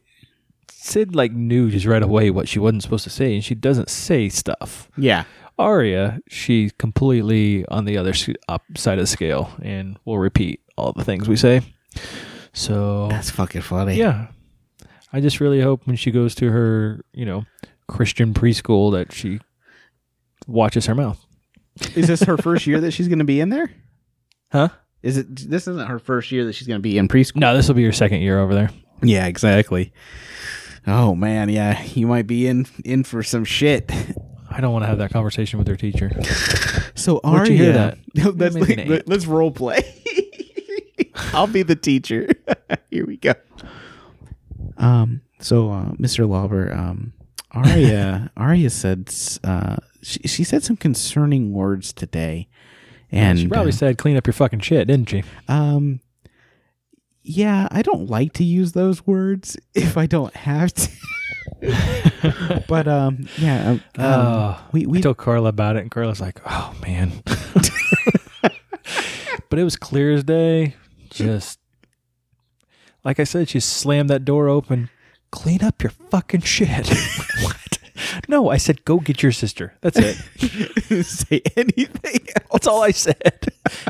Sid 0.87 1.15
like 1.15 1.31
knew 1.33 1.69
just 1.69 1.85
right 1.85 2.01
away 2.01 2.29
what 2.31 2.47
she 2.47 2.59
wasn't 2.59 2.81
supposed 2.83 3.03
to 3.03 3.09
say, 3.09 3.33
and 3.33 3.43
she 3.43 3.55
doesn't 3.55 3.89
say 3.89 4.29
stuff. 4.29 4.89
Yeah. 4.97 5.25
Arya, 5.59 6.19
she's 6.27 6.71
completely 6.73 7.65
on 7.67 7.85
the 7.85 7.97
other 7.97 8.13
up 8.47 8.61
side 8.75 8.99
of 8.99 9.03
the 9.03 9.07
scale, 9.07 9.51
and 9.61 9.97
will 10.05 10.19
repeat 10.19 10.61
all 10.77 10.93
the 10.93 11.03
things 11.03 11.27
we 11.27 11.35
say. 11.35 11.61
So 12.53 13.07
That's 13.09 13.29
fucking 13.31 13.61
funny. 13.61 13.95
yeah, 13.95 14.27
I 15.11 15.19
just 15.19 15.39
really 15.39 15.61
hope 15.61 15.85
when 15.87 15.95
she 15.95 16.11
goes 16.11 16.35
to 16.35 16.51
her, 16.51 17.03
you 17.11 17.25
know, 17.25 17.45
Christian 17.87 18.33
preschool 18.33 18.91
that 18.93 19.11
she 19.13 19.39
watches 20.47 20.85
her 20.85 20.95
mouth. 20.95 21.23
Is 21.95 22.07
this 22.07 22.21
her 22.23 22.37
first 22.37 22.65
year 22.67 22.79
that 22.81 22.91
she's 22.91 23.07
going 23.07 23.19
to 23.19 23.25
be 23.25 23.39
in 23.39 23.49
there? 23.49 23.69
Huh? 24.51 24.69
Is 25.03 25.17
it? 25.17 25.49
This 25.49 25.67
isn't 25.67 25.87
her 25.87 25.99
first 25.99 26.31
year 26.31 26.45
that 26.45 26.53
she's 26.53 26.67
going 26.67 26.79
to 26.79 26.83
be 26.83 26.97
in 26.97 27.07
preschool. 27.07 27.37
No, 27.37 27.55
this 27.55 27.67
will 27.67 27.75
be 27.75 27.81
your 27.83 27.93
second 27.93 28.21
year 28.21 28.39
over 28.39 28.53
there. 28.53 28.69
Yeah, 29.03 29.27
exactly. 29.27 29.91
Oh 30.87 31.13
man, 31.15 31.49
yeah, 31.49 31.83
you 31.83 32.07
might 32.07 32.27
be 32.27 32.47
in 32.47 32.65
in 32.85 33.03
for 33.03 33.21
some 33.21 33.43
shit. 33.45 33.91
I 34.49 34.61
don't 34.61 34.71
want 34.71 34.83
to 34.83 34.87
have 34.87 34.97
that 34.99 35.11
conversation 35.11 35.59
with 35.59 35.67
her 35.67 35.75
teacher. 35.75 36.09
So 36.95 37.19
Where'd 37.23 37.41
Arya, 37.41 37.51
you 37.51 37.57
hear 37.63 37.73
that? 37.73 37.97
That's 38.37 38.55
like- 38.55 38.69
eight. 38.77 39.07
let's 39.07 39.25
role 39.25 39.51
play. 39.51 39.79
I'll 41.33 41.47
be 41.47 41.63
the 41.63 41.75
teacher. 41.75 42.29
Here 42.89 43.05
we 43.05 43.17
go. 43.17 43.33
Um. 44.77 45.21
So, 45.39 45.69
uh, 45.71 45.91
Mr. 45.93 46.27
Lauber, 46.27 46.73
um, 46.73 47.13
Arya, 47.51 48.31
Arya 48.35 48.69
said, 48.71 49.13
uh, 49.43 49.75
she, 50.01 50.19
she 50.21 50.43
said 50.43 50.63
some 50.63 50.75
concerning 50.77 51.53
words 51.53 51.93
today, 51.93 52.47
and 53.11 53.37
she 53.37 53.47
probably 53.47 53.71
uh, 53.71 53.75
said, 53.75 53.97
"Clean 53.99 54.17
up 54.17 54.25
your 54.25 54.33
fucking 54.33 54.61
shit," 54.61 54.87
didn't 54.87 55.09
she? 55.09 55.23
um, 55.47 55.99
yeah, 57.27 57.67
I 57.71 57.81
don't 57.81 58.09
like 58.09 58.33
to 58.33 58.43
use 58.43 58.71
those 58.71 59.05
words 59.05 59.57
if 59.75 59.97
I 59.97 60.05
don't 60.05 60.33
have 60.35 60.73
to. 60.73 60.89
but 62.67 62.87
um, 62.87 63.27
yeah, 63.37 63.69
um, 63.69 63.81
um, 63.97 64.05
Oh, 64.05 64.59
we 64.71 64.81
we 64.81 64.93
we 64.93 65.01
told 65.01 65.17
Carla 65.17 65.49
about 65.49 65.75
it, 65.75 65.81
and 65.81 65.91
Carla's 65.91 66.21
like, 66.21 66.39
"Oh 66.45 66.73
man," 66.81 67.11
but 69.49 69.59
it 69.59 69.63
was 69.63 69.75
clear 69.75 70.13
as 70.13 70.23
day. 70.23 70.75
Just 71.09 71.59
like 73.03 73.19
I 73.19 73.23
said, 73.23 73.49
she 73.49 73.59
slammed 73.59 74.09
that 74.09 74.25
door 74.25 74.47
open. 74.47 74.89
Clean 75.31 75.63
up 75.63 75.83
your 75.83 75.91
fucking 75.91 76.41
shit. 76.41 76.87
what? 77.41 77.76
No, 78.27 78.49
I 78.49 78.57
said, 78.57 78.85
go 78.85 78.99
get 78.99 79.23
your 79.23 79.31
sister. 79.31 79.73
That's 79.81 79.97
it. 79.99 80.15
say 81.05 81.41
anything 81.55 82.27
else. 82.35 82.47
That's 82.51 82.67
all 82.67 82.83
I 82.83 82.91
said. 82.91 83.47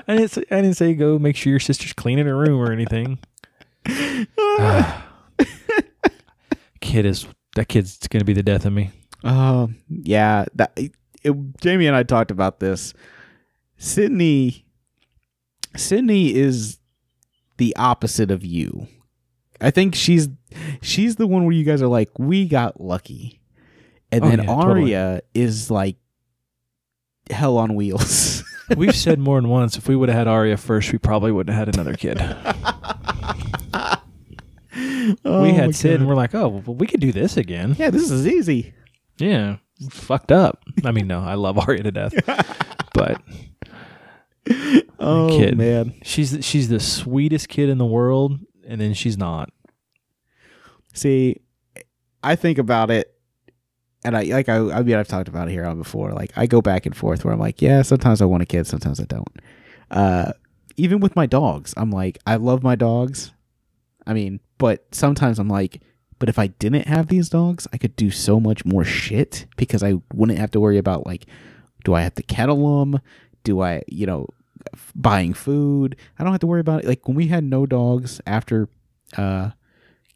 I 0.07 0.15
didn't. 0.15 0.31
Say, 0.31 0.43
I 0.51 0.61
didn't 0.61 0.75
say 0.75 0.93
go 0.93 1.19
make 1.19 1.35
sure 1.35 1.51
your 1.51 1.59
sister's 1.59 1.93
cleaning 1.93 2.25
her 2.25 2.37
room 2.37 2.59
or 2.59 2.71
anything. 2.71 3.19
Kid 6.81 7.05
is 7.05 7.27
that 7.55 7.67
kid's 7.67 8.07
gonna 8.07 8.23
be 8.23 8.33
the 8.33 8.43
death 8.43 8.65
of 8.65 8.73
me. 8.73 8.91
Um, 9.23 9.77
yeah, 9.89 10.45
that 10.55 10.71
it, 10.77 10.93
Jamie 11.61 11.87
and 11.87 11.95
I 11.95 12.03
talked 12.03 12.31
about 12.31 12.59
this. 12.59 12.93
Sydney, 13.77 14.65
Sydney 15.75 16.35
is 16.35 16.79
the 17.57 17.75
opposite 17.75 18.31
of 18.31 18.45
you. 18.45 18.87
I 19.59 19.71
think 19.71 19.95
she's 19.95 20.29
she's 20.81 21.15
the 21.15 21.27
one 21.27 21.43
where 21.43 21.53
you 21.53 21.63
guys 21.63 21.81
are 21.81 21.87
like, 21.87 22.17
we 22.17 22.47
got 22.47 22.79
lucky, 22.79 23.41
and 24.11 24.23
Oh, 24.23 24.29
then 24.29 24.39
yeah, 24.39 24.45
totally. 24.45 24.95
Arya 24.95 25.21
is 25.33 25.69
like 25.71 25.97
hell 27.29 27.57
on 27.57 27.75
wheels. 27.75 28.43
We've 28.77 28.95
said 28.95 29.19
more 29.19 29.39
than 29.39 29.49
once. 29.49 29.77
If 29.77 29.87
we 29.87 29.95
would 29.95 30.09
have 30.09 30.17
had 30.17 30.27
Arya 30.27 30.57
first, 30.57 30.91
we 30.91 30.97
probably 30.97 31.31
wouldn't 31.31 31.55
have 31.55 31.67
had 31.67 31.75
another 31.75 31.95
kid. 31.95 32.17
Oh 35.23 35.41
we 35.41 35.51
had 35.53 35.73
Sid, 35.73 36.01
and 36.01 36.07
we're 36.07 36.15
like, 36.15 36.35
oh, 36.35 36.49
well, 36.49 36.75
we 36.75 36.85
could 36.85 36.99
do 36.99 37.11
this 37.13 37.37
again. 37.37 37.75
yeah, 37.79 37.89
this 37.89 38.11
is 38.11 38.27
easy. 38.27 38.73
Yeah, 39.17 39.57
fucked 39.89 40.31
up. 40.33 40.61
I 40.83 40.91
mean, 40.91 41.07
no, 41.07 41.21
I 41.21 41.35
love 41.35 41.57
Arya 41.57 41.83
to 41.83 41.91
death, 41.91 42.13
but 42.93 43.21
Oh 44.99 45.29
Kid. 45.29 45.57
man, 45.57 45.93
she's 46.03 46.37
she's 46.41 46.67
the 46.67 46.79
sweetest 46.81 47.47
kid 47.47 47.69
in 47.69 47.77
the 47.77 47.85
world, 47.85 48.37
and 48.67 48.81
then 48.81 48.93
she's 48.93 49.17
not. 49.17 49.49
See, 50.93 51.37
I 52.21 52.35
think 52.35 52.57
about 52.57 52.91
it, 52.91 53.16
and 54.07 54.15
I 54.15 54.23
like 54.23 54.47
I, 54.47 54.55
I 54.55 54.83
mean 54.83 54.95
I've 54.95 55.07
talked 55.07 55.27
about 55.27 55.49
it 55.49 55.51
here 55.51 55.65
on 55.65 55.77
before. 55.77 56.13
Like 56.13 56.31
I 56.37 56.47
go 56.47 56.61
back 56.61 56.85
and 56.85 56.95
forth 56.95 57.25
where 57.25 57.33
I'm 57.33 57.39
like, 57.39 57.61
yeah, 57.61 57.81
sometimes 57.81 58.21
I 58.21 58.25
want 58.25 58.41
a 58.41 58.45
kid, 58.45 58.65
sometimes 58.65 58.99
I 58.99 59.03
don't. 59.03 59.27
Uh, 59.91 60.31
even 60.77 61.01
with 61.01 61.15
my 61.15 61.25
dogs, 61.25 61.73
I'm 61.75 61.91
like, 61.91 62.17
I 62.25 62.37
love 62.37 62.63
my 62.63 62.75
dogs. 62.75 63.33
I 64.05 64.13
mean, 64.13 64.39
but 64.57 64.85
sometimes 64.95 65.39
I'm 65.39 65.49
like, 65.49 65.81
but 66.19 66.29
if 66.29 66.39
I 66.39 66.47
didn't 66.47 66.87
have 66.87 67.07
these 67.07 67.29
dogs, 67.29 67.67
I 67.73 67.77
could 67.77 67.95
do 67.97 68.09
so 68.09 68.39
much 68.39 68.63
more 68.63 68.85
shit 68.85 69.45
because 69.57 69.83
I 69.83 69.95
wouldn't 70.13 70.39
have 70.39 70.51
to 70.51 70.59
worry 70.59 70.77
about 70.77 71.05
like, 71.05 71.25
do 71.83 71.93
I 71.93 72.01
have 72.01 72.15
to 72.15 72.23
kettle 72.23 72.79
them? 72.79 73.01
Do 73.43 73.61
I, 73.61 73.83
you 73.87 74.05
know, 74.05 74.27
buying 74.95 75.33
food? 75.33 75.97
I 76.17 76.23
don't 76.23 76.31
have 76.31 76.41
to 76.41 76.47
worry 76.47 76.61
about 76.61 76.83
it. 76.83 76.87
Like 76.87 77.07
when 77.07 77.17
we 77.17 77.27
had 77.27 77.43
no 77.43 77.65
dogs 77.65 78.21
after, 78.25 78.69
uh, 79.17 79.51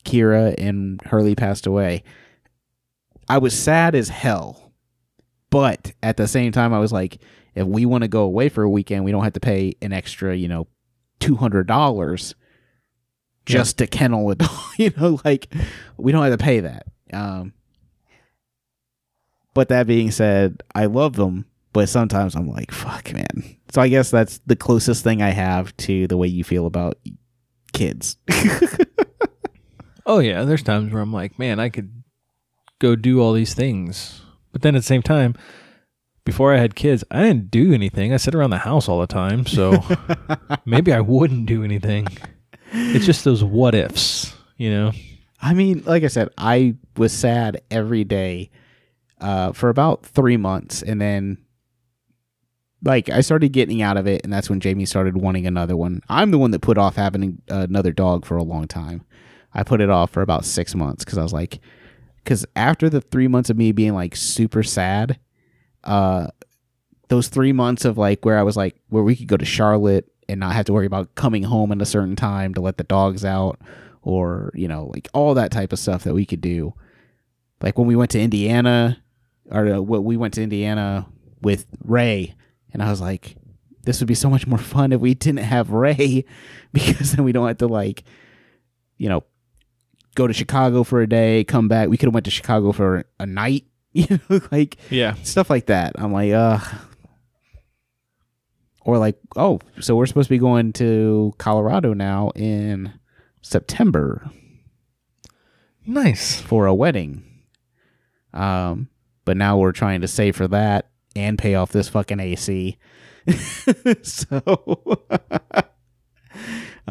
Kira 0.06 0.56
and 0.58 0.99
Hurley 1.06 1.36
passed 1.36 1.67
away, 1.67 2.04
I 3.32 3.38
was 3.38 3.58
sad 3.58 3.96
as 3.96 4.10
hell. 4.10 4.74
But 5.52 5.94
at 6.04 6.17
the 6.17 6.28
same 6.28 6.52
time, 6.52 6.74
I 6.74 6.80
was 6.80 6.91
like, 6.91 7.22
if 7.56 7.65
we 7.65 7.86
want 7.86 8.04
to 8.04 8.10
go 8.10 8.24
away 8.24 8.50
for 8.50 8.63
a 8.63 8.70
weekend, 8.70 9.06
we 9.06 9.12
don't 9.12 9.24
have 9.24 9.34
to 9.34 9.39
pay 9.39 9.74
an 9.82 9.94
extra, 9.94 10.36
you 10.36 10.50
know, 10.50 10.67
two 11.22 11.38
hundred 11.38 11.65
dollars 11.65 12.36
just 13.46 13.78
to 13.78 13.88
kennel 13.88 14.30
a 14.32 14.36
dog. 14.44 14.50
you 14.78 14.91
know, 14.98 15.17
like 15.24 15.48
we 15.96 16.12
don't 16.12 16.24
have 16.24 16.38
to 16.38 16.44
pay 16.44 16.60
that. 16.60 16.88
Um, 17.13 17.54
but 19.54 19.70
that 19.70 19.88
being 19.88 20.12
said, 20.12 20.62
I 20.76 20.88
love 20.88 21.15
them, 21.15 21.46
but 21.72 21.88
sometimes 21.88 22.36
I'm 22.36 22.50
like, 22.50 22.72
fuck, 22.72 23.13
man. 23.13 23.58
So 23.72 23.82
I 23.82 23.88
guess 23.88 24.12
that's 24.12 24.39
the 24.46 24.58
closest 24.58 25.06
thing 25.06 25.22
I 25.22 25.30
have 25.30 25.76
to 25.78 26.06
the 26.08 26.17
way 26.17 26.28
you 26.28 26.44
feel 26.44 26.65
about 26.65 26.98
kids. 27.72 28.17
Oh 30.06 30.20
yeah, 30.20 30.44
there's 30.44 30.63
times 30.63 30.91
where 30.91 31.02
I'm 31.02 31.13
like, 31.13 31.38
man, 31.38 31.60
I 31.60 31.70
could 31.70 32.00
go 32.82 32.96
do 32.96 33.22
all 33.22 33.32
these 33.32 33.54
things, 33.54 34.22
but 34.52 34.63
then 34.63 34.76
at 34.76 34.80
the 34.80 34.84
same 34.84 35.04
time, 35.04 35.36
before 36.26 36.54
I 36.54 36.58
had 36.58 36.76
kids, 36.76 37.04
I 37.10 37.24
didn't 37.24 37.52
do 37.52 37.74
anything. 37.74 38.13
I 38.13 38.17
sit 38.17 38.36
around 38.36 38.50
the 38.50 38.58
house 38.58 38.89
all 38.89 39.00
the 39.00 39.08
time, 39.08 39.46
so 39.46 39.84
maybe 40.65 40.91
I 40.91 41.00
wouldn't 41.00 41.46
do 41.46 41.63
anything. 41.63 42.08
It's 42.74 43.06
just 43.06 43.24
those 43.24 43.44
what 43.44 43.76
ifs, 43.76 44.34
you 44.58 44.70
know. 44.70 44.91
I 45.41 45.54
mean, 45.54 45.84
like 45.86 46.04
I 46.04 46.08
said, 46.08 46.30
I 46.38 46.76
was 46.98 47.13
sad 47.13 47.62
every 47.72 48.04
day 48.04 48.52
uh, 49.20 49.52
for 49.54 49.70
about 49.70 50.06
three 50.06 50.38
months, 50.38 50.82
and 50.82 51.00
then 51.00 51.38
like 52.84 53.10
I 53.10 53.22
started 53.22 53.50
getting 53.50 53.82
out 53.82 53.98
of 53.98 54.08
it, 54.08 54.22
and 54.24 54.34
that's 54.34 54.50
when 54.50 54.60
Jamie 54.60 54.86
started 54.86 55.17
wanting 55.17 55.46
another 55.46 55.78
one. 55.78 56.02
I'm 56.10 56.32
the 56.32 56.39
one 56.39 56.52
that 56.52 56.62
put 56.62 56.78
off 56.78 56.96
having 56.96 57.41
another 57.48 57.91
dog 57.91 58.26
for 58.26 58.38
a 58.38 58.44
long 58.44 58.67
time. 58.67 59.04
I 59.54 59.63
put 59.63 59.82
it 59.82 59.89
off 59.89 60.12
for 60.12 60.22
about 60.22 60.46
six 60.46 60.76
months 60.76 61.04
because 61.04 61.17
I 61.17 61.24
was 61.24 61.34
like, 61.34 61.60
because 62.23 62.45
after 62.55 62.89
the 62.89 63.01
three 63.01 63.27
months 63.27 63.49
of 63.49 63.57
me 63.57 63.71
being 63.71 63.93
like 63.93 64.15
super 64.15 64.63
sad, 64.63 65.19
uh, 65.84 66.27
those 67.07 67.27
three 67.27 67.51
months 67.51 67.86
of 67.86 67.97
like 67.97 68.23
where 68.23 68.38
I 68.38 68.43
was 68.43 68.55
like 68.55 68.75
where 68.89 69.03
we 69.03 69.15
could 69.15 69.27
go 69.27 69.38
to 69.38 69.45
Charlotte 69.45 70.12
and 70.29 70.39
not 70.39 70.53
have 70.53 70.65
to 70.65 70.73
worry 70.73 70.86
about 70.86 71.15
coming 71.15 71.43
home 71.43 71.71
at 71.71 71.81
a 71.81 71.86
certain 71.86 72.15
time 72.15 72.53
to 72.53 72.62
let 72.62 72.77
the 72.77 72.84
dogs 72.84 73.25
out 73.25 73.60
or 74.01 74.51
you 74.53 74.67
know 74.67 74.89
like 74.93 75.10
all 75.13 75.34
that 75.34 75.51
type 75.51 75.73
of 75.73 75.79
stuff 75.79 76.03
that 76.03 76.13
we 76.13 76.25
could 76.25 76.41
do. 76.41 76.73
Like 77.62 77.77
when 77.77 77.88
we 77.88 77.95
went 77.95 78.12
to 78.12 78.19
indiana 78.19 79.01
or 79.51 79.67
uh, 79.67 79.81
what 79.81 80.03
we 80.03 80.17
went 80.17 80.34
to 80.36 80.41
indiana 80.41 81.05
with 81.41 81.65
ray 81.84 82.34
and 82.73 82.81
i 82.81 82.89
was 82.89 83.01
like 83.01 83.36
this 83.84 83.99
would 83.99 84.07
be 84.07 84.15
so 84.15 84.29
much 84.29 84.47
more 84.47 84.60
fun 84.60 84.91
if 84.91 85.01
we 85.01 85.13
didn't 85.13 85.43
have 85.43 85.71
ray 85.71 86.25
because 86.73 87.13
then 87.13 87.25
we 87.25 87.31
don't 87.31 87.47
have 87.47 87.57
to 87.57 87.67
like 87.67 88.03
you 88.97 89.10
know 89.10 89.23
go 90.15 90.28
to 90.28 90.34
chicago 90.34 90.84
for 90.84 91.02
a 91.02 91.08
day 91.08 91.43
come 91.43 91.67
back 91.67 91.88
we 91.89 91.97
could 91.97 92.08
have 92.08 92.13
went 92.13 92.26
to 92.26 92.32
chicago 92.32 92.71
for 92.71 93.04
a 93.19 93.26
night 93.26 93.65
you 93.93 94.06
know 94.30 94.39
like 94.52 94.78
Yeah. 94.89 95.15
stuff 95.24 95.50
like 95.50 95.65
that. 95.65 95.93
I'm 95.95 96.13
like, 96.13 96.32
uh 96.32 96.60
or 98.84 98.97
like, 98.97 99.17
oh, 99.36 99.60
so 99.80 99.95
we're 99.95 100.06
supposed 100.08 100.28
to 100.28 100.34
be 100.34 100.39
going 100.39 100.74
to 100.74 101.34
Colorado 101.38 101.93
now 101.93 102.32
in 102.36 102.93
September 103.41 104.28
Nice. 105.86 106.41
for 106.41 106.65
a 106.65 106.74
wedding. 106.74 107.24
Um, 108.34 108.89
but 109.26 109.38
now 109.38 109.58
we're 109.58 109.71
trying 109.71 110.02
to 110.02 110.08
save 110.08 110.36
for 110.36 110.47
that 110.47 110.89
and 111.15 111.38
pay 111.38 111.54
off 111.56 111.71
this 111.71 111.89
fucking 111.89 112.19
AC. 112.19 112.78
so 114.02 115.06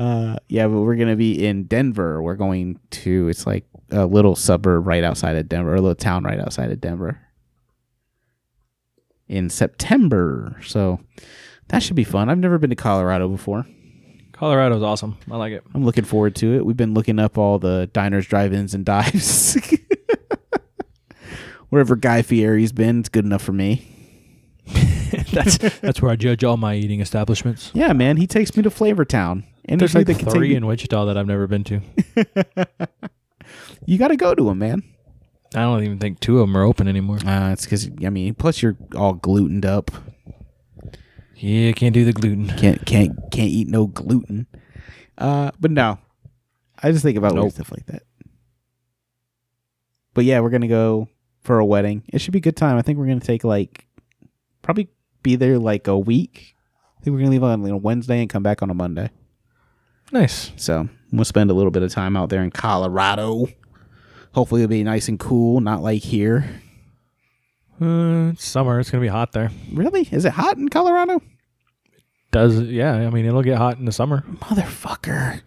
uh 0.01 0.37
yeah, 0.49 0.67
but 0.67 0.81
we're 0.81 0.97
gonna 0.97 1.17
be 1.17 1.47
in 1.47 1.65
Denver. 1.65 2.23
We're 2.23 2.37
going 2.37 2.81
to 2.91 3.29
it's 3.29 3.47
like 3.47 3.65
a 3.91 4.07
little 4.07 4.35
suburb 4.35 4.87
right 4.87 5.05
outside 5.05 5.37
of 5.37 5.49
Denver, 5.49 5.75
a 5.75 5.81
little 5.81 5.95
town 5.95 6.25
right 6.25 6.41
outside 6.41 6.71
of 6.71 6.81
Denver. 6.81 7.21
In 9.29 9.51
September. 9.51 10.57
So 10.65 11.01
that 11.69 11.83
should 11.83 11.97
be 11.97 12.05
fun. 12.05 12.29
I've 12.29 12.39
never 12.39 12.59
been 12.59 12.71
to 12.71 12.77
Colorado 12.77 13.29
before. 13.29 13.67
Colorado's 14.33 14.83
awesome. 14.83 15.19
I 15.31 15.37
like 15.37 15.53
it. 15.53 15.63
I'm 15.75 15.85
looking 15.85 16.05
forward 16.05 16.35
to 16.37 16.57
it. 16.57 16.65
We've 16.65 16.77
been 16.77 16.95
looking 16.95 17.19
up 17.19 17.37
all 17.37 17.59
the 17.59 17.91
diners, 17.93 18.27
drive-ins, 18.27 18.75
and 18.75 18.87
dives. 18.87 19.59
Wherever 21.69 21.95
Guy 21.95 22.23
Fieri's 22.23 22.73
been, 22.73 23.01
it's 23.01 23.11
good 23.11 23.27
enough 23.27 23.43
for 23.43 23.53
me. 23.53 23.87
that's 25.33 25.59
that's 25.59 26.01
where 26.01 26.11
I 26.11 26.17
judge 26.17 26.43
all 26.43 26.57
my 26.57 26.75
eating 26.75 27.01
establishments. 27.01 27.71
Yeah, 27.75 27.93
man, 27.93 28.17
he 28.17 28.27
takes 28.27 28.57
me 28.57 28.63
to 28.63 28.71
Flavortown. 28.71 29.45
And 29.71 29.81
There's 29.81 29.95
like 29.95 30.07
take 30.07 30.19
three 30.19 30.51
me- 30.51 30.55
in 30.57 30.67
Wichita 30.67 31.07
that 31.07 31.17
I've 31.17 31.27
never 31.27 31.47
been 31.47 31.65
to. 31.65 31.81
You 33.87 33.99
got 33.99 34.09
to 34.09 34.17
go 34.17 34.35
to 34.35 34.45
them, 34.45 34.59
man. 34.59 34.83
I 35.55 35.63
don't 35.63 35.83
even 35.83 35.99
think 35.99 36.21
two 36.21 36.39
of 36.41 36.47
them 36.47 36.57
are 36.57 36.63
open 36.63 36.87
anymore. 36.87 37.19
Uh, 37.27 37.51
it's 37.53 37.65
because 37.65 37.91
I 38.05 38.11
mean, 38.11 38.35
plus 38.35 38.63
you're 38.63 38.77
all 38.95 39.15
glutened 39.15 39.67
up. 39.67 39.91
Yeah, 41.37 41.73
can't 41.73 41.95
do 41.95 42.05
the 42.05 42.13
gluten. 42.13 42.47
Can't 42.57 42.85
can't 42.87 43.17
can't 43.33 43.49
eat 43.49 43.67
no 43.69 43.87
gluten. 43.87 44.47
Uh, 45.19 45.51
but 45.59 45.71
no, 45.71 45.99
I 46.83 46.93
just 46.93 47.03
think 47.03 47.19
about 47.19 47.35
Nope. 47.35 47.53
stuff 47.53 47.73
like 47.73 47.87
that. 47.87 48.03
But 50.15 50.25
yeah, 50.25 50.41
we're 50.41 50.51
gonna 50.51 50.69
go 50.69 51.09
for 51.43 51.59
a 51.59 51.65
wedding. 51.67 52.05
It 52.13 52.21
should 52.21 52.33
be 52.33 52.39
a 52.39 52.43
good 52.43 52.57
time. 52.57 52.77
I 52.77 52.83
think 52.83 52.99
we're 52.99 53.07
gonna 53.07 53.21
take 53.21 53.43
like 53.43 53.87
probably 54.63 54.89
be 55.23 55.35
there 55.37 55.59
like 55.59 55.89
a 55.89 55.99
week. 55.99 56.55
I 56.99 57.03
think 57.03 57.15
we're 57.15 57.21
gonna 57.21 57.31
leave 57.33 57.43
on 57.43 57.63
know, 57.63 57.77
Wednesday 57.77 58.21
and 58.21 58.31
come 58.31 58.43
back 58.43 58.63
on 58.63 58.71
a 58.71 58.75
Monday. 58.75 59.11
Nice. 60.13 60.53
So 60.57 60.89
we'll 61.13 61.25
spend 61.25 61.51
a 61.51 61.55
little 61.55 61.71
bit 61.71 61.83
of 61.83 61.93
time 61.93 62.17
out 62.17 62.29
there 62.31 62.43
in 62.43 62.51
Colorado. 62.51 63.47
Hopefully 64.35 64.63
it'll 64.63 64.71
be 64.71 64.85
nice 64.85 65.09
and 65.09 65.19
cool, 65.19 65.61
not 65.61 65.83
like 65.83 66.03
here. 66.03 66.61
Uh, 67.81 68.31
it's 68.33 68.45
summer. 68.45 68.79
It's 68.79 68.91
gonna 68.91 69.01
be 69.01 69.09
hot 69.09 69.33
there. 69.33 69.51
Really? 69.73 70.09
Is 70.11 70.25
it 70.25 70.33
hot 70.33 70.57
in 70.57 70.69
Colorado? 70.69 71.17
It 71.17 71.23
does 72.31 72.61
yeah? 72.61 72.95
I 72.95 73.11
mean, 73.11 73.25
it'll 73.25 73.43
get 73.43 73.59
hot 73.59 73.79
in 73.79 73.87
the 73.87 73.93
summer. 73.93 74.23
Motherfucker. 74.41 75.41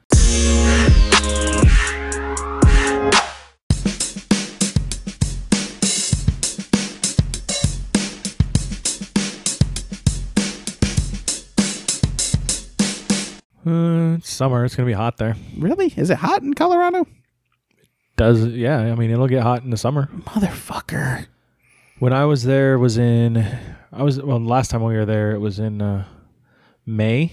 Uh, 13.66 14.16
it's 14.18 14.30
summer. 14.30 14.66
It's 14.66 14.76
gonna 14.76 14.88
be 14.88 14.94
hot 14.94 15.18
there. 15.18 15.36
Really? 15.58 15.94
Is 15.96 16.10
it 16.10 16.18
hot 16.18 16.42
in 16.42 16.54
Colorado? 16.54 17.08
Does 18.18 18.46
yeah? 18.48 18.80
I 18.80 18.96
mean, 18.96 19.10
it'll 19.10 19.28
get 19.28 19.44
hot 19.44 19.64
in 19.64 19.70
the 19.70 19.78
summer. 19.78 20.10
Motherfucker. 20.26 21.28
When 22.00 22.14
I 22.14 22.26
was 22.26 22.44
there, 22.44 22.78
was 22.78 22.98
in 22.98 23.38
I 23.92 24.04
was 24.04 24.22
well. 24.22 24.40
Last 24.40 24.72
time 24.72 24.84
we 24.84 24.96
were 24.96 25.06
there, 25.06 25.32
it 25.32 25.40
was 25.40 25.60
in 25.60 25.82
uh, 25.82 26.06
May. 26.86 27.32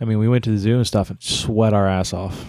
I 0.00 0.04
mean, 0.06 0.18
we 0.18 0.28
went 0.28 0.44
to 0.44 0.50
the 0.50 0.58
zoo 0.58 0.76
and 0.76 0.86
stuff 0.86 1.10
and 1.10 1.22
sweat 1.22 1.74
our 1.74 1.86
ass 1.86 2.12
off. 2.14 2.44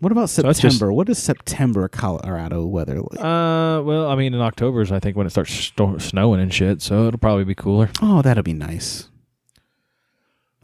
What 0.00 0.12
about 0.12 0.28
September? 0.30 0.60
just- 0.60 0.82
what 0.82 1.08
is 1.08 1.18
September 1.18 1.88
Colorado 1.88 2.66
weather 2.66 3.00
like? 3.00 3.18
Uh, 3.18 3.82
well, 3.82 4.08
I 4.08 4.14
mean, 4.14 4.32
in 4.34 4.40
October 4.40 4.82
is 4.82 4.92
I 4.92 5.00
think 5.00 5.16
when 5.16 5.26
it 5.26 5.30
starts 5.30 5.52
sto- 5.52 5.98
snowing 5.98 6.40
and 6.40 6.52
shit, 6.54 6.82
so 6.82 7.06
it'll 7.08 7.18
probably 7.18 7.44
be 7.44 7.54
cooler. 7.56 7.90
Oh, 8.02 8.22
that'll 8.22 8.44
be 8.44 8.52
nice. 8.52 9.08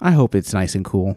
I 0.00 0.12
hope 0.12 0.34
it's 0.34 0.52
nice 0.52 0.74
and 0.74 0.84
cool. 0.84 1.16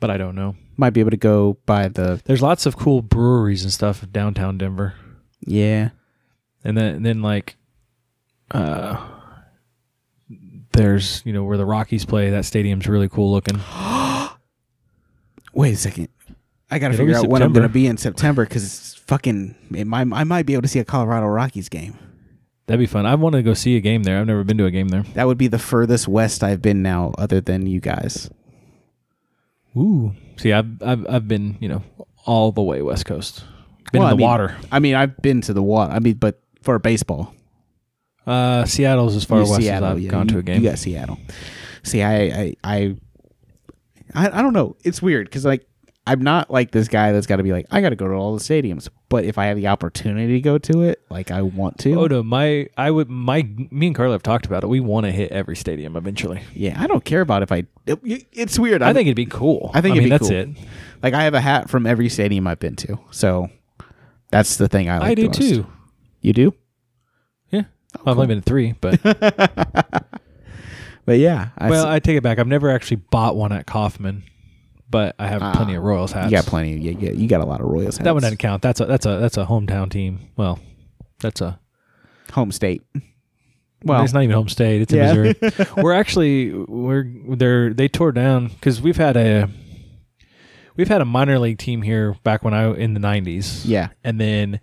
But 0.00 0.10
I 0.10 0.16
don't 0.16 0.34
know. 0.34 0.56
Might 0.76 0.90
be 0.90 1.00
able 1.00 1.10
to 1.10 1.16
go 1.16 1.58
by 1.66 1.88
the 1.88 2.20
There's 2.24 2.42
lots 2.42 2.66
of 2.66 2.76
cool 2.76 3.02
breweries 3.02 3.62
and 3.62 3.72
stuff 3.72 4.04
downtown 4.10 4.58
Denver, 4.58 4.94
yeah. 5.40 5.90
and 6.64 6.76
then 6.76 6.96
and 6.96 7.06
then 7.06 7.22
like, 7.22 7.56
uh, 8.50 8.96
there's 10.72 11.22
you 11.24 11.32
know 11.32 11.44
where 11.44 11.56
the 11.56 11.66
Rockies 11.66 12.04
play. 12.04 12.30
That 12.30 12.44
stadium's 12.44 12.88
really 12.88 13.08
cool 13.08 13.30
looking. 13.30 13.60
Wait 15.52 15.74
a 15.74 15.76
second. 15.76 16.08
I 16.70 16.78
got 16.78 16.88
to 16.88 16.94
It'll 16.94 17.04
figure 17.04 17.18
out 17.18 17.28
when 17.28 17.42
I'm 17.42 17.52
going 17.52 17.68
to 17.68 17.72
be 17.72 17.86
in 17.86 17.98
September 17.98 18.44
because 18.44 18.64
it's 18.64 18.94
fucking. 18.94 19.54
It 19.74 19.86
might, 19.86 20.10
I 20.10 20.24
might 20.24 20.46
be 20.46 20.54
able 20.54 20.62
to 20.62 20.68
see 20.68 20.78
a 20.78 20.84
Colorado 20.84 21.26
Rockies 21.26 21.68
game. 21.68 21.98
That'd 22.66 22.78
be 22.78 22.86
fun. 22.86 23.06
I 23.06 23.14
want 23.16 23.34
to 23.34 23.42
go 23.42 23.54
see 23.54 23.76
a 23.76 23.80
game 23.80 24.04
there. 24.04 24.20
I've 24.20 24.26
never 24.26 24.44
been 24.44 24.56
to 24.58 24.64
a 24.66 24.70
game 24.70 24.88
there. 24.88 25.02
That 25.14 25.26
would 25.26 25.36
be 25.38 25.48
the 25.48 25.58
furthest 25.58 26.06
west 26.08 26.44
I've 26.44 26.62
been 26.62 26.80
now, 26.82 27.12
other 27.18 27.40
than 27.40 27.66
you 27.66 27.80
guys. 27.80 28.30
Ooh. 29.76 30.12
See, 30.36 30.52
I've 30.52 30.82
I've 30.82 31.06
I've 31.08 31.28
been 31.28 31.56
you 31.60 31.68
know 31.68 31.82
all 32.24 32.52
the 32.52 32.62
way 32.62 32.82
west 32.82 33.06
coast. 33.06 33.44
Been 33.92 34.00
Well, 34.00 34.08
in 34.08 34.08
I 34.08 34.10
the 34.12 34.16
mean- 34.18 34.26
water. 34.26 34.56
I 34.70 34.78
mean, 34.78 34.94
I've 34.94 35.16
been 35.22 35.40
to 35.42 35.52
the 35.52 35.62
water. 35.62 35.92
I 35.92 35.98
mean, 35.98 36.14
but 36.14 36.40
for 36.62 36.78
baseball, 36.78 37.34
Uh, 38.26 38.64
Seattle's 38.64 39.16
as 39.16 39.24
far 39.24 39.38
You- 39.42 39.50
west 39.50 39.56
Seattle, 39.62 39.88
as 39.88 39.92
I've 39.96 40.00
yeah, 40.00 40.10
gone 40.10 40.28
you, 40.28 40.34
to 40.34 40.38
a 40.38 40.42
game. 40.42 40.62
You 40.62 40.68
got 40.70 40.78
Seattle. 40.78 41.18
See, 41.82 42.00
I, 42.02 42.14
I, 42.22 42.54
I, 42.62 42.96
I, 44.14 44.38
I 44.38 44.42
don't 44.42 44.52
know. 44.52 44.76
It's 44.84 45.02
weird 45.02 45.26
because 45.26 45.44
like 45.44 45.66
I'm 46.04 46.20
not 46.20 46.50
like 46.50 46.72
this 46.72 46.88
guy 46.88 47.12
that's 47.12 47.28
got 47.28 47.36
to 47.36 47.44
be 47.44 47.52
like 47.52 47.66
I 47.70 47.80
got 47.80 47.90
to 47.90 47.96
go 47.96 48.08
to 48.08 48.14
all 48.14 48.34
the 48.36 48.40
stadiums. 48.42 48.88
But 49.08 49.24
if 49.24 49.38
I 49.38 49.46
have 49.46 49.56
the 49.56 49.68
opportunity 49.68 50.32
to 50.34 50.40
go 50.40 50.58
to 50.58 50.82
it, 50.82 51.00
like 51.10 51.30
I 51.30 51.42
want 51.42 51.78
to. 51.80 51.92
Oh 51.94 52.06
no, 52.06 52.22
my 52.24 52.66
I 52.76 52.90
would 52.90 53.08
my 53.08 53.42
me 53.70 53.86
and 53.88 53.94
Carla 53.94 54.14
have 54.14 54.22
talked 54.22 54.44
about 54.46 54.64
it. 54.64 54.66
We 54.66 54.80
want 54.80 55.06
to 55.06 55.12
hit 55.12 55.30
every 55.30 55.54
stadium 55.54 55.96
eventually. 55.96 56.42
Yeah, 56.54 56.80
I 56.82 56.86
don't 56.88 57.04
care 57.04 57.20
about 57.20 57.42
if 57.42 57.52
I. 57.52 57.64
it- 57.86 58.26
it's 58.32 58.58
weird. 58.58 58.82
I 58.82 58.92
think 58.92 59.06
it'd 59.06 59.14
be 59.16 59.26
cool. 59.26 59.70
I 59.74 59.80
think 59.80 59.92
I 59.94 59.98
it'd 59.98 60.04
mean, 60.04 60.06
be 60.06 60.10
that's 60.10 60.28
cool. 60.28 60.36
it. 60.36 60.48
like 61.04 61.14
I 61.14 61.22
have 61.22 61.34
a 61.34 61.40
hat 61.40 61.70
from 61.70 61.86
every 61.86 62.08
stadium 62.08 62.46
I've 62.48 62.58
been 62.58 62.74
to. 62.76 62.98
So 63.12 63.48
that's 64.30 64.56
the 64.56 64.68
thing 64.68 64.90
I 64.90 64.98
like. 64.98 65.10
I 65.10 65.14
do 65.14 65.28
too. 65.28 65.66
You 66.20 66.32
do? 66.32 66.54
Yeah. 67.50 67.62
Oh, 67.96 68.00
well, 68.06 68.12
I've 68.14 68.18
only 68.18 68.26
been 68.28 68.38
to 68.42 68.48
three, 68.48 68.74
but 68.80 69.00
But 71.04 71.18
yeah, 71.18 71.48
I 71.58 71.68
well, 71.70 71.82
s- 71.86 71.86
I 71.86 71.98
take 71.98 72.16
it 72.16 72.22
back. 72.22 72.38
I've 72.38 72.46
never 72.46 72.70
actually 72.70 72.98
bought 73.10 73.34
one 73.36 73.50
at 73.52 73.66
Kauffman, 73.66 74.22
but 74.92 75.16
I 75.18 75.26
have 75.26 75.42
Ah, 75.42 75.52
plenty 75.56 75.74
of 75.74 75.82
Royals 75.82 76.12
hats. 76.12 76.30
you 76.30 76.36
got 76.36 76.46
plenty. 76.46 76.78
You 76.78 76.94
get 76.94 77.16
you 77.16 77.26
got 77.26 77.40
a 77.40 77.44
lot 77.46 77.60
of 77.60 77.66
Royals 77.66 77.96
hats. 77.96 78.04
That 78.04 78.14
one 78.14 78.22
doesn't 78.22 78.38
count. 78.38 78.62
That's 78.62 78.78
a 78.80 78.84
that's 78.84 79.06
a 79.06 79.18
that's 79.18 79.36
a 79.36 79.44
hometown 79.44 79.90
team. 79.90 80.20
Well, 80.36 80.60
that's 81.18 81.40
a 81.40 81.58
home 82.32 82.52
state. 82.52 82.82
Well, 83.84 84.04
it's 84.04 84.12
not 84.12 84.22
even 84.22 84.34
home 84.36 84.48
state. 84.48 84.82
It's 84.82 84.92
in 84.92 84.98
Yeah. 85.00 85.12
Missouri. 85.14 85.66
we're 85.82 85.92
actually 85.94 86.52
we're 86.54 87.04
they're 87.34 87.74
they 87.74 87.88
tore 87.88 88.12
down 88.12 88.46
because 88.46 88.80
we've 88.80 88.96
had 88.96 89.16
a 89.16 89.48
we've 90.76 90.86
had 90.88 91.00
a 91.00 91.04
minor 91.04 91.38
league 91.40 91.58
team 91.58 91.82
here 91.82 92.14
back 92.22 92.44
when 92.44 92.54
I 92.54 92.72
in 92.74 92.94
the 92.94 93.00
nineties. 93.00 93.66
yeah, 93.66 93.88
and 94.04 94.20
then 94.20 94.60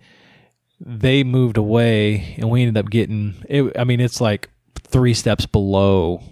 they 0.80 1.22
moved 1.24 1.58
away, 1.58 2.34
and 2.38 2.48
we 2.48 2.62
ended 2.62 2.78
up 2.82 2.90
getting 2.90 3.34
it. 3.48 3.76
I 3.78 3.84
mean, 3.84 4.00
it's 4.00 4.20
like 4.22 4.48
three 4.82 5.12
steps 5.12 5.44
below 5.44 6.22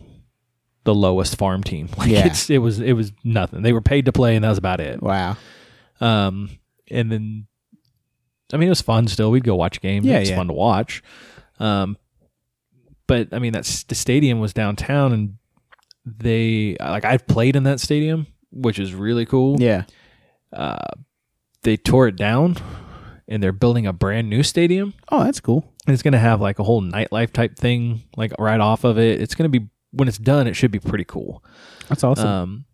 the 0.88 0.94
lowest 0.94 1.36
farm 1.36 1.62
team. 1.62 1.86
Like 1.98 2.08
Yeah. 2.08 2.26
it's 2.26 2.48
it 2.48 2.58
was 2.58 2.80
it 2.80 2.94
was 2.94 3.12
nothing. 3.24 3.60
They 3.62 3.74
were 3.74 3.82
paid 3.82 4.06
to 4.06 4.12
play, 4.12 4.34
and 4.36 4.42
that 4.44 4.48
was 4.48 4.58
about 4.58 4.80
it. 4.80 5.02
wow. 5.02 5.36
Um, 6.00 6.48
and 6.90 7.12
then, 7.12 7.46
I 8.52 8.56
mean, 8.56 8.68
it 8.68 8.70
was 8.70 8.80
fun. 8.80 9.06
Still, 9.08 9.30
we'd 9.30 9.44
go 9.44 9.54
watch 9.56 9.80
games. 9.82 10.06
Yeah, 10.06 10.18
it's 10.18 10.30
yeah. 10.30 10.36
fun 10.36 10.46
to 10.46 10.52
watch. 10.54 11.02
Um, 11.58 11.98
but 13.06 13.28
I 13.32 13.38
mean, 13.38 13.52
that's 13.52 13.82
the 13.84 13.94
stadium 13.94 14.40
was 14.40 14.52
downtown, 14.54 15.12
and 15.12 15.34
they 16.06 16.76
like 16.80 17.04
I've 17.04 17.26
played 17.26 17.54
in 17.56 17.64
that 17.64 17.80
stadium, 17.80 18.26
which 18.50 18.78
is 18.78 18.94
really 18.94 19.26
cool. 19.26 19.60
Yeah. 19.60 19.82
Uh, 20.52 20.78
they 21.62 21.76
tore 21.76 22.08
it 22.08 22.16
down, 22.16 22.56
and 23.26 23.42
they're 23.42 23.52
building 23.52 23.86
a 23.86 23.92
brand 23.92 24.30
new 24.30 24.42
stadium. 24.42 24.94
Oh, 25.10 25.24
that's 25.24 25.40
cool. 25.40 25.70
And 25.86 25.92
it's 25.92 26.02
gonna 26.02 26.18
have 26.18 26.40
like 26.40 26.58
a 26.58 26.64
whole 26.64 26.80
nightlife 26.80 27.32
type 27.32 27.56
thing, 27.56 28.04
like 28.16 28.32
right 28.38 28.60
off 28.60 28.84
of 28.84 28.98
it. 28.98 29.20
It's 29.20 29.34
gonna 29.34 29.48
be 29.50 29.68
when 29.92 30.08
it's 30.08 30.18
done, 30.18 30.46
it 30.46 30.54
should 30.54 30.70
be 30.70 30.78
pretty 30.80 31.04
cool. 31.04 31.42
That's 31.88 32.04
awesome. 32.04 32.26
Um, 32.28 32.64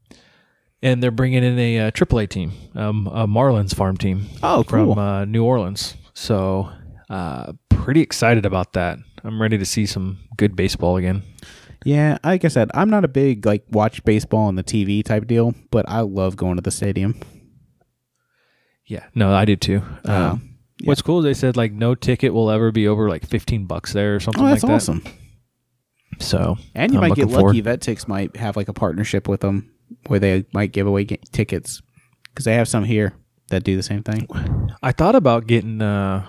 and 0.83 1.03
they're 1.03 1.11
bringing 1.11 1.43
in 1.43 1.59
a 1.59 1.79
uh, 1.79 1.91
AAA 1.93 2.29
team, 2.29 2.53
um, 2.75 3.07
a 3.07 3.27
Marlins 3.27 3.75
farm 3.75 3.97
team 3.97 4.27
oh, 4.43 4.63
from 4.65 4.99
uh, 4.99 5.25
New 5.25 5.43
Orleans. 5.45 5.95
So, 6.13 6.71
uh, 7.09 7.53
pretty 7.71 8.01
excited 8.01 8.45
about 8.45 8.75
that. 8.75 8.99
I'm 9.23 9.41
ready 9.41 9.57
to 9.59 9.65
see 9.65 9.87
some 9.87 10.19
good 10.37 10.55
baseball 10.57 10.97
again. 10.99 11.23
yeah, 11.87 12.19
like 12.23 12.45
I 12.45 12.49
said, 12.49 12.71
I'm 12.75 12.91
not 12.91 13.05
a 13.05 13.09
big 13.09 13.47
like 13.47 13.65
watch 13.71 14.05
baseball 14.05 14.47
on 14.49 14.57
the 14.57 14.65
TV 14.65 15.03
type 15.03 15.27
deal, 15.27 15.55
but 15.71 15.89
I 15.89 16.01
love 16.01 16.37
going 16.37 16.57
to 16.57 16.63
the 16.63 16.71
stadium. 16.71 17.19
Yeah, 18.87 19.05
no, 19.15 19.33
I 19.35 19.45
did 19.47 19.61
too. 19.63 19.83
Uh, 20.07 20.33
Um, 20.33 20.51
What's 20.85 21.01
cool 21.03 21.21
is 21.21 21.25
they 21.25 21.35
said 21.35 21.57
like 21.57 21.73
no 21.73 21.95
ticket 21.95 22.35
will 22.35 22.51
ever 22.51 22.71
be 22.73 22.87
over 22.89 23.09
like 23.09 23.25
15 23.25 23.65
bucks 23.67 23.93
there 23.95 24.17
or 24.17 24.21
something 24.21 24.43
Oh, 24.43 24.47
like 24.47 24.61
that's 24.61 24.65
that. 24.65 24.71
awesome. 24.73 25.03
So, 26.21 26.57
And 26.75 26.93
you 26.93 26.99
I'm 27.01 27.09
might 27.09 27.17
get 27.17 27.27
lucky. 27.29 27.39
forward. 27.41 27.65
Vet 27.65 27.81
Tix 27.81 28.07
might 28.09 28.37
have 28.37 28.57
like 28.57 28.69
a 28.69 28.73
partnership 28.73 29.29
with 29.29 29.41
them 29.41 29.71
where 30.07 30.19
they 30.21 30.45
might 30.53 30.73
give 30.73 30.87
away 30.87 31.05
ga- 31.05 31.21
tickets 31.33 31.83
because 32.31 32.45
they 32.45 32.55
have 32.55 32.69
some 32.69 32.85
here 32.85 33.13
that 33.51 33.65
do 33.65 33.77
the 33.77 33.83
same 33.83 34.03
thing. 34.03 34.27
I 34.83 34.93
thought 34.93 35.15
about 35.15 35.47
getting 35.47 35.81
uh, 35.83 36.27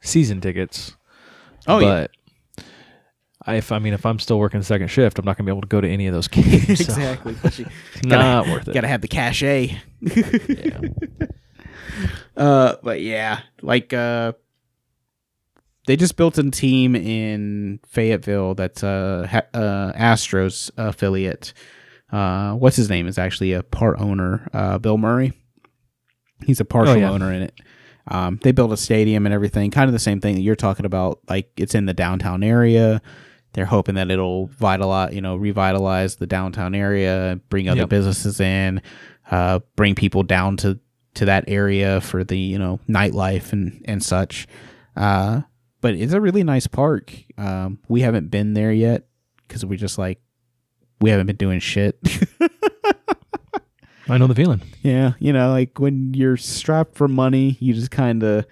season 0.00 0.40
tickets. 0.40 0.96
Oh, 1.66 1.78
yeah. 1.80 2.06
but 2.56 2.66
I, 3.46 3.56
if 3.56 3.72
I 3.72 3.78
mean 3.78 3.92
if 3.94 4.06
I'm 4.06 4.18
still 4.18 4.38
working 4.38 4.62
second 4.62 4.88
shift, 4.88 5.18
I'm 5.18 5.24
not 5.24 5.36
gonna 5.36 5.46
be 5.46 5.52
able 5.52 5.62
to 5.62 5.66
go 5.68 5.80
to 5.80 5.88
any 5.88 6.06
of 6.06 6.14
those 6.14 6.28
games. 6.28 6.68
exactly. 6.80 7.34
But 7.42 7.58
you 7.58 7.66
it's 7.94 8.04
not 8.04 8.46
worth 8.46 8.68
it. 8.68 8.74
gotta 8.74 8.88
have 8.88 9.00
the 9.00 9.08
cachet. 9.08 9.78
yeah. 10.00 10.80
Uh, 12.36 12.76
but 12.84 13.00
yeah, 13.00 13.40
like 13.62 13.92
uh, 13.92 14.32
they 15.88 15.96
just 15.96 16.16
built 16.16 16.36
a 16.38 16.50
team 16.50 16.94
in 16.94 17.80
Fayetteville 17.86 18.54
that's 18.54 18.84
uh, 18.84 19.26
ha- 19.28 19.58
uh 19.58 19.92
Astros 19.94 20.70
affiliate. 20.76 21.52
Uh, 22.12 22.52
what's 22.54 22.76
his 22.76 22.88
name 22.88 23.06
is 23.06 23.18
actually 23.18 23.52
a 23.54 23.62
part 23.62 23.98
owner. 24.00 24.48
Uh, 24.52 24.78
Bill 24.78 24.98
Murray. 24.98 25.32
He's 26.44 26.60
a 26.60 26.64
partial 26.64 26.94
Oh, 26.94 26.98
yeah. 26.98 27.10
owner 27.10 27.32
in 27.32 27.42
it. 27.42 27.60
Um, 28.06 28.38
they 28.42 28.52
built 28.52 28.72
a 28.72 28.76
stadium 28.76 29.26
and 29.26 29.34
everything, 29.34 29.70
kind 29.70 29.88
of 29.88 29.92
the 29.92 29.98
same 29.98 30.20
thing 30.20 30.34
that 30.36 30.40
you're 30.42 30.56
talking 30.56 30.86
about. 30.86 31.20
Like 31.28 31.50
it's 31.56 31.74
in 31.74 31.86
the 31.86 31.94
downtown 31.94 32.42
area. 32.42 33.02
They're 33.54 33.66
hoping 33.66 33.94
that 33.96 34.10
it'll 34.10 34.46
vitalize, 34.46 35.14
you 35.14 35.20
know, 35.20 35.36
revitalize 35.36 36.16
the 36.16 36.26
downtown 36.26 36.74
area, 36.74 37.40
bring 37.48 37.68
other 37.68 37.80
Yep. 37.80 37.88
businesses 37.88 38.40
in, 38.40 38.80
uh, 39.30 39.60
bring 39.76 39.94
people 39.94 40.22
down 40.22 40.56
to 40.58 40.78
to 41.14 41.24
that 41.24 41.44
area 41.48 42.00
for 42.00 42.22
the 42.24 42.38
you 42.38 42.58
know 42.58 42.78
nightlife 42.88 43.52
and 43.52 43.82
and 43.86 44.02
such. 44.02 44.46
Uh, 44.96 45.42
but 45.80 45.94
it's 45.94 46.12
a 46.12 46.20
really 46.20 46.42
nice 46.42 46.66
park. 46.66 47.12
Um, 47.36 47.78
we 47.88 48.00
haven't 48.00 48.30
been 48.30 48.54
there 48.54 48.72
yet 48.72 49.06
because 49.46 49.64
we 49.64 49.76
just 49.76 49.98
like 49.98 50.20
we 51.00 51.10
haven't 51.10 51.26
been 51.26 51.36
doing 51.36 51.60
shit. 51.60 51.98
I 54.08 54.16
know 54.16 54.26
the 54.26 54.34
feeling. 54.34 54.62
yeah, 54.82 55.12
you 55.18 55.32
know, 55.32 55.50
like 55.50 55.78
when 55.78 56.14
you're 56.14 56.36
strapped 56.36 56.94
for 56.94 57.08
money, 57.08 57.58
you 57.60 57.74
just 57.74 57.90
kind 57.90 58.22
of 58.22 58.46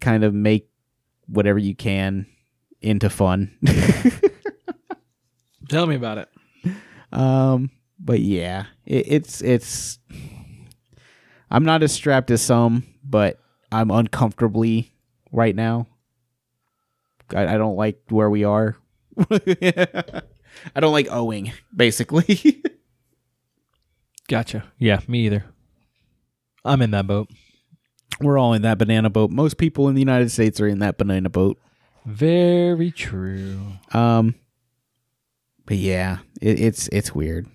kind 0.00 0.24
of 0.24 0.32
make 0.32 0.68
whatever 1.26 1.58
you 1.58 1.74
can 1.74 2.26
into 2.80 3.10
fun. 3.10 3.56
Tell 5.68 5.86
me 5.86 5.94
about 5.94 6.18
it. 6.18 6.28
Um, 7.12 7.70
but 7.98 8.20
yeah, 8.20 8.66
it, 8.86 9.04
it's 9.08 9.42
it's. 9.42 9.98
I'm 11.50 11.64
not 11.64 11.82
as 11.82 11.92
strapped 11.92 12.30
as 12.30 12.40
some, 12.40 12.84
but 13.04 13.38
I'm 13.70 13.90
uncomfortably 13.90 14.90
right 15.30 15.54
now. 15.54 15.86
I, 17.34 17.54
I 17.54 17.58
don't 17.58 17.76
like 17.76 18.00
where 18.08 18.30
we 18.30 18.44
are. 18.44 18.76
I 19.30 20.80
don't 20.80 20.92
like 20.92 21.08
owing, 21.10 21.52
basically. 21.74 22.62
Gotcha. 24.28 24.64
Yeah, 24.78 25.00
me 25.08 25.26
either. 25.26 25.44
I'm 26.64 26.82
in 26.82 26.92
that 26.92 27.06
boat. 27.06 27.28
We're 28.20 28.38
all 28.38 28.52
in 28.52 28.62
that 28.62 28.78
banana 28.78 29.10
boat. 29.10 29.30
Most 29.30 29.58
people 29.58 29.88
in 29.88 29.94
the 29.94 30.00
United 30.00 30.30
States 30.30 30.60
are 30.60 30.68
in 30.68 30.78
that 30.78 30.96
banana 30.96 31.28
boat. 31.28 31.58
Very 32.04 32.90
true. 32.90 33.58
Um, 33.92 34.34
but 35.66 35.76
yeah, 35.76 36.18
it, 36.40 36.60
it's 36.60 36.88
it's 36.88 37.14
weird. 37.14 37.46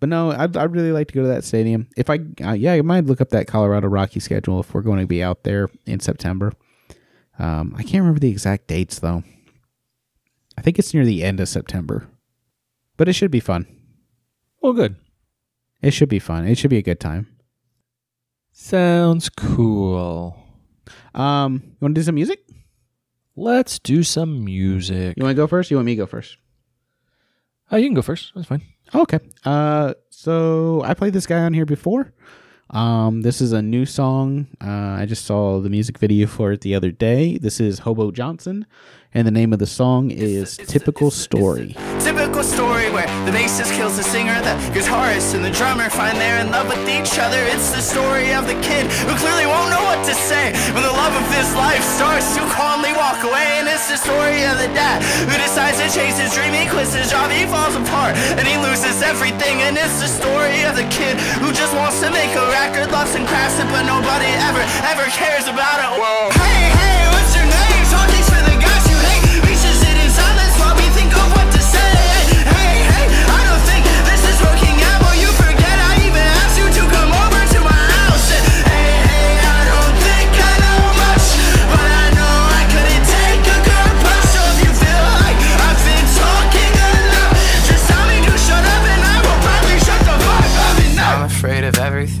But 0.00 0.08
no, 0.08 0.30
I'd, 0.30 0.56
I'd 0.56 0.72
really 0.72 0.92
like 0.92 1.08
to 1.08 1.14
go 1.14 1.22
to 1.22 1.28
that 1.28 1.44
stadium. 1.44 1.88
If 1.96 2.08
I, 2.08 2.20
uh, 2.42 2.52
yeah, 2.52 2.74
I 2.74 2.82
might 2.82 3.06
look 3.06 3.20
up 3.20 3.30
that 3.30 3.48
Colorado 3.48 3.88
Rocky 3.88 4.20
schedule 4.20 4.60
if 4.60 4.72
we're 4.72 4.82
going 4.82 5.00
to 5.00 5.08
be 5.08 5.22
out 5.22 5.42
there 5.42 5.68
in 5.86 5.98
September. 5.98 6.52
Um, 7.38 7.74
I 7.76 7.82
can't 7.82 8.02
remember 8.02 8.20
the 8.20 8.30
exact 8.30 8.66
dates 8.66 8.98
though. 8.98 9.22
I 10.56 10.60
think 10.60 10.78
it's 10.78 10.92
near 10.92 11.04
the 11.04 11.22
end 11.22 11.38
of 11.40 11.48
September, 11.48 12.08
but 12.96 13.08
it 13.08 13.12
should 13.12 13.30
be 13.30 13.40
fun. 13.40 13.66
Well, 14.60 14.72
good. 14.72 14.96
It 15.80 15.92
should 15.92 16.08
be 16.08 16.18
fun. 16.18 16.46
It 16.48 16.58
should 16.58 16.70
be 16.70 16.78
a 16.78 16.82
good 16.82 16.98
time. 16.98 17.28
Sounds 18.50 19.28
cool. 19.28 20.36
Um, 21.14 21.62
you 21.64 21.76
want 21.80 21.94
to 21.94 22.00
do 22.00 22.04
some 22.04 22.16
music? 22.16 22.40
Let's 23.36 23.78
do 23.78 24.02
some 24.02 24.44
music. 24.44 25.14
You 25.16 25.22
want 25.22 25.36
to 25.36 25.40
go 25.40 25.46
first? 25.46 25.70
You 25.70 25.76
want 25.76 25.86
me 25.86 25.92
to 25.92 26.02
go 26.02 26.06
first? 26.06 26.38
Oh, 27.70 27.76
you 27.76 27.86
can 27.86 27.94
go 27.94 28.02
first. 28.02 28.32
That's 28.34 28.48
fine. 28.48 28.62
Okay. 28.92 29.20
Uh, 29.44 29.94
so 30.10 30.82
I 30.82 30.94
played 30.94 31.12
this 31.12 31.26
guy 31.26 31.38
on 31.38 31.52
here 31.52 31.66
before. 31.66 32.12
Um, 32.70 33.22
this 33.22 33.40
is 33.40 33.52
a 33.52 33.62
new 33.62 33.86
song. 33.86 34.46
Uh, 34.62 34.96
I 35.00 35.06
just 35.06 35.24
saw 35.24 35.58
the 35.60 35.70
music 35.70 35.98
video 35.98 36.26
for 36.26 36.52
it 36.52 36.60
the 36.60 36.74
other 36.74 36.90
day. 36.90 37.38
This 37.38 37.60
is 37.60 37.80
Hobo 37.80 38.10
Johnson, 38.10 38.66
and 39.14 39.26
the 39.26 39.32
name 39.32 39.52
of 39.52 39.58
the 39.58 39.66
song 39.66 40.10
is 40.10 40.56
Typical 40.68 41.10
Story. 41.10 41.72
Typical 42.04 42.44
story 42.44 42.92
where 42.92 43.08
the 43.24 43.32
bassist 43.32 43.72
kills 43.72 43.96
the 43.96 44.04
singer, 44.04 44.36
the 44.44 44.52
guitarist 44.76 45.32
and 45.34 45.40
the 45.44 45.50
drummer 45.50 45.88
find 45.88 46.18
they're 46.20 46.40
in 46.44 46.52
love 46.52 46.68
with 46.68 46.84
each 46.84 47.16
other. 47.16 47.40
It's 47.48 47.72
the 47.72 47.80
story 47.80 48.36
of 48.36 48.44
the 48.44 48.58
kid 48.60 48.84
who 49.08 49.14
clearly 49.16 49.48
won't 49.48 49.72
know 49.72 49.80
what 49.80 50.04
to 50.04 50.14
say 50.14 50.52
when 50.76 50.84
the 50.84 50.92
love 50.92 51.16
of 51.16 51.24
his 51.32 51.48
life 51.56 51.80
starts 51.80 52.36
to 52.36 52.44
calmly 52.52 52.92
walk 52.92 53.24
away. 53.24 53.56
And 53.56 53.66
it's 53.68 53.88
the 53.88 53.96
story 53.96 54.44
of 54.44 54.60
the 54.60 54.68
dad 54.76 55.00
who 55.24 55.36
decides 55.40 55.80
to 55.80 55.88
chase 55.88 56.20
his 56.20 56.32
dream. 56.36 56.52
He 56.52 56.68
quits 56.68 56.92
his 56.92 57.08
job, 57.08 57.32
he 57.32 57.48
falls 57.48 57.76
apart, 57.80 58.12
and 58.36 58.44
he 58.44 58.60
loses 58.60 59.00
everything. 59.00 59.64
And 59.64 59.80
it's 59.80 60.04
the 60.04 60.08
story 60.08 60.68
of 60.68 60.76
the 60.76 60.84
kid 60.92 61.16
who 61.40 61.48
just 61.56 61.72
wants 61.72 62.04
to 62.04 62.12
make 62.12 62.30
a 62.36 62.44
record, 62.52 62.92
loves 62.92 63.16
and 63.16 63.24
crafts 63.24 63.56
it, 63.56 63.68
but 63.72 63.88
nobody 63.88 64.28
ever, 64.52 64.60
ever 64.84 65.08
cares 65.16 65.48
about 65.48 65.80
it. 65.80 65.90
Whoa. 65.96 66.28
Hey, 66.44 66.68
hey, 66.76 67.08
what's 67.08 67.32
your 67.32 67.48
name? 67.48 67.82
Talking's 67.88 68.27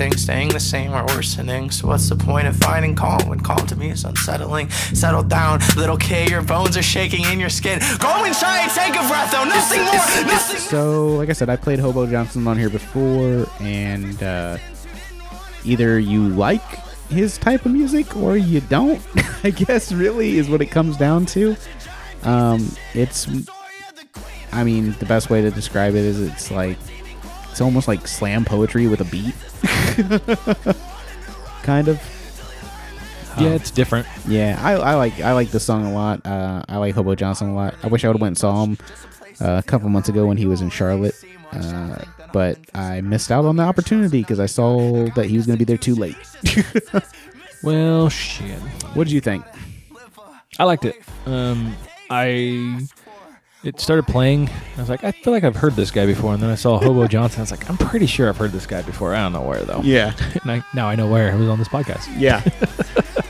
everything 0.00 0.16
staying 0.16 0.48
the 0.50 0.60
same 0.60 0.92
or 0.92 1.04
worsening. 1.06 1.70
So 1.70 1.88
what's 1.88 2.08
the 2.08 2.14
point 2.14 2.46
of 2.46 2.56
finding 2.56 2.94
calm 2.94 3.28
when 3.28 3.40
calm 3.40 3.66
to 3.66 3.74
me 3.74 3.90
is 3.90 4.04
unsettling? 4.04 4.70
Settle 4.70 5.24
down, 5.24 5.60
little 5.76 5.96
kid. 5.96 6.30
Your 6.30 6.42
bones 6.42 6.76
are 6.76 6.82
shaking 6.82 7.24
in 7.24 7.40
your 7.40 7.48
skin. 7.48 7.80
Go 7.98 8.24
and 8.24 8.34
try 8.34 8.60
and 8.60 8.70
take 8.70 8.94
a 8.94 9.06
breath, 9.08 9.32
though. 9.32 9.44
Nothing 9.44 9.82
more. 9.82 9.94
Nothing. 9.94 10.58
So, 10.60 11.08
like 11.16 11.30
I 11.30 11.32
said, 11.32 11.48
I 11.48 11.56
played 11.56 11.80
Hobo 11.80 12.06
Johnson 12.06 12.46
on 12.46 12.56
here 12.56 12.70
before, 12.70 13.46
and 13.60 14.22
uh, 14.22 14.58
either 15.64 15.98
you 15.98 16.28
like 16.28 16.62
his 17.08 17.36
type 17.36 17.66
of 17.66 17.72
music 17.72 18.16
or 18.16 18.36
you 18.36 18.60
don't. 18.60 19.04
I 19.44 19.50
guess 19.50 19.90
really 19.90 20.38
is 20.38 20.48
what 20.48 20.62
it 20.62 20.66
comes 20.66 20.96
down 20.96 21.26
to. 21.26 21.56
Um, 22.22 22.70
it's, 22.94 23.26
I 24.52 24.62
mean, 24.62 24.92
the 25.00 25.06
best 25.06 25.28
way 25.28 25.42
to 25.42 25.50
describe 25.50 25.94
it 25.94 26.04
is 26.04 26.20
it's 26.20 26.52
like 26.52 26.78
it's 27.58 27.62
almost 27.64 27.88
like 27.88 28.06
slam 28.06 28.44
poetry 28.44 28.86
with 28.86 29.00
a 29.00 29.04
beat, 29.06 29.34
kind 31.64 31.88
of. 31.88 32.00
Yeah, 33.36 33.48
it's 33.48 33.72
different. 33.72 34.06
Yeah, 34.28 34.56
I, 34.62 34.74
I 34.74 34.94
like 34.94 35.18
I 35.18 35.32
like 35.32 35.50
the 35.50 35.58
song 35.58 35.84
a 35.84 35.92
lot. 35.92 36.24
Uh, 36.24 36.62
I 36.68 36.76
like 36.76 36.94
Hobo 36.94 37.16
Johnson 37.16 37.48
a 37.48 37.54
lot. 37.56 37.74
I 37.82 37.88
wish 37.88 38.04
I 38.04 38.08
would 38.08 38.14
have 38.14 38.20
went 38.20 38.30
and 38.30 38.38
saw 38.38 38.64
him 38.64 38.78
uh, 39.40 39.58
a 39.58 39.62
couple 39.64 39.88
months 39.88 40.08
ago 40.08 40.24
when 40.24 40.36
he 40.36 40.46
was 40.46 40.60
in 40.60 40.70
Charlotte, 40.70 41.16
uh, 41.50 41.96
but 42.32 42.60
I 42.76 43.00
missed 43.00 43.32
out 43.32 43.44
on 43.44 43.56
the 43.56 43.64
opportunity 43.64 44.20
because 44.20 44.38
I 44.38 44.46
saw 44.46 45.06
that 45.16 45.26
he 45.26 45.36
was 45.36 45.46
going 45.46 45.58
to 45.58 45.64
be 45.64 45.68
there 45.68 45.76
too 45.76 45.96
late. 45.96 46.16
Well, 47.60 48.08
shit. 48.08 48.56
what 48.94 49.02
did 49.02 49.12
you 49.12 49.20
think? 49.20 49.44
I 50.60 50.62
liked 50.62 50.84
it. 50.84 50.94
Um, 51.26 51.74
I 52.08 52.86
it 53.64 53.80
started 53.80 54.06
playing. 54.06 54.48
I 54.76 54.80
was 54.80 54.88
like, 54.88 55.02
I 55.04 55.10
feel 55.12 55.32
like 55.32 55.44
I've 55.44 55.56
heard 55.56 55.74
this 55.74 55.90
guy 55.90 56.06
before, 56.06 56.32
and 56.34 56.42
then 56.42 56.50
I 56.50 56.54
saw 56.54 56.78
Hobo 56.78 57.06
Johnson. 57.08 57.40
I 57.40 57.42
was 57.42 57.50
like, 57.50 57.68
I'm 57.68 57.76
pretty 57.76 58.06
sure 58.06 58.28
I've 58.28 58.36
heard 58.36 58.52
this 58.52 58.66
guy 58.66 58.82
before. 58.82 59.14
I 59.14 59.22
don't 59.22 59.32
know 59.32 59.42
where 59.42 59.60
though. 59.62 59.80
Yeah, 59.82 60.12
And 60.42 60.50
I, 60.50 60.64
now 60.74 60.88
I 60.88 60.94
know 60.94 61.08
where. 61.08 61.32
It 61.32 61.38
was 61.38 61.48
on 61.48 61.58
this 61.58 61.68
podcast. 61.68 62.08
yeah, 62.18 62.42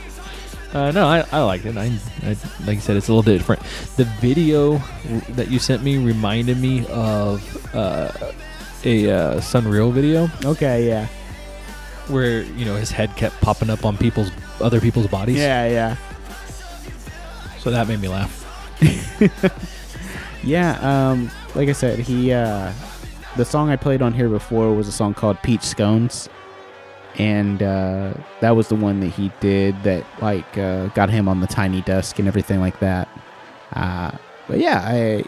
Uh, 0.71 0.91
no, 0.91 1.07
I, 1.07 1.25
I 1.31 1.41
liked 1.41 1.65
it. 1.65 1.75
I, 1.77 1.85
I 2.21 2.37
like 2.67 2.77
I 2.77 2.79
said, 2.79 2.95
it's 2.95 3.07
a 3.07 3.11
little 3.13 3.23
different. 3.23 3.59
The 3.97 4.05
video 4.21 4.77
that 5.29 5.49
you 5.49 5.57
sent 5.57 5.81
me 5.81 5.97
reminded 5.97 6.59
me 6.59 6.85
of 6.89 7.75
uh, 7.75 8.11
a 8.83 9.09
uh, 9.09 9.35
Sunreal 9.39 9.91
video 9.91 10.29
okay, 10.45 10.87
yeah, 10.87 11.07
where 12.07 12.43
you 12.43 12.65
know 12.65 12.75
his 12.75 12.91
head 12.91 13.15
kept 13.15 13.41
popping 13.41 13.71
up 13.71 13.83
on 13.83 13.97
people's 13.97 14.29
other 14.61 14.79
people's 14.79 15.07
bodies. 15.07 15.37
yeah, 15.37 15.67
yeah, 15.67 15.95
So 17.61 17.71
that 17.71 17.87
made 17.87 17.99
me 17.99 18.07
laugh. 18.07 18.45
Yeah. 20.49 20.79
Um, 20.81 21.29
like 21.55 21.69
I 21.69 21.73
said, 21.73 21.99
he 21.99 22.33
uh, 22.33 22.73
the 23.37 23.45
song 23.45 23.69
I 23.69 23.75
played 23.75 24.01
on 24.01 24.13
here 24.13 24.29
before 24.29 24.73
was 24.73 24.87
a 24.87 24.91
song 24.91 25.13
called 25.13 25.41
Peach 25.43 25.61
Scones. 25.61 26.27
And 27.17 27.61
uh, 27.61 28.13
that 28.39 28.51
was 28.51 28.69
the 28.69 28.75
one 28.75 29.01
that 29.01 29.07
he 29.07 29.31
did 29.39 29.81
that 29.83 30.05
like 30.21 30.57
uh, 30.57 30.87
got 30.87 31.09
him 31.09 31.27
on 31.27 31.41
the 31.41 31.47
tiny 31.47 31.81
desk 31.81 32.17
and 32.19 32.27
everything 32.27 32.59
like 32.59 32.79
that. 32.79 33.09
Uh, 33.73 34.11
but 34.47 34.59
yeah, 34.59 34.81
I 34.85 35.23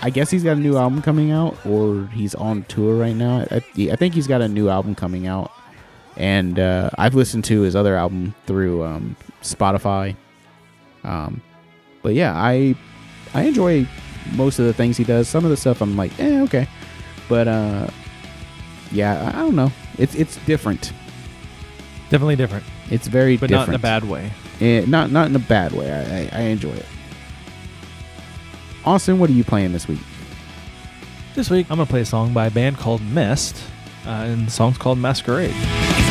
I 0.00 0.10
guess 0.10 0.30
he's 0.30 0.44
got 0.44 0.56
a 0.56 0.60
new 0.60 0.76
album 0.76 1.02
coming 1.02 1.30
out, 1.30 1.56
or 1.66 2.06
he's 2.14 2.34
on 2.34 2.62
tour 2.64 2.94
right 2.96 3.16
now. 3.16 3.46
I, 3.50 3.62
I 3.90 3.96
think 3.96 4.14
he's 4.14 4.26
got 4.26 4.40
a 4.40 4.48
new 4.48 4.68
album 4.68 4.94
coming 4.94 5.26
out, 5.26 5.50
and 6.16 6.58
uh, 6.58 6.90
I've 6.96 7.14
listened 7.14 7.44
to 7.46 7.60
his 7.60 7.76
other 7.76 7.96
album 7.96 8.34
through 8.46 8.84
um, 8.84 9.16
Spotify. 9.42 10.16
Um, 11.04 11.42
but 12.02 12.14
yeah, 12.14 12.32
I 12.34 12.74
I 13.34 13.42
enjoy 13.42 13.86
most 14.34 14.58
of 14.58 14.66
the 14.66 14.72
things 14.72 14.96
he 14.96 15.04
does. 15.04 15.28
Some 15.28 15.44
of 15.44 15.50
the 15.50 15.56
stuff 15.56 15.80
I'm 15.80 15.96
like, 15.96 16.18
eh, 16.20 16.40
okay, 16.42 16.66
but 17.28 17.48
uh, 17.48 17.88
yeah, 18.92 19.30
I, 19.34 19.38
I 19.38 19.42
don't 19.42 19.56
know. 19.56 19.70
It's 19.98 20.14
it's 20.14 20.36
different. 20.44 20.92
Definitely 22.10 22.36
different, 22.36 22.64
It's 22.90 23.06
very 23.06 23.36
but 23.36 23.48
different. 23.48 23.68
not 23.68 23.74
in 23.74 23.74
a 23.74 23.78
bad 23.78 24.04
way. 24.04 24.30
Eh, 24.60 24.84
not 24.86 25.10
not 25.10 25.28
in 25.28 25.36
a 25.36 25.40
bad 25.40 25.72
way. 25.72 25.90
I, 25.92 26.38
I, 26.38 26.40
I 26.40 26.44
enjoy 26.46 26.70
it. 26.72 26.86
Austin, 28.84 29.18
what 29.18 29.28
are 29.28 29.34
you 29.34 29.44
playing 29.44 29.72
this 29.72 29.86
week? 29.86 29.98
This 31.34 31.50
week, 31.50 31.66
I'm 31.70 31.76
gonna 31.76 31.86
play 31.86 32.00
a 32.00 32.04
song 32.06 32.32
by 32.32 32.46
a 32.46 32.50
band 32.50 32.78
called 32.78 33.02
Mest, 33.02 33.62
uh, 34.06 34.10
and 34.10 34.46
the 34.46 34.50
song's 34.50 34.78
called 34.78 34.98
Masquerade. 34.98 35.54
It's 35.54 35.58
masquerade, 35.58 36.07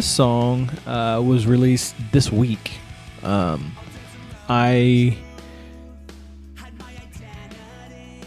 this 0.00 0.08
song 0.08 0.66
uh, 0.86 1.20
was 1.22 1.46
released 1.46 1.94
this 2.10 2.32
week. 2.32 2.70
Um, 3.22 3.76
I 4.48 5.14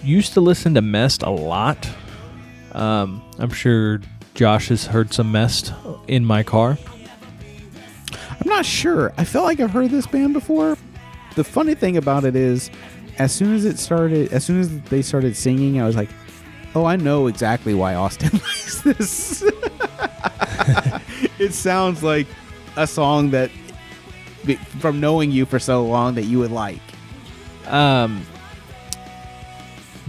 used 0.03 0.33
to 0.33 0.41
listen 0.41 0.75
to 0.75 0.83
Mest 0.83 1.23
a 1.23 1.31
lot. 1.31 1.89
Um, 2.73 3.23
I'm 3.39 3.49
sure 3.49 4.01
Josh 4.35 4.67
has 4.67 4.85
heard 4.85 5.15
some 5.15 5.31
Mest 5.31 5.73
in 6.07 6.23
my 6.23 6.43
car. 6.43 6.77
I'm 8.11 8.47
not 8.47 8.67
sure. 8.67 9.11
I 9.17 9.23
feel 9.23 9.41
like 9.41 9.59
I've 9.59 9.71
heard 9.71 9.89
this 9.89 10.05
band 10.05 10.33
before. 10.33 10.77
The 11.33 11.43
funny 11.43 11.73
thing 11.73 11.97
about 11.97 12.23
it 12.23 12.35
is, 12.35 12.69
as 13.17 13.31
soon 13.31 13.55
as 13.55 13.65
it 13.65 13.79
started, 13.79 14.31
as 14.31 14.45
soon 14.45 14.59
as 14.59 14.79
they 14.81 15.01
started 15.01 15.35
singing, 15.35 15.81
I 15.81 15.87
was 15.87 15.95
like, 15.95 16.09
"Oh, 16.75 16.85
I 16.85 16.97
know 16.97 17.25
exactly 17.25 17.73
why 17.73 17.95
Austin 17.95 18.29
likes 18.33 18.81
this." 18.81 19.43
it 21.43 21.53
sounds 21.53 22.01
like 22.03 22.27
a 22.75 22.87
song 22.87 23.29
that, 23.31 23.51
from 24.79 24.99
knowing 24.99 25.31
you 25.31 25.45
for 25.45 25.59
so 25.59 25.85
long, 25.85 26.15
that 26.15 26.23
you 26.23 26.39
would 26.39 26.51
like. 26.51 26.79
Um, 27.67 28.25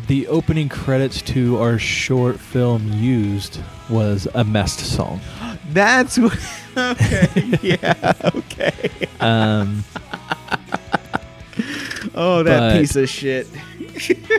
the 0.06 0.26
opening 0.28 0.68
credits 0.68 1.22
to 1.22 1.58
our 1.58 1.78
short 1.78 2.38
film 2.38 2.92
used 2.92 3.60
was 3.88 4.26
a 4.34 4.44
Mest 4.44 4.80
song. 4.80 5.20
That's 5.70 6.18
what. 6.18 6.38
okay. 6.76 7.58
yeah. 7.62 8.12
Okay. 8.34 8.90
Um, 9.20 9.84
Oh, 12.16 12.42
that 12.44 12.60
But- 12.60 12.78
piece 12.78 12.94
of 12.96 13.08
shit. 13.08 13.48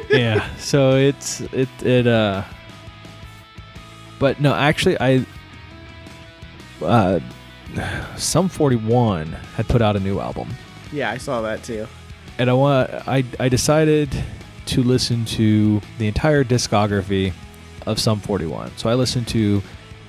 yeah, 0.10 0.48
so 0.58 0.96
it's 0.96 1.42
it 1.42 1.68
it 1.84 2.08
uh. 2.08 2.44
But 4.20 4.40
no, 4.40 4.54
actually, 4.54 4.98
I 5.02 5.26
uh, 6.82 7.20
Sum 8.18 8.48
41 8.50 9.28
had 9.28 9.68
put 9.68 9.82
out 9.82 9.96
a 9.96 10.00
new 10.00 10.20
album, 10.20 10.50
Yeah, 10.92 11.12
I 11.12 11.18
saw 11.18 11.42
that 11.42 11.64
too. 11.64 11.88
and 12.38 12.50
I 12.50 12.54
want 12.54 12.90
I 13.08 13.24
I 13.40 13.50
decided 13.50 14.10
to 14.68 14.84
listen 14.84 15.26
to 15.26 15.80
the 16.00 16.08
entire 16.08 16.44
discography 16.44 17.34
of 17.86 18.00
Sum 18.00 18.20
41. 18.20 18.72
So 18.78 18.90
I 18.90 18.96
listened 18.96 19.28
to 19.30 19.62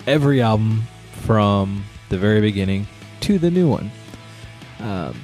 every 0.06 0.40
album 0.40 0.82
from 1.26 1.84
the 2.08 2.16
very 2.18 2.40
beginning 2.40 2.86
to 3.20 3.38
the 3.38 3.50
new 3.50 3.68
one. 3.68 3.90
Um, 4.80 5.14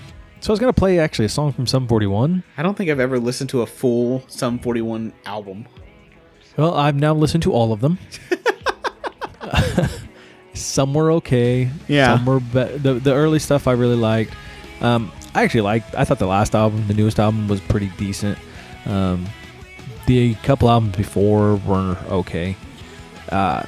so 0.40 0.51
I 0.51 0.53
was 0.53 0.59
gonna 0.61 0.72
play 0.72 0.99
actually 0.99 1.24
a 1.26 1.30
song 1.30 1.53
from 1.53 1.66
Sum 1.66 1.86
41. 1.88 2.43
I 2.59 2.62
don't 2.62 2.76
think 2.76 2.90
I've 2.90 3.01
ever 3.01 3.18
listened 3.18 3.49
to 3.51 3.62
a 3.62 3.66
full 3.66 4.22
Sum 4.28 4.59
41 4.59 5.12
album. 5.24 5.66
Well, 6.57 6.74
I've 6.74 6.97
now 6.97 7.14
listened 7.14 7.43
to 7.45 7.53
all 7.53 7.72
of 7.72 7.80
them. 7.80 7.99
some 10.55 10.95
were 10.95 11.13
okay. 11.13 11.71
Yeah. 11.89 12.17
Some 12.17 12.27
were 12.27 12.41
be- 12.41 12.79
the 12.79 12.95
the 12.95 13.13
early 13.13 13.39
stuff 13.39 13.67
I 13.67 13.73
really 13.73 13.97
liked. 13.97 14.35
Um, 14.81 15.13
I 15.35 15.43
actually 15.43 15.63
liked. 15.63 15.95
I 15.95 16.05
thought 16.05 16.19
the 16.19 16.27
last 16.27 16.55
album, 16.55 16.87
the 16.89 16.95
newest 16.95 17.19
album, 17.19 17.49
was 17.49 17.61
pretty 17.61 17.91
decent. 17.97 18.39
Um, 18.87 19.27
the 20.07 20.35
couple 20.37 20.69
albums 20.69 20.97
before 20.97 21.57
were 21.57 21.97
okay. 22.09 22.57
Uh, 23.31 23.65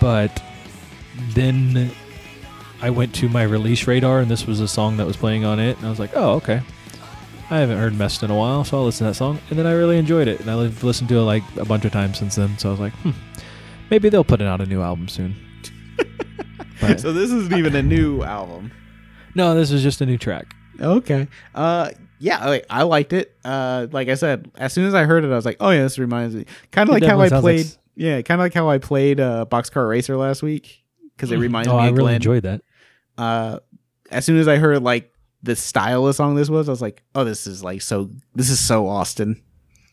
but 0.00 0.42
then 1.30 1.90
I 2.82 2.90
went 2.90 3.14
to 3.16 3.28
my 3.28 3.42
release 3.44 3.86
radar, 3.86 4.20
and 4.20 4.30
this 4.30 4.46
was 4.46 4.60
a 4.60 4.68
song 4.68 4.96
that 4.98 5.06
was 5.06 5.16
playing 5.16 5.44
on 5.44 5.58
it, 5.58 5.76
and 5.78 5.86
I 5.86 5.90
was 5.90 5.98
like, 5.98 6.10
oh, 6.14 6.34
okay. 6.34 6.60
I 7.50 7.58
haven't 7.60 7.78
heard 7.78 7.94
Mest 7.96 8.22
in 8.22 8.30
a 8.30 8.36
while, 8.36 8.62
so 8.62 8.76
I'll 8.76 8.84
listen 8.84 9.06
to 9.06 9.10
that 9.12 9.14
song. 9.14 9.38
And 9.48 9.58
then 9.58 9.66
I 9.66 9.72
really 9.72 9.96
enjoyed 9.96 10.28
it. 10.28 10.40
And 10.40 10.50
I've 10.50 10.84
listened 10.84 11.08
to 11.08 11.16
it 11.16 11.22
like 11.22 11.42
a 11.56 11.64
bunch 11.64 11.86
of 11.86 11.92
times 11.92 12.18
since 12.18 12.34
then. 12.34 12.58
So 12.58 12.68
I 12.68 12.72
was 12.72 12.80
like, 12.80 12.92
hmm, 12.96 13.12
maybe 13.90 14.10
they'll 14.10 14.22
put 14.22 14.42
it 14.42 14.46
out 14.46 14.60
a 14.60 14.66
new 14.66 14.82
album 14.82 15.08
soon. 15.08 15.34
But- 16.80 17.00
So 17.00 17.12
this 17.12 17.30
isn't 17.30 17.56
even 17.56 17.74
a 17.76 17.82
new 17.82 18.22
album. 18.22 18.70
no, 19.34 19.54
this 19.54 19.70
is 19.70 19.82
just 19.82 20.00
a 20.00 20.06
new 20.06 20.18
track. 20.18 20.54
Okay. 20.80 21.26
Uh 21.54 21.90
yeah, 22.20 22.58
I 22.70 22.82
liked 22.82 23.12
it. 23.12 23.36
Uh 23.44 23.86
like 23.92 24.08
I 24.08 24.14
said, 24.14 24.50
as 24.56 24.72
soon 24.72 24.86
as 24.86 24.94
I 24.94 25.04
heard 25.04 25.24
it 25.24 25.30
I 25.30 25.36
was 25.36 25.44
like, 25.44 25.56
"Oh 25.60 25.70
yeah, 25.70 25.82
this 25.82 25.98
reminds 25.98 26.34
me." 26.34 26.44
Kind 26.72 26.88
of 26.88 26.92
like 26.94 27.04
how 27.04 27.20
I 27.20 27.28
played 27.28 27.66
like 27.66 27.76
Yeah, 27.94 28.22
kind 28.22 28.40
of 28.40 28.44
like 28.44 28.54
how 28.54 28.68
I 28.68 28.78
played 28.78 29.20
uh 29.20 29.44
Boxcar 29.50 29.88
Racer 29.88 30.16
last 30.16 30.42
week 30.42 30.84
cuz 31.16 31.30
it 31.32 31.38
reminds 31.38 31.68
oh, 31.68 31.76
me 31.76 31.82
I 31.84 31.86
really 31.88 32.00
Glenn. 32.02 32.14
enjoyed 32.16 32.42
that. 32.44 32.62
uh 33.16 33.58
as 34.10 34.24
soon 34.24 34.38
as 34.38 34.48
I 34.48 34.56
heard 34.56 34.82
like 34.82 35.12
the 35.42 35.54
style 35.54 36.06
of 36.06 36.14
song 36.16 36.34
this 36.34 36.48
was, 36.50 36.68
I 36.68 36.72
was 36.72 36.82
like, 36.82 37.02
"Oh, 37.14 37.22
this 37.24 37.46
is 37.46 37.62
like 37.62 37.82
so 37.82 38.10
this 38.34 38.50
is 38.50 38.58
so 38.58 38.88
Austin." 38.88 39.40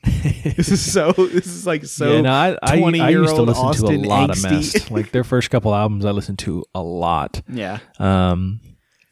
this 0.44 0.70
is 0.70 0.92
so 0.92 1.12
this 1.12 1.48
is 1.48 1.66
like 1.66 1.86
so 1.86 2.16
yeah, 2.16 2.22
no, 2.22 2.32
I, 2.32 2.58
I, 2.62 2.74
I 2.74 2.76
used 2.76 3.36
to 3.36 3.42
20-year-old 3.42 3.48
listen 3.48 3.66
Austin 3.66 4.02
to 4.02 4.08
a 4.08 4.08
lot 4.08 4.30
angsty. 4.30 4.46
of 4.46 4.52
Mest. 4.52 4.92
like 4.92 5.12
their 5.12 5.24
first 5.24 5.50
couple 5.50 5.74
albums, 5.74 6.06
I 6.06 6.12
listened 6.12 6.40
to 6.40 6.64
a 6.76 6.82
lot. 6.82 7.42
Yeah. 7.48 7.80
Um, 8.00 8.60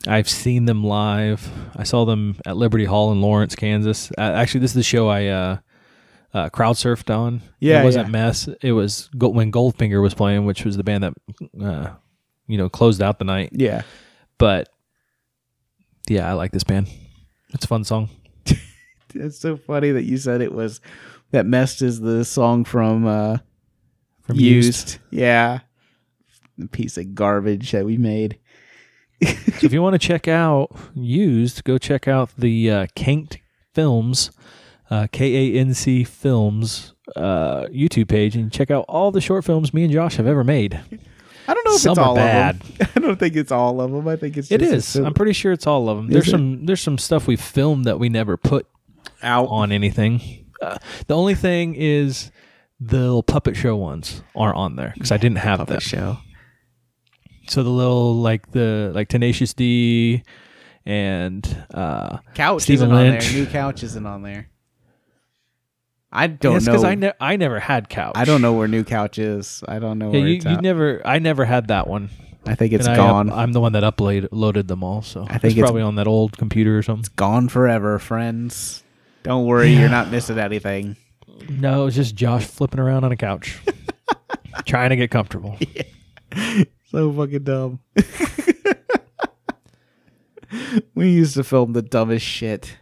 I've 0.08 0.30
seen 0.30 0.66
them 0.66 0.84
live. 0.84 1.50
I 1.76 1.84
saw 1.84 2.06
them 2.06 2.36
at 2.46 2.58
Liberty 2.58 2.86
Hall 2.86 3.12
in 3.12 3.22
Lawrence, 3.22 3.56
Kansas. 3.56 4.12
Uh, 4.18 4.22
actually, 4.22 4.60
this 4.60 4.72
is 4.72 4.76
the 4.76 4.84
show 4.84 5.08
I 5.08 5.28
uh, 5.28 5.58
uh, 6.34 6.50
crowd 6.50 6.76
surfed 6.76 7.14
on. 7.16 7.41
Yeah, 7.60 7.82
it 7.82 7.86
wasn't 7.86 8.08
yeah. 8.08 8.12
Mest. 8.12 8.50
It 8.62 8.74
was 8.74 9.10
when 9.14 9.52
Goldfinger 9.52 10.02
was 10.02 10.14
playing, 10.14 10.46
which 10.46 10.66
was 10.66 10.78
the 10.78 10.84
band 10.84 11.04
that 11.04 11.14
uh, 11.62 11.94
you 12.48 12.58
know 12.58 12.70
closed 12.70 13.02
out 13.02 13.18
the 13.18 13.26
night. 13.26 13.52
Yeah. 13.54 13.84
But 14.38 14.70
yeah, 16.08 16.30
I 16.30 16.34
like 16.34 16.52
this 16.52 16.64
band. 16.64 16.89
It's 17.54 17.66
a 17.66 17.68
fun 17.68 17.84
song. 17.84 18.10
It's 19.16 19.38
so 19.39 19.57
funny 19.57 19.91
that 19.91 20.03
you 20.03 20.18
said 20.18 20.41
it 20.41 20.53
was 20.53 20.82
that 21.32 21.45
Mest 21.45 21.82
is 21.82 21.99
the 21.99 22.24
song 22.26 22.64
from 22.66 23.05
uh 23.05 23.38
From 24.22 24.38
used. 24.39 24.97
Yeah. 25.11 25.59
The 26.57 26.68
piece 26.68 26.97
of 26.97 27.16
garbage 27.16 27.72
that 27.72 27.86
we 27.86 27.97
made. 27.97 28.38
So 29.59 29.66
if 29.68 29.72
you 29.72 29.82
want 29.82 29.93
to 29.93 29.99
check 29.99 30.28
out 30.28 30.76
used, 30.93 31.64
go 31.64 31.78
check 31.78 32.07
out 32.09 32.32
the 32.38 32.70
uh, 32.70 32.88
Kanked 32.95 33.38
Films, 33.74 34.32
uh, 34.89 35.07
K 35.14 35.55
A 35.55 35.59
N 35.59 35.74
C 35.74 36.03
Films 36.03 36.93
uh, 37.16 37.68
YouTube 37.68 38.09
page, 38.09 38.36
and 38.36 38.51
check 38.51 38.70
out 38.70 38.84
all 38.89 39.11
the 39.11 39.22
short 39.22 39.45
films 39.45 39.74
me 39.74 39.84
and 39.86 39.93
Josh 39.93 40.18
have 40.18 40.28
ever 40.28 40.43
made. 40.43 40.74
I 41.47 41.53
don't 41.53 41.66
know 41.66 41.76
if 41.76 41.80
Some 41.82 41.91
it's 41.93 41.99
all 41.99 42.16
bad. 42.16 42.61
of 42.61 42.78
them. 42.78 42.88
I 42.95 42.99
don't 42.99 43.18
think 43.20 43.36
it's 43.38 43.51
all 43.51 43.80
of 43.80 43.91
them. 43.91 44.07
I 44.09 44.18
think 44.18 44.36
it's 44.36 44.51
It 44.51 44.61
is. 44.61 44.95
I'm 44.97 45.14
pretty 45.14 45.34
sure 45.34 45.53
it's 45.53 45.68
all 45.68 45.88
of 45.88 45.95
them. 45.97 46.07
Is 46.07 46.14
There's 46.14 46.28
it? 46.28 46.32
some. 46.32 46.66
There's 46.66 46.82
some 46.82 46.97
stuff 46.97 47.26
we 47.26 47.38
filmed 47.38 47.86
that 47.86 47.99
we 47.99 48.09
never 48.09 48.36
put 48.36 48.68
out. 49.22 49.47
on 49.49 49.72
anything. 49.72 50.45
Uh, 50.62 50.78
the 51.08 51.16
only 51.16 51.36
thing 51.36 51.76
is 51.76 52.32
the 52.80 52.97
little 52.99 53.24
puppet 53.24 53.56
show 53.56 53.76
ones 53.76 54.22
are 54.36 54.54
on 54.54 54.76
there 54.76 54.91
because 54.95 55.12
I 55.12 55.18
didn't 55.18 55.38
have 55.39 55.60
Puppet 55.60 55.74
them. 55.76 55.80
show. 55.82 56.18
So 57.47 57.64
the 57.64 57.70
little 57.70 58.16
like 58.16 58.51
the 58.51 58.91
like 58.95 59.10
Tenacious 59.10 59.54
D 59.54 60.24
and 60.86 61.66
uh, 61.74 62.20
Couch 62.36 62.64
Stephen 62.64 62.89
isn't 62.89 62.91
on 62.97 63.10
Lynch. 63.12 63.26
there. 63.28 63.34
New 63.39 63.45
couch 63.47 63.84
isn't 63.84 64.06
on 64.06 64.22
there. 64.22 64.49
I 66.12 66.28
don't 66.28 66.54
Yes, 66.54 66.66
know. 66.68 66.72
because 66.74 66.84
I, 66.84 66.95
ne- 66.95 67.14
I 67.20 67.38
never 67.38 67.60
had 67.60 67.89
couch. 67.89 68.14
I 68.16 68.24
don't 68.26 68.41
know 68.41 68.54
where 68.54 68.68
new 68.68 68.84
couch 68.84 69.18
is. 69.18 69.64
I 69.68 69.80
don't 69.80 69.97
know 69.97 70.12
Yeah, 70.12 70.20
where 70.20 70.28
you, 70.30 70.41
you 70.45 70.58
never. 70.62 71.01
I 71.06 71.20
never 71.20 71.43
had 71.43 71.70
that 71.70 71.88
one. 71.88 72.10
I 72.45 72.56
think 72.56 72.72
it's 72.74 72.86
And 72.86 72.95
gone. 72.95 73.30
up- 73.30 73.38
I'm 73.38 73.51
the 73.54 73.60
one 73.62 73.72
that 73.74 73.84
uploaded 73.84 74.28
loaded 74.32 74.68
them 74.68 74.84
all. 74.84 75.01
So 75.01 75.24
I 75.24 75.38
think 75.39 75.43
it's 75.45 75.54
it's- 75.54 75.64
probably 75.66 75.82
on 75.82 75.95
that 75.95 76.08
old 76.08 76.38
computer 76.38 76.78
or 76.78 76.84
something. 76.84 76.99
It's 77.01 77.10
gone 77.10 77.49
forever, 77.49 77.97
friends. 77.99 78.83
Don't 79.24 79.45
worry, 79.45 79.74
you're 79.74 79.89
not 79.89 80.11
missing 80.11 80.38
anything. 80.38 80.95
No, 81.49 81.82
it 81.82 81.86
was 81.86 81.95
just 81.95 82.15
Josh 82.15 82.45
flipping 82.45 82.80
around 82.80 83.03
on 83.03 83.11
a 83.11 83.17
couch, 83.17 83.59
trying 84.65 84.89
to 84.89 84.95
get 84.95 85.11
comfortable. 85.11 85.57
So 86.93 87.11
fucking 87.11 87.43
dumb. 87.43 87.80
we 90.93 91.09
used 91.09 91.34
to 91.34 91.43
film 91.43 91.74
the 91.74 91.82
dumbest 91.82 92.24
shit. 92.24 92.78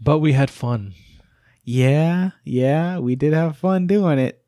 But 0.00 0.18
we 0.18 0.32
had 0.32 0.50
fun. 0.50 0.94
Yeah, 1.62 2.30
yeah, 2.44 2.98
we 2.98 3.14
did 3.14 3.32
have 3.32 3.58
fun 3.58 3.86
doing 3.86 4.18
it. 4.18 4.42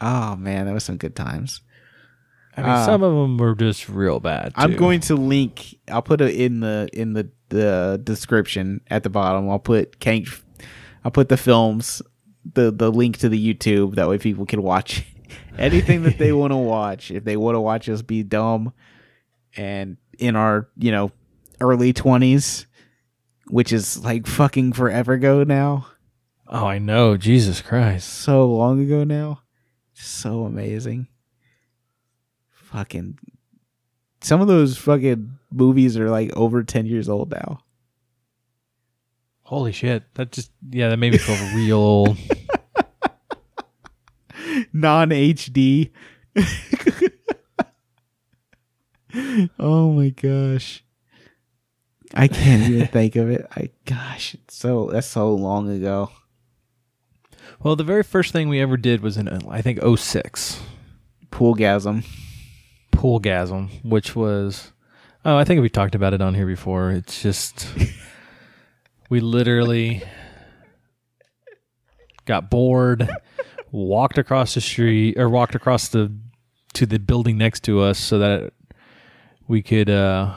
Oh 0.00 0.36
man, 0.36 0.66
that 0.66 0.72
was 0.72 0.84
some 0.84 0.98
good 0.98 1.16
times. 1.16 1.62
I 2.56 2.60
mean, 2.62 2.70
Uh, 2.70 2.84
some 2.84 3.02
of 3.02 3.12
them 3.12 3.38
were 3.38 3.56
just 3.56 3.88
real 3.88 4.20
bad. 4.20 4.52
I'm 4.54 4.76
going 4.76 5.00
to 5.00 5.16
link. 5.16 5.74
I'll 5.88 6.00
put 6.02 6.20
it 6.20 6.36
in 6.36 6.60
the 6.60 6.88
in 6.92 7.14
the 7.14 7.28
the 7.48 8.00
description 8.02 8.80
at 8.88 9.02
the 9.02 9.10
bottom. 9.10 9.48
I'll 9.50 9.58
put 9.58 9.98
Kank. 10.00 10.42
I'll 11.04 11.10
put 11.10 11.28
the 11.28 11.36
films, 11.36 12.02
the 12.54 12.70
the 12.70 12.90
link 12.90 13.18
to 13.18 13.28
the 13.28 13.54
YouTube. 13.54 13.94
That 13.96 14.08
way 14.08 14.18
people 14.18 14.46
can 14.46 14.62
watch 14.62 15.04
anything 15.58 16.02
that 16.04 16.18
they 16.18 16.32
want 16.32 16.52
to 16.52 16.56
watch. 16.56 17.10
If 17.10 17.24
they 17.24 17.36
want 17.36 17.54
to 17.54 17.60
watch 17.60 17.88
us 17.88 18.02
be 18.02 18.22
dumb, 18.22 18.72
and 19.56 19.96
in 20.18 20.34
our 20.36 20.68
you 20.76 20.90
know 20.90 21.12
early 21.60 21.92
twenties, 21.92 22.66
which 23.48 23.72
is 23.72 24.02
like 24.04 24.26
fucking 24.26 24.72
forever 24.72 25.12
ago 25.12 25.44
now, 25.44 25.86
Oh, 26.48 26.66
I 26.66 26.78
know. 26.78 27.16
Jesus 27.16 27.60
Christ. 27.60 28.08
so 28.08 28.46
long 28.46 28.80
ago 28.82 29.04
now, 29.04 29.42
so 29.94 30.44
amazing. 30.44 31.08
Fucking 32.50 33.18
some 34.26 34.40
of 34.40 34.48
those 34.48 34.76
fucking 34.76 35.38
movies 35.52 35.96
are 35.96 36.10
like 36.10 36.36
over 36.36 36.64
10 36.64 36.84
years 36.86 37.08
old 37.08 37.30
now. 37.30 37.60
Holy 39.42 39.70
shit. 39.70 40.02
That 40.14 40.32
just 40.32 40.50
yeah, 40.68 40.88
that 40.88 40.96
made 40.96 41.12
me 41.12 41.18
feel 41.18 41.56
real 41.56 41.78
old. 41.78 42.18
Non 44.72 45.10
HD. 45.10 45.90
Oh 49.58 49.92
my 49.92 50.10
gosh. 50.10 50.84
I 52.12 52.28
can't 52.28 52.70
even 52.70 52.86
think 52.92 53.16
of 53.16 53.30
it. 53.30 53.46
I 53.56 53.70
gosh, 53.86 54.34
it's 54.34 54.54
so 54.54 54.90
that's 54.92 55.06
so 55.06 55.34
long 55.34 55.70
ago. 55.70 56.10
Well, 57.62 57.76
the 57.76 57.84
very 57.84 58.02
first 58.02 58.32
thing 58.32 58.50
we 58.50 58.60
ever 58.60 58.76
did 58.76 59.00
was 59.00 59.16
in 59.16 59.28
I 59.48 59.62
think 59.62 59.80
06. 59.82 60.60
Poolgasm. 61.30 62.04
Poolgasm, 62.96 63.84
which 63.84 64.16
was 64.16 64.72
oh, 65.26 65.36
I 65.36 65.44
think 65.44 65.60
we 65.60 65.68
talked 65.68 65.94
about 65.94 66.14
it 66.14 66.22
on 66.22 66.34
here 66.34 66.46
before. 66.46 66.92
It's 66.92 67.20
just 67.20 67.68
we 69.10 69.20
literally 69.20 70.02
got 72.24 72.48
bored, 72.48 73.08
walked 73.70 74.18
across 74.18 74.54
the 74.54 74.60
street 74.60 75.18
or 75.18 75.28
walked 75.28 75.54
across 75.54 75.88
the 75.88 76.16
to 76.74 76.86
the 76.86 76.98
building 76.98 77.36
next 77.38 77.64
to 77.64 77.80
us 77.80 77.98
so 77.98 78.18
that 78.18 78.52
we 79.48 79.62
could 79.62 79.88
uh 79.90 80.34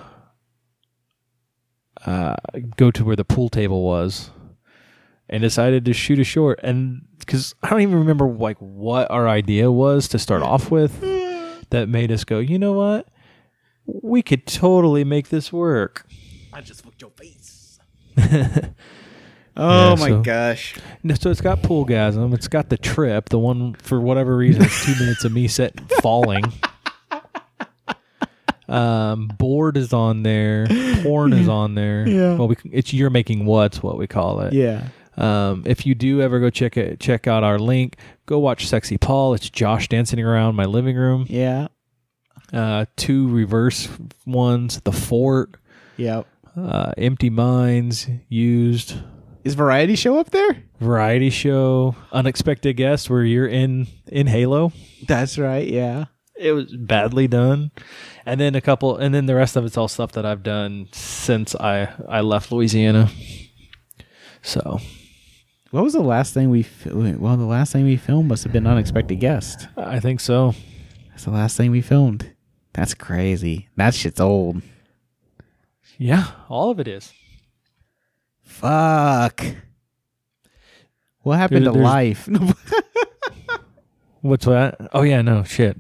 uh 2.06 2.36
go 2.78 2.92
to 2.92 3.04
where 3.04 3.16
the 3.16 3.26
pool 3.26 3.50
table 3.50 3.84
was 3.84 4.32
and 5.30 5.42
decided 5.42 5.86
to 5.86 5.94
shoot 5.94 6.18
a 6.20 6.24
short. 6.24 6.60
And 6.64 7.06
cuz 7.28 7.54
I 7.62 7.70
don't 7.70 7.82
even 7.82 8.00
remember 8.00 8.28
like 8.28 8.58
what 8.58 9.10
our 9.12 9.28
idea 9.28 9.72
was 9.72 10.08
to 10.10 10.20
start 10.20 10.42
off 10.42 10.72
with 10.72 11.04
that 11.72 11.88
made 11.90 12.12
us 12.12 12.24
go, 12.24 12.40
"You 12.40 12.60
know 12.60 12.74
what? 12.74 13.08
We 13.86 14.22
could 14.22 14.46
totally 14.46 15.04
make 15.04 15.30
this 15.30 15.52
work." 15.54 16.06
I 16.54 16.62
just 16.62 16.84
fucked 16.84 17.02
your 17.02 17.12
face. 17.12 17.80
oh 18.18 19.90
Yeah, 19.90 19.96
my 20.00 20.08
so- 20.10 20.22
gosh. 20.22 20.76
No, 21.04 21.16
So 21.16 21.30
it's 21.32 21.42
got 21.42 21.62
poolgasm. 21.62 22.34
It's 22.34 22.48
got 22.48 22.70
the 22.70 22.78
trip. 22.78 23.30
The 23.30 23.40
one 23.40 23.74
for 23.76 24.00
whatever 24.02 24.36
reason, 24.36 24.64
it's 24.64 24.86
two 24.86 24.96
minutes 25.00 25.24
of 25.26 25.32
me 25.32 25.48
sitting 25.48 25.86
falling. 26.02 26.44
Um, 28.68 29.30
board 29.40 29.78
is 29.78 29.94
on 29.94 30.22
there. 30.22 30.68
Porn 31.02 31.34
is 31.34 31.48
on 31.50 31.74
there. 31.74 32.08
Yeah. 32.08 32.36
Well, 32.36 32.50
we, 32.50 32.56
it's 32.72 32.94
you're 32.94 33.10
making 33.10 33.46
what's 33.48 33.82
what 33.82 33.98
we 33.98 34.06
call 34.06 34.42
it. 34.42 34.54
Yeah. 34.54 34.90
Um, 35.20 35.64
if 35.66 35.86
you 35.86 35.96
do 35.96 36.22
ever 36.22 36.40
go 36.40 36.50
check 36.50 36.78
it, 36.78 37.00
check 37.00 37.28
out 37.28 37.44
our 37.44 37.60
link. 37.60 37.98
Go 38.26 38.40
watch 38.40 38.68
Sexy 38.68 38.98
Paul. 38.98 39.34
It's 39.34 39.50
Josh 39.50 39.88
dancing 39.90 40.20
around 40.20 40.56
my 40.56 40.66
living 40.66 40.96
room. 40.96 41.26
Yeah. 41.30 41.68
Uh, 42.54 42.86
two 42.96 43.28
reverse 43.30 43.90
ones. 44.26 44.80
The 44.82 44.92
Fort. 44.92 45.56
Yep. 45.98 46.26
Uh, 46.56 46.94
Empty 46.98 47.30
Minds 47.30 48.08
used. 48.30 48.96
Is 49.44 49.56
variety 49.56 49.96
show 49.96 50.20
up 50.20 50.30
there? 50.32 50.64
variety 50.80 51.30
show 51.30 51.94
unexpected 52.14 52.74
guest 52.78 53.10
where 53.10 53.24
you're 53.26 53.46
in 53.46 53.86
in 54.08 54.28
halo 54.28 54.72
That's 55.10 55.38
right. 55.38 55.68
Yeah. 55.68 56.06
it 56.38 56.54
was 56.54 56.74
badly 56.74 57.28
done 57.28 57.72
and 58.26 58.40
then 58.40 58.56
a 58.56 58.62
couple 58.62 58.96
and 58.96 59.14
then 59.14 59.26
the 59.26 59.36
rest 59.36 59.58
of 59.58 59.66
it's 59.66 59.76
all 59.78 59.90
stuff 59.90 60.14
that 60.14 60.26
i've 60.26 60.42
done 60.42 60.88
since 60.94 61.54
i 61.56 61.90
i 62.08 62.22
left 62.22 62.54
louisiana 62.54 63.10
so 64.42 64.80
What 65.72 65.84
was 65.84 65.94
the 65.94 66.02
last 66.02 66.34
thing 66.34 66.50
we? 66.50 66.66
Well, 66.86 67.38
the 67.38 67.46
last 67.46 67.72
thing 67.74 67.86
we 67.86 67.96
filmed 67.98 68.28
must 68.30 68.44
have 68.44 68.52
been 68.54 68.66
unexpected 68.66 69.20
guest. 69.20 69.68
i 69.78 70.00
think 70.00 70.20
so 70.20 70.54
That's 71.10 71.26
the 71.26 71.32
last 71.32 71.58
thing 71.58 71.70
we 71.72 71.82
filmed. 71.82 72.34
That's 72.74 72.94
crazy. 72.94 73.68
That 73.76 73.94
shit's 73.94 74.20
old. 74.20 74.62
yeah 75.98 76.26
all 76.48 76.72
of 76.72 76.80
it 76.80 76.88
is 76.88 77.14
Fuck. 78.44 79.46
What 81.22 81.38
happened 81.38 81.66
There- 81.66 81.74
to 81.74 81.80
life? 81.80 82.28
what's 84.22 84.46
that 84.46 84.76
oh 84.92 85.04
yeah 85.04 85.22
no 85.22 85.44
shit 85.46 85.78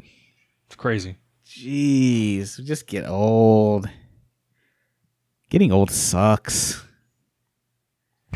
it's 0.67 0.75
crazy 0.75 1.15
Jeez, 1.45 2.57
we 2.59 2.63
just 2.63 2.85
get 2.87 3.05
old. 3.07 3.89
Getting 5.49 5.71
old 5.73 5.89
sucks. 5.91 6.81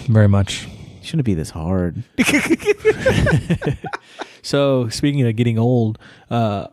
very 0.09 0.27
much 0.27 0.67
Shouldn't 1.03 1.25
be 1.25 1.33
this 1.33 1.51
hard. 1.51 2.03
So 4.43 4.89
speaking 4.89 5.25
of 5.25 5.35
getting 5.37 5.57
old, 5.57 5.97
uh, 6.29 6.67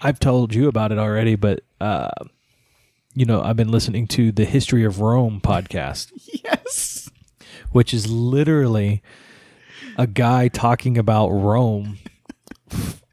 I've 0.00 0.18
told 0.18 0.52
you 0.52 0.66
about 0.66 0.90
it 0.90 0.98
already, 0.98 1.36
but 1.36 1.60
uh, 1.80 2.10
you 3.14 3.24
know 3.24 3.40
I've 3.40 3.56
been 3.56 3.70
listening 3.70 4.08
to 4.08 4.32
the 4.32 4.44
History 4.44 4.84
of 4.84 5.00
Rome 5.00 5.40
podcast, 5.40 6.10
yes. 6.44 7.08
which 7.70 7.94
is 7.94 8.10
literally 8.10 9.02
a 9.96 10.08
guy 10.08 10.48
talking 10.48 10.98
about 10.98 11.28
Rome, 11.28 11.98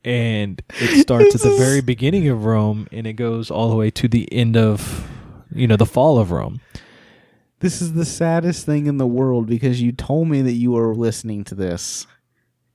and 0.03 0.59
it 0.69 1.03
starts 1.03 1.35
at 1.35 1.41
the 1.41 1.55
very 1.55 1.81
beginning 1.81 2.27
of 2.29 2.43
Rome 2.43 2.87
and 2.91 3.05
it 3.05 3.13
goes 3.13 3.51
all 3.51 3.69
the 3.69 3.75
way 3.75 3.91
to 3.91 4.07
the 4.07 4.27
end 4.33 4.57
of 4.57 5.07
you 5.53 5.67
know 5.67 5.77
the 5.77 5.85
fall 5.85 6.17
of 6.17 6.31
Rome. 6.31 6.61
This 7.61 7.81
is 7.81 7.93
the 7.93 8.05
saddest 8.05 8.65
thing 8.65 8.87
in 8.87 8.97
the 8.97 9.07
world 9.07 9.47
because 9.47 9.81
you 9.81 9.91
told 9.91 10.27
me 10.27 10.41
that 10.41 10.53
you 10.53 10.71
were 10.71 10.95
listening 10.95 11.43
to 11.45 11.55
this. 11.55 12.07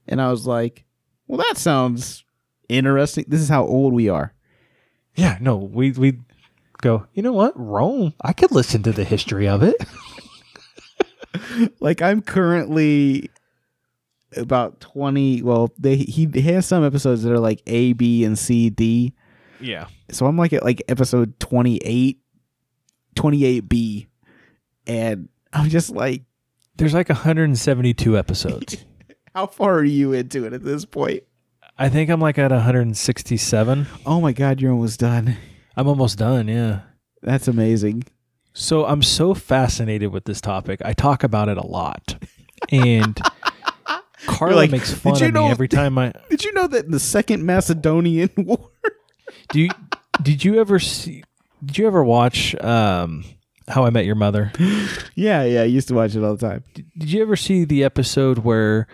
And 0.07 0.21
I 0.21 0.31
was 0.31 0.47
like, 0.47 0.85
well, 1.27 1.37
that 1.37 1.57
sounds 1.57 2.23
interesting. 2.69 3.25
This 3.27 3.41
is 3.41 3.49
how 3.49 3.65
old 3.65 3.93
we 3.93 4.09
are. 4.09 4.33
Yeah, 5.15 5.37
no, 5.41 5.57
we 5.57 5.91
we 5.91 6.19
go. 6.81 7.07
You 7.13 7.23
know 7.23 7.33
what, 7.33 7.53
Rome? 7.59 8.13
I 8.21 8.33
could 8.33 8.51
listen 8.51 8.83
to 8.83 8.91
the 8.91 9.03
history 9.03 9.47
of 9.47 9.63
it. 9.63 9.75
Like, 11.79 12.01
I'm 12.01 12.21
currently 12.21 13.29
about 14.35 14.79
20. 14.79 15.41
Well, 15.43 15.71
they, 15.77 15.95
he 15.97 16.29
has 16.41 16.65
some 16.65 16.83
episodes 16.83 17.23
that 17.23 17.31
are 17.31 17.39
like 17.39 17.61
A, 17.67 17.93
B, 17.93 18.23
and 18.23 18.37
C, 18.37 18.69
D. 18.69 19.13
Yeah. 19.59 19.87
So 20.11 20.25
I'm 20.25 20.37
like 20.37 20.53
at 20.53 20.63
like 20.63 20.83
episode 20.87 21.39
28, 21.39 22.19
28B. 23.15 24.07
And 24.87 25.29
I'm 25.53 25.69
just 25.69 25.89
like, 25.91 26.23
There's 26.77 26.93
like 26.93 27.09
172 27.09 28.17
episodes. 28.17 28.85
how 29.35 29.45
far 29.47 29.75
are 29.75 29.83
you 29.83 30.13
into 30.13 30.45
it 30.45 30.53
at 30.53 30.63
this 30.63 30.85
point? 30.85 31.23
I 31.77 31.89
think 31.89 32.09
I'm 32.09 32.19
like 32.19 32.39
at 32.39 32.49
167. 32.51 33.85
Oh 34.05 34.19
my 34.19 34.31
God, 34.31 34.59
you're 34.59 34.71
almost 34.71 34.99
done. 34.99 35.37
I'm 35.75 35.87
almost 35.87 36.17
done, 36.17 36.47
yeah. 36.47 36.81
That's 37.21 37.47
amazing. 37.47 38.05
So 38.53 38.85
I'm 38.85 39.03
so 39.03 39.35
fascinated 39.35 40.11
with 40.11 40.23
this 40.25 40.41
topic. 40.41 40.81
I 40.83 40.93
talk 40.93 41.23
about 41.23 41.49
it 41.49 41.57
a 41.57 41.65
lot. 41.67 42.15
And 42.71 43.19
Carla 44.25 44.55
like, 44.55 44.71
makes 44.71 44.91
fun 44.91 45.13
"Did 45.13 45.21
you 45.21 45.27
of 45.27 45.33
know- 45.35 45.45
me 45.45 45.51
every 45.51 45.67
time 45.67 45.97
I 45.99 46.13
Did 46.31 46.43
you 46.43 46.53
know 46.53 46.65
that 46.67 46.85
in 46.85 46.91
the 46.91 46.99
Second 46.99 47.45
Macedonian 47.45 48.31
War? 48.37 48.71
Do 49.49 49.59
you 49.59 49.69
did 50.23 50.43
you 50.43 50.59
ever 50.59 50.79
see 50.79 51.23
did 51.63 51.77
you 51.77 51.85
ever 51.85 52.03
watch 52.03 52.55
um 52.63 53.23
How 53.67 53.85
I 53.85 53.89
Met 53.89 54.05
Your 54.05 54.15
Mother? 54.15 54.51
yeah, 55.15 55.43
yeah, 55.43 55.61
I 55.61 55.65
used 55.65 55.87
to 55.89 55.93
watch 55.93 56.15
it 56.15 56.23
all 56.23 56.35
the 56.35 56.47
time. 56.47 56.63
Did 56.73 57.11
you 57.11 57.21
ever 57.21 57.35
see 57.35 57.65
the 57.65 57.83
episode 57.83 58.39
where 58.39 58.87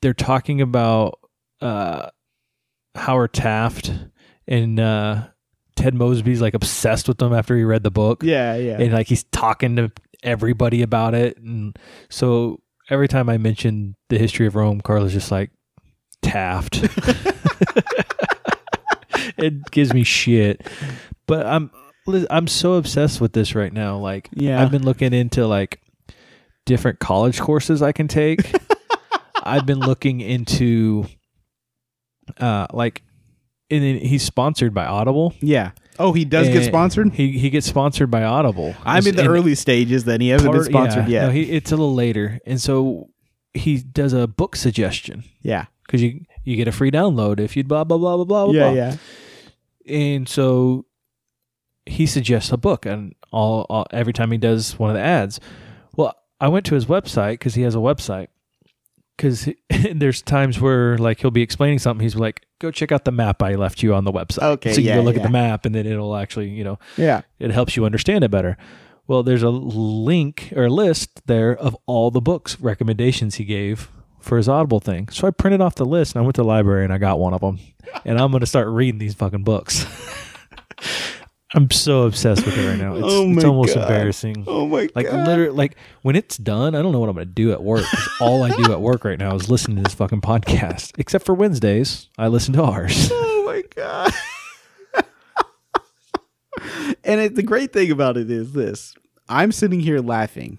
they're 0.00 0.14
talking 0.14 0.60
about 0.60 1.18
uh 1.60 2.10
Howard 2.94 3.32
Taft 3.32 3.92
and 4.46 4.78
uh 4.78 5.28
Ted 5.74 5.94
Mosby's 5.94 6.40
like 6.40 6.54
obsessed 6.54 7.08
with 7.08 7.18
them 7.18 7.32
after 7.32 7.56
he 7.56 7.64
read 7.64 7.82
the 7.82 7.90
book? 7.90 8.22
Yeah, 8.22 8.56
yeah. 8.56 8.80
and 8.80 8.92
like 8.92 9.08
he's 9.08 9.24
talking 9.24 9.76
to 9.76 9.90
everybody 10.22 10.82
about 10.82 11.14
it 11.14 11.36
and 11.38 11.78
so 12.08 12.60
every 12.90 13.06
time 13.06 13.28
i 13.28 13.36
mention 13.36 13.94
the 14.08 14.18
history 14.18 14.46
of 14.46 14.54
rome 14.54 14.80
carla's 14.80 15.12
just 15.12 15.30
like 15.30 15.50
taft 16.22 16.80
it 19.36 19.70
gives 19.70 19.92
me 19.92 20.02
shit 20.02 20.66
but 21.26 21.46
i'm 21.46 21.70
i'm 22.30 22.46
so 22.46 22.74
obsessed 22.74 23.20
with 23.20 23.32
this 23.32 23.54
right 23.54 23.72
now 23.72 23.96
like 23.98 24.28
Yeah. 24.32 24.62
i've 24.62 24.70
been 24.70 24.84
looking 24.84 25.12
into 25.12 25.46
like 25.46 25.80
different 26.64 26.98
college 26.98 27.40
courses 27.40 27.82
i 27.82 27.92
can 27.92 28.08
take 28.08 28.52
i've 29.42 29.66
been 29.66 29.80
looking 29.80 30.20
into 30.20 31.06
uh 32.38 32.66
like 32.72 33.02
and 33.70 33.82
then 33.82 33.98
he's 33.98 34.22
sponsored 34.22 34.72
by 34.74 34.86
audible 34.86 35.34
yeah. 35.40 35.72
Oh, 35.98 36.12
he 36.12 36.26
does 36.26 36.48
get 36.48 36.64
sponsored? 36.64 37.14
he 37.14 37.38
he 37.38 37.48
gets 37.50 37.66
sponsored 37.66 38.10
by 38.10 38.22
audible 38.22 38.74
I'm 38.84 39.06
in 39.06 39.16
the 39.16 39.26
early 39.26 39.54
stages 39.54 40.04
then. 40.04 40.20
He 40.20 40.28
hasn't 40.28 40.52
been 40.52 40.64
sponsored 40.64 41.08
yeah, 41.08 41.22
yet. 41.22 41.26
No, 41.26 41.30
he, 41.30 41.50
it's 41.50 41.72
a 41.72 41.76
little 41.76 41.94
later, 41.94 42.38
and 42.44 42.60
so 42.60 43.08
he 43.54 43.78
does 43.78 44.12
a 44.12 44.26
book 44.26 44.56
suggestion 44.56 45.24
yeah. 45.40 45.66
because 45.86 46.02
you 46.02 46.20
you 46.44 46.56
get 46.56 46.68
a 46.68 46.72
free 46.72 46.90
download 46.90 47.40
if 47.40 47.56
you 47.56 47.64
blah 47.64 47.84
blah 47.84 47.96
blah 47.96 48.16
blah 48.16 48.24
blah 48.24 48.44
blah. 48.46 48.52
Yeah, 48.52 48.62
blah. 48.64 48.72
yeah. 48.72 48.96
And 49.88 50.28
so 50.28 50.84
he 51.86 52.06
suggests 52.06 52.52
a 52.52 52.56
book, 52.56 52.84
and 52.86 53.14
all, 53.32 53.66
all 53.70 53.86
every 53.92 54.12
time 54.12 54.32
he 54.32 54.38
does 54.38 54.78
one 54.78 54.90
of 54.90 54.94
the 54.94 55.02
ads. 55.02 55.40
Well, 55.96 56.14
I 56.40 56.48
went 56.48 56.66
to 56.66 56.74
his 56.74 56.86
website 56.86 57.32
because 57.34 57.54
he 57.54 57.62
has 57.62 57.74
a 57.74 57.78
website. 57.78 58.28
Because 59.16 59.48
there's 59.94 60.20
times 60.20 60.60
where 60.60 60.98
like 60.98 61.20
he'll 61.20 61.30
be 61.30 61.42
explaining 61.42 61.78
something, 61.78 62.02
he's 62.02 62.16
like, 62.16 62.44
"Go 62.58 62.70
check 62.70 62.92
out 62.92 63.04
the 63.06 63.12
map 63.12 63.42
I 63.42 63.54
left 63.54 63.82
you 63.82 63.94
on 63.94 64.04
the 64.04 64.12
website." 64.12 64.42
Okay, 64.42 64.72
so 64.74 64.80
you 64.80 64.88
yeah, 64.88 64.96
go 64.96 65.02
look 65.02 65.14
yeah. 65.14 65.22
at 65.22 65.26
the 65.26 65.32
map, 65.32 65.64
and 65.64 65.74
then 65.74 65.86
it'll 65.86 66.16
actually, 66.16 66.50
you 66.50 66.64
know, 66.64 66.78
Yeah. 66.96 67.22
it 67.38 67.50
helps 67.50 67.76
you 67.76 67.86
understand 67.86 68.24
it 68.24 68.30
better. 68.30 68.58
Well, 69.06 69.22
there's 69.22 69.42
a 69.44 69.50
link 69.50 70.52
or 70.56 70.68
list 70.68 71.22
there 71.26 71.56
of 71.56 71.76
all 71.86 72.10
the 72.10 72.20
books 72.20 72.60
recommendations 72.60 73.36
he 73.36 73.44
gave 73.44 73.90
for 74.20 74.36
his 74.36 74.48
Audible 74.48 74.80
thing. 74.80 75.08
So 75.10 75.28
I 75.28 75.30
printed 75.30 75.60
off 75.60 75.76
the 75.76 75.86
list 75.86 76.14
and 76.14 76.22
I 76.22 76.24
went 76.24 76.34
to 76.34 76.42
the 76.42 76.48
library 76.48 76.82
and 76.82 76.92
I 76.92 76.98
got 76.98 77.20
one 77.20 77.32
of 77.32 77.40
them. 77.40 77.60
And 78.04 78.18
I'm 78.18 78.32
going 78.32 78.40
to 78.40 78.46
start 78.46 78.66
reading 78.66 78.98
these 78.98 79.14
fucking 79.14 79.44
books. 79.44 79.86
I'm 81.56 81.70
so 81.70 82.02
obsessed 82.02 82.44
with 82.44 82.56
it 82.58 82.68
right 82.68 82.78
now. 82.78 82.94
It's, 82.94 83.04
Oh 83.08 83.30
it's 83.32 83.44
almost 83.44 83.74
God. 83.74 83.82
embarrassing. 83.84 84.44
Oh 84.46 84.66
my 84.68 84.86
god. 84.86 84.92
Like 84.94 85.10
literally, 85.12 85.50
like 85.50 85.76
when 86.02 86.14
it's 86.14 86.36
done, 86.36 86.74
I 86.74 86.82
don't 86.82 86.92
know 86.92 87.00
what 87.00 87.08
I'm 87.08 87.14
gonna 87.16 87.24
do 87.26 87.50
at 87.52 87.62
work. 87.62 87.84
all 88.20 88.42
I 88.42 88.50
do 88.50 88.70
at 88.72 88.80
work 88.80 89.04
right 89.04 89.18
now 89.18 89.34
is 89.34 89.48
listen 89.48 89.74
to 89.76 89.82
this 89.82 89.94
fucking 89.94 90.20
podcast. 90.20 90.92
Except 90.98 91.24
for 91.24 91.34
Wednesdays, 91.34 92.08
I 92.18 92.28
listen 92.28 92.52
to 92.54 92.62
ours. 92.62 93.10
Oh 93.48 93.52
my 93.52 93.62
god. 93.76 94.12
and 97.04 97.20
it, 97.20 97.34
the 97.36 97.42
great 97.44 97.72
thing 97.72 97.90
about 97.92 98.16
it 98.16 98.28
is 98.30 98.52
this. 98.52 98.94
I'm 99.28 99.52
sitting 99.52 99.78
here 99.80 100.00
laughing, 100.00 100.58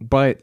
but 0.00 0.42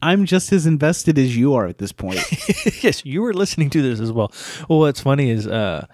I'm 0.00 0.24
just 0.24 0.52
as 0.52 0.64
invested 0.66 1.18
as 1.18 1.36
you 1.36 1.54
are 1.54 1.66
at 1.66 1.76
this 1.78 1.92
point. 1.92 2.20
yes, 2.82 3.04
you 3.04 3.20
were 3.22 3.34
listening 3.34 3.68
to 3.70 3.82
this 3.82 4.00
as 4.00 4.10
well. 4.10 4.32
Well, 4.68 4.80
what's 4.80 5.00
funny 5.00 5.30
is 5.30 5.46
uh 5.46 5.86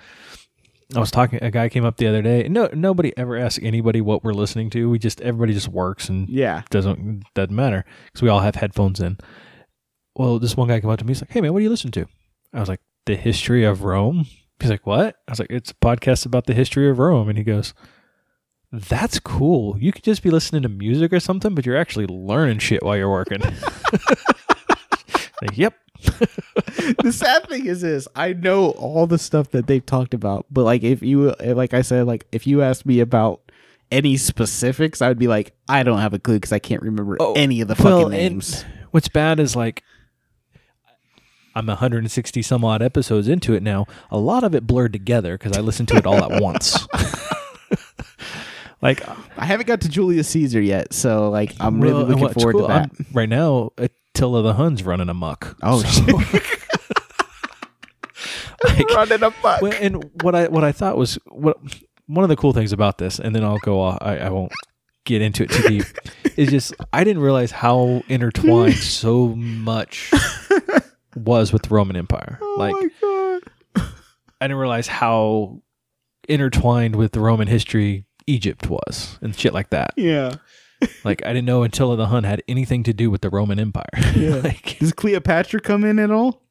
I 0.94 0.98
was 0.98 1.10
talking 1.10 1.38
a 1.42 1.50
guy 1.50 1.68
came 1.68 1.84
up 1.84 1.96
the 1.96 2.06
other 2.06 2.22
day. 2.22 2.48
No 2.48 2.68
nobody 2.72 3.16
ever 3.16 3.36
asks 3.36 3.62
anybody 3.62 4.00
what 4.00 4.24
we're 4.24 4.32
listening 4.32 4.70
to. 4.70 4.90
We 4.90 4.98
just 4.98 5.20
everybody 5.20 5.52
just 5.52 5.68
works 5.68 6.08
and 6.08 6.28
yeah. 6.28 6.62
doesn't 6.70 7.24
doesn't 7.34 7.54
matter 7.54 7.84
because 8.06 8.22
we 8.22 8.28
all 8.28 8.40
have 8.40 8.56
headphones 8.56 9.00
in. 9.00 9.18
Well, 10.16 10.38
this 10.38 10.56
one 10.56 10.68
guy 10.68 10.80
came 10.80 10.90
up 10.90 10.98
to 10.98 11.04
me. 11.04 11.10
He's 11.10 11.22
like, 11.22 11.30
"Hey 11.30 11.40
man, 11.40 11.52
what 11.52 11.60
do 11.60 11.64
you 11.64 11.70
listen 11.70 11.92
to?" 11.92 12.06
I 12.52 12.60
was 12.60 12.68
like, 12.68 12.80
"The 13.06 13.16
history 13.16 13.64
of 13.64 13.84
Rome." 13.84 14.26
He's 14.58 14.70
like, 14.70 14.86
"What?" 14.86 15.16
I 15.28 15.32
was 15.32 15.38
like, 15.38 15.50
"It's 15.50 15.70
a 15.70 15.74
podcast 15.74 16.26
about 16.26 16.46
the 16.46 16.54
history 16.54 16.90
of 16.90 16.98
Rome." 16.98 17.28
And 17.28 17.38
he 17.38 17.44
goes, 17.44 17.72
"That's 18.72 19.20
cool. 19.20 19.78
You 19.78 19.92
could 19.92 20.04
just 20.04 20.22
be 20.22 20.30
listening 20.30 20.62
to 20.62 20.68
music 20.68 21.12
or 21.12 21.20
something, 21.20 21.54
but 21.54 21.64
you're 21.64 21.76
actually 21.76 22.06
learning 22.06 22.58
shit 22.58 22.82
while 22.82 22.96
you're 22.96 23.10
working." 23.10 23.40
like, 25.40 25.56
yep. 25.56 25.74
The 27.02 27.12
sad 27.12 27.48
thing 27.48 27.66
is 27.66 27.80
this 27.82 28.06
i 28.16 28.32
know 28.32 28.70
all 28.70 29.06
the 29.06 29.18
stuff 29.18 29.50
that 29.50 29.66
they've 29.66 29.84
talked 29.86 30.14
about 30.14 30.46
but 30.50 30.64
like 30.64 30.82
if 30.82 31.02
you 31.02 31.34
eh, 31.40 31.52
like 31.54 31.74
i 31.74 31.82
said 31.82 32.06
like 32.06 32.26
if 32.32 32.46
you 32.46 32.62
asked 32.62 32.86
me 32.86 33.00
about 33.00 33.40
any 33.90 34.16
specifics 34.16 35.00
i 35.02 35.08
would 35.08 35.18
be 35.18 35.26
like 35.28 35.52
i 35.68 35.82
don't 35.82 35.98
have 36.00 36.14
a 36.14 36.18
clue 36.18 36.36
because 36.36 36.52
i 36.52 36.58
can't 36.58 36.82
remember 36.82 37.16
Oh, 37.20 37.32
any 37.34 37.60
of 37.60 37.68
the 37.68 37.76
well, 37.82 38.02
fucking 38.04 38.10
names 38.12 38.64
What's 38.90 39.08
bad 39.08 39.38
is 39.38 39.54
like 39.54 39.82
I'm 41.54 41.66
160 41.66 42.42
some 42.42 42.64
odd 42.64 42.80
episodes 42.80 43.26
into 43.26 43.54
it 43.54 43.62
now. 43.62 43.86
A 44.10 44.18
lot 44.18 44.44
of 44.44 44.54
it 44.54 44.68
blurred 44.68 44.92
together 44.92 45.36
because 45.36 45.56
I 45.56 45.60
listened 45.60 45.88
to 45.88 45.96
it 45.96 46.06
all 46.06 46.32
at 46.32 46.40
once. 46.40 46.86
like 48.82 49.06
i 49.36 49.44
haven't 49.44 49.66
got 49.66 49.82
to 49.82 49.88
julius 49.88 50.26
caesar 50.28 50.60
yet 50.60 50.94
so 50.94 51.28
like 51.28 51.52
i'm 51.60 51.80
really 51.80 52.02
well, 52.02 52.06
looking 52.06 52.28
forward 52.30 52.52
cool, 52.52 52.62
to 52.62 52.68
that 52.68 52.90
I'm- 52.90 53.06
right 53.12 53.28
now, 53.28 53.72
Attila 54.14 54.42
the 54.42 54.54
Hun's 54.54 54.82
running 54.82 55.08
amok. 55.08 55.56
oh 55.62 55.82
shit 55.82 56.06
Like, 58.64 58.90
running 58.94 59.22
a 59.22 59.30
fuck 59.30 59.62
well, 59.62 59.72
and 59.80 60.04
what 60.22 60.34
I 60.34 60.48
what 60.48 60.64
I 60.64 60.72
thought 60.72 60.98
was 60.98 61.14
what 61.26 61.56
one 62.06 62.22
of 62.24 62.28
the 62.28 62.36
cool 62.36 62.52
things 62.52 62.72
about 62.72 62.98
this, 62.98 63.18
and 63.18 63.34
then 63.34 63.42
I'll 63.44 63.58
go. 63.58 63.80
off- 63.80 63.98
I, 64.02 64.18
I 64.18 64.28
won't 64.30 64.52
get 65.06 65.22
into 65.22 65.44
it 65.44 65.50
too 65.50 65.62
deep. 65.68 65.84
is 66.36 66.50
just 66.50 66.74
I 66.92 67.02
didn't 67.04 67.22
realize 67.22 67.50
how 67.52 68.02
intertwined 68.08 68.74
so 68.74 69.28
much 69.28 70.12
was 71.16 71.52
with 71.54 71.62
the 71.62 71.68
Roman 71.74 71.96
Empire. 71.96 72.38
like 72.58 72.74
oh 72.74 72.80
my 72.82 73.40
god 73.80 73.88
I 74.42 74.46
didn't 74.46 74.58
realize 74.58 74.86
how 74.88 75.62
intertwined 76.28 76.96
with 76.96 77.12
the 77.12 77.20
Roman 77.20 77.48
history 77.48 78.04
Egypt 78.26 78.68
was 78.68 79.18
and 79.22 79.34
shit 79.34 79.54
like 79.54 79.70
that. 79.70 79.94
yeah 79.96 80.34
Like 81.04 81.24
I 81.24 81.28
didn't 81.32 81.46
know 81.46 81.62
Attila 81.62 81.96
the 81.96 82.06
Hun 82.06 82.24
had 82.24 82.42
anything 82.48 82.82
to 82.84 82.92
do 82.92 83.10
with 83.10 83.20
the 83.22 83.30
Roman 83.30 83.58
Empire. 83.58 83.88
like, 84.16 84.78
does 84.78 84.92
cleopatra 84.92 85.60
come 85.60 85.84
in 85.84 85.98
at 85.98 86.10
all 86.10 86.42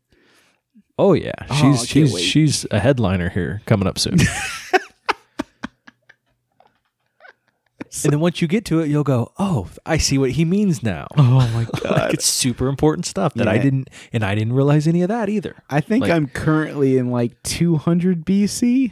oh 0.97 1.13
yeah, 1.13 1.32
Oh, 1.49 1.55
she's 1.75 1.88
she's 1.88 2.13
wait. 2.13 2.21
she's 2.21 2.65
a 2.71 2.80
headliner 2.80 3.30
here 3.30 3.61
coming 3.65 3.88
up 3.88 3.97
soon. 3.99 4.17
and 8.03 8.13
then 8.13 8.19
once 8.19 8.41
you 8.41 8.47
get 8.47 8.65
to 8.65 8.80
it, 8.82 8.88
you'll 8.89 9.03
go, 9.03 9.32
"Oh, 9.39 9.67
I 9.86 9.97
see 9.97 10.17
what 10.17 10.32
he 10.32 10.45
means 10.45 10.84
now." 10.84 11.07
oh 11.17 11.23
my 11.53 11.65
like 11.89 12.13
it's 12.13 12.25
super 12.25 12.67
important 12.67 13.05
stuff 13.05 13.34
that 13.36 13.47
I 13.47 13.57
didn't, 13.57 13.89
and 14.13 14.23
I 14.23 14.36
didn't 14.36 14.53
realize 14.53 14.88
any 14.88 15.01
of 15.01 15.07
that 15.09 15.30
either. 15.30 15.55
I 15.69 15.82
think 15.82 16.03
Like- 16.03 16.11
I'm 16.11 16.27
currently 16.27 16.97
in 16.97 17.09
like 17.11 17.41
200 17.43 18.25
BC. 18.25 18.91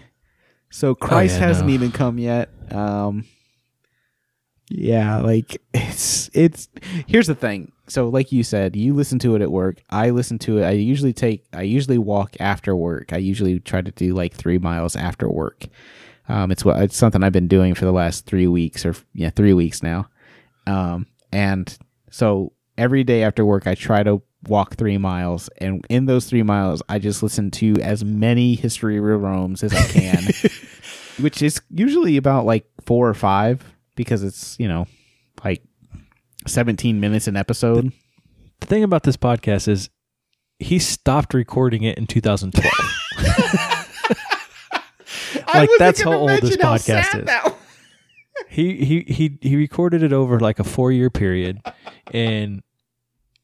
So 0.69 0.95
Christ 0.95 1.35
Oh, 1.37 1.39
yeah, 1.39 1.47
hasn't 1.47 1.67
no. 1.69 1.73
even 1.73 1.91
come 1.91 2.17
yet. 2.17 2.49
Um 2.71 3.25
Yeah, 4.69 5.19
like 5.19 5.61
it's 5.73 6.29
it's 6.33 6.67
here's 7.07 7.27
the 7.27 7.35
thing. 7.35 7.71
So 7.87 8.09
like 8.09 8.31
you 8.31 8.43
said, 8.43 8.75
you 8.75 8.93
listen 8.93 9.17
to 9.19 9.35
it 9.35 9.41
at 9.41 9.51
work. 9.51 9.81
I 9.89 10.09
listen 10.09 10.37
to 10.39 10.57
it. 10.57 10.65
I 10.65 10.71
usually 10.71 11.13
take 11.13 11.45
I 11.53 11.61
usually 11.61 11.97
walk 11.97 12.35
after 12.39 12.75
work. 12.75 13.13
I 13.13 13.17
usually 13.17 13.59
try 13.59 13.81
to 13.81 13.91
do 13.91 14.13
like 14.13 14.33
3 14.33 14.57
miles 14.57 14.95
after 14.95 15.29
work. 15.29 15.65
Um 16.27 16.51
it's 16.51 16.65
what 16.65 16.81
it's 16.81 16.97
something 16.97 17.23
I've 17.23 17.31
been 17.31 17.47
doing 17.47 17.75
for 17.75 17.85
the 17.85 17.93
last 17.93 18.25
3 18.25 18.47
weeks 18.47 18.85
or 18.85 18.93
yeah, 19.13 19.29
3 19.29 19.53
weeks 19.53 19.81
now. 19.81 20.09
Um 20.65 21.07
and 21.31 21.77
so 22.09 22.51
every 22.77 23.03
day 23.05 23.23
after 23.23 23.45
work 23.45 23.67
I 23.67 23.75
try 23.75 24.03
to 24.03 24.21
walk 24.49 24.75
3 24.75 24.97
miles 24.97 25.49
and 25.59 25.85
in 25.89 26.07
those 26.07 26.25
3 26.25 26.43
miles 26.43 26.81
I 26.89 26.99
just 26.99 27.23
listen 27.23 27.51
to 27.51 27.75
as 27.81 28.03
many 28.03 28.55
history 28.55 28.97
of 28.97 29.05
Rome's 29.05 29.63
as 29.63 29.73
I 29.73 29.83
can. 29.83 30.23
which 31.19 31.41
is 31.41 31.61
usually 31.71 32.17
about 32.17 32.45
like 32.45 32.65
4 32.85 33.07
or 33.09 33.13
5 33.13 33.76
because 33.97 34.23
it's, 34.23 34.57
you 34.57 34.69
know, 34.69 34.87
like 35.43 35.61
17 36.47 37.01
minutes 37.01 37.27
an 37.27 37.35
episode. 37.35 37.91
The 38.61 38.67
thing 38.67 38.83
about 38.83 39.03
this 39.03 39.17
podcast 39.17 39.67
is 39.67 39.89
he 40.59 40.79
stopped 40.79 41.33
recording 41.33 41.83
it 41.83 41.97
in 41.97 42.07
2012. 42.07 42.73
like 45.53 45.69
that's 45.77 46.01
how 46.01 46.13
old 46.13 46.29
this 46.41 46.57
podcast 46.57 47.23
is. 47.23 47.53
He 48.49 48.77
he 48.85 49.01
he 49.01 49.37
he 49.41 49.55
recorded 49.55 50.03
it 50.03 50.13
over 50.13 50.39
like 50.39 50.59
a 50.59 50.63
4-year 50.63 51.09
period 51.09 51.59
and 52.13 52.63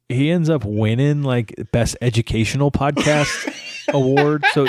he 0.07 0.31
ends 0.31 0.49
up 0.49 0.63
winning 0.63 1.23
like 1.23 1.53
best 1.71 1.97
educational 2.01 2.71
podcast 2.71 3.53
award. 3.93 4.43
So 4.53 4.67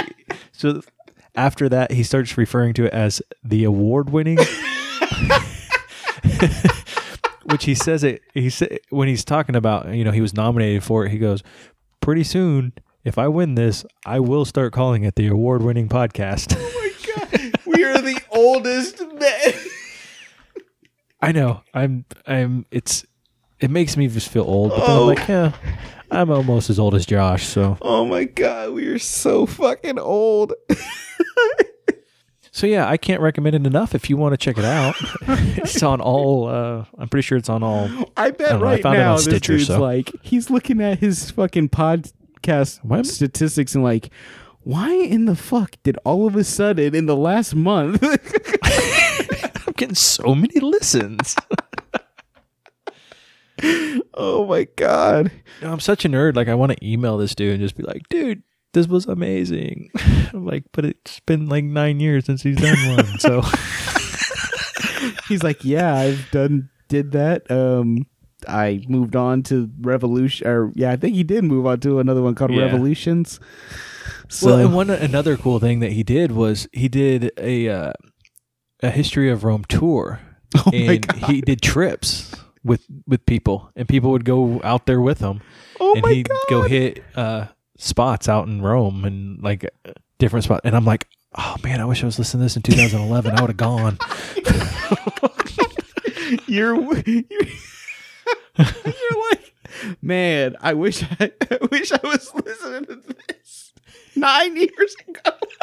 so 0.53 0.81
after 1.35 1.69
that 1.69 1.93
he 1.93 2.03
starts 2.03 2.37
referring 2.37 2.75
to 2.75 2.87
it 2.87 2.93
as 2.93 3.23
the 3.43 3.65
award 3.65 4.11
winning 4.11 4.39
which 7.45 7.65
he 7.65 7.75
says 7.75 8.03
it 8.03 8.23
he 8.33 8.49
said 8.51 8.79
when 8.91 9.09
he's 9.09 9.25
talking 9.25 9.55
about 9.55 9.93
you 9.95 10.05
know 10.05 10.11
he 10.11 10.21
was 10.21 10.35
nominated 10.35 10.83
for 10.83 11.05
it 11.05 11.11
he 11.11 11.19
goes 11.19 11.43
pretty 12.01 12.25
soon 12.25 12.73
if 13.05 13.19
i 13.19 13.29
win 13.29 13.55
this 13.55 13.85
i 14.07 14.19
will 14.19 14.45
start 14.45 14.73
calling 14.73 15.05
it 15.05 15.15
the 15.17 15.27
award 15.27 15.63
winning 15.63 15.89
podcast. 15.89 16.57
Oh 16.57 16.81
my 16.81 17.39
god, 17.39 17.53
we 17.67 17.85
are 17.85 18.01
the 18.01 18.21
oldest 18.31 19.01
men. 19.01 19.55
i 21.21 21.33
know. 21.33 21.63
I'm 21.73 22.05
i'm 22.27 22.67
it's 22.71 23.05
it 23.61 23.71
makes 23.71 23.97
me 23.97 24.09
just 24.09 24.29
feel 24.29 24.45
old 24.45 24.71
but 24.71 24.81
then 24.81 24.91
i'm 24.91 24.97
oh. 24.97 25.07
like 25.07 25.29
yeah 25.29 25.53
i'm 26.11 26.31
almost 26.31 26.71
as 26.71 26.79
old 26.79 26.95
as 26.95 27.07
josh 27.07 27.45
so. 27.47 27.79
Oh 27.83 28.05
my 28.05 28.25
god, 28.25 28.73
we 28.73 28.87
are 28.87 28.99
so 28.99 29.47
fucking 29.47 29.99
old. 29.99 30.55
so 32.57 32.67
yeah 32.69 32.89
i 32.89 32.97
can't 32.97 33.21
recommend 33.21 33.57
it 33.57 33.67
enough 33.67 33.95
if 33.97 34.09
you 34.09 34.17
want 34.17 34.33
to 34.33 34.37
check 34.37 34.57
it 34.57 34.65
out 34.65 34.95
it's 35.59 35.83
on 35.83 36.01
all 36.01 36.47
uh 36.49 36.85
i'm 36.99 37.09
pretty 37.09 37.23
sure 37.27 37.37
it's 37.37 37.49
on 37.49 37.63
all 37.65 37.89
I 38.17 38.31
bet 38.31 38.51
know, 38.53 38.57
I 38.59 38.61
right 38.61 38.79
it 38.79 38.87
on 38.87 38.95
now 38.95 39.15
this 39.17 39.25
Stitcher, 39.25 39.55
dude's 39.55 39.67
so- 39.67 39.81
like 39.81 40.11
he's 40.23 40.51
looking 40.51 40.81
at 40.81 41.01
his 41.01 41.31
fucking 41.33 41.71
podcast 41.71 42.79
What? 42.85 43.07
statistics 43.07 43.75
and 43.75 43.83
like 43.83 44.11
why 44.63 44.93
in 44.95 45.25
the 45.25 45.35
fuck 45.37 45.77
did 45.83 45.99
all 46.05 46.27
of 46.27 46.37
a 46.37 46.45
sudden 46.45 46.95
in 46.95 47.07
the 47.07 47.17
last 47.17 47.55
month 47.57 48.01
i'm 49.67 49.73
getting 49.77 49.95
so 49.97 50.35
many 50.35 50.61
listens 50.61 51.35
Oh 54.17 54.47
my 54.47 54.65
god. 54.77 55.31
Know, 55.63 55.73
I'm 55.73 55.81
such 55.81 56.05
a 56.05 56.09
nerd. 56.09 56.35
Like, 56.37 56.49
I 56.49 56.55
want 56.55 56.73
to 56.73 56.87
email 56.87 57.17
this 57.17 57.35
dude 57.35 57.53
and 57.53 57.61
just 57.61 57.77
be 57.77 57.83
like, 57.83 58.09
dude, 58.09 58.43
this 58.75 58.87
was 58.87 59.07
amazing. 59.07 59.91
I'm 60.35 60.45
like, 60.45 60.65
but 60.73 60.85
it's 60.85 61.21
been 61.21 61.49
like 61.49 61.65
nine 61.65 61.99
years 62.01 62.27
since 62.27 62.43
he's 62.43 62.57
done 62.57 62.77
one. 62.97 63.19
So, 63.19 63.41
He's 65.29 65.43
like, 65.43 65.65
"Yeah, 65.65 65.95
I've 65.97 66.31
done 66.31 66.69
did 66.89 67.13
that. 67.13 67.51
Um 67.51 68.07
I 68.47 68.85
moved 68.89 69.17
on 69.17 69.43
to 69.45 69.71
Revolution 69.81 70.47
or 70.47 70.71
yeah, 70.75 70.91
I 70.93 70.97
think 70.97 71.15
he 71.15 71.23
did 71.23 71.45
move 71.45 71.67
on 71.67 71.81
to 71.81 71.99
another 71.99 72.21
one 72.23 72.35
called 72.35 72.53
Yeah. 72.53 72.63
Revolutions. 72.65 73.41
So 74.29 74.49
well, 74.49 74.59
and 74.59 74.75
one 74.75 74.91
another 74.91 75.37
cool 75.37 75.59
thing 75.61 75.81
that 75.81 75.93
he 75.93 76.03
did 76.03 76.33
was 76.33 76.69
he 76.73 76.89
did 76.89 77.33
a 77.39 77.69
uh, 77.69 77.93
a 78.83 78.91
history 78.91 79.31
of 79.31 79.45
Rome 79.45 79.65
tour, 79.69 80.21
Oh 80.57 80.71
and 80.73 81.07
God. 81.07 81.31
he 81.31 81.41
did 81.41 81.63
trips 81.63 82.35
with 82.63 82.85
with 83.07 83.25
people, 83.27 83.71
and 83.77 83.89
people 83.89 84.11
would 84.11 84.25
go 84.25 84.61
out 84.65 84.87
there 84.87 85.01
with 85.01 85.21
him, 85.21 85.41
Oh 85.81 85.95
and 85.95 86.03
my 86.03 86.13
he'd 86.13 86.29
go 86.51 86.63
hit 86.63 87.03
uh, 87.17 87.47
spots 87.77 88.29
out 88.29 88.47
in 88.47 88.63
Rome 88.63 89.05
and 89.05 89.43
like 89.43 89.69
different 90.19 90.45
spots, 90.45 90.63
and 90.65 90.77
I'm 90.77 90.85
like. 90.85 91.09
Oh 91.37 91.57
man, 91.65 91.81
I 91.81 91.85
wish 91.85 92.01
I 92.01 92.07
was 92.07 92.17
listening 92.17 92.43
to 92.43 92.45
this 92.45 92.55
in 92.55 92.63
2011. 92.63 93.33
I 93.33 93.41
would 93.41 93.51
have 93.51 93.57
gone. 93.57 93.99
you're 96.47 96.77
you're, 96.77 97.05
you're 98.57 99.31
like, 99.31 99.53
man, 100.01 100.57
I 100.61 100.75
wish 100.75 101.03
I, 101.03 101.33
I 101.51 101.59
wish 101.71 101.93
I 101.93 102.01
was 102.05 102.33
listening 102.35 102.85
to 102.87 103.03
this 103.27 103.73
nine 104.15 104.57
years 104.57 104.97
ago. 105.09 105.21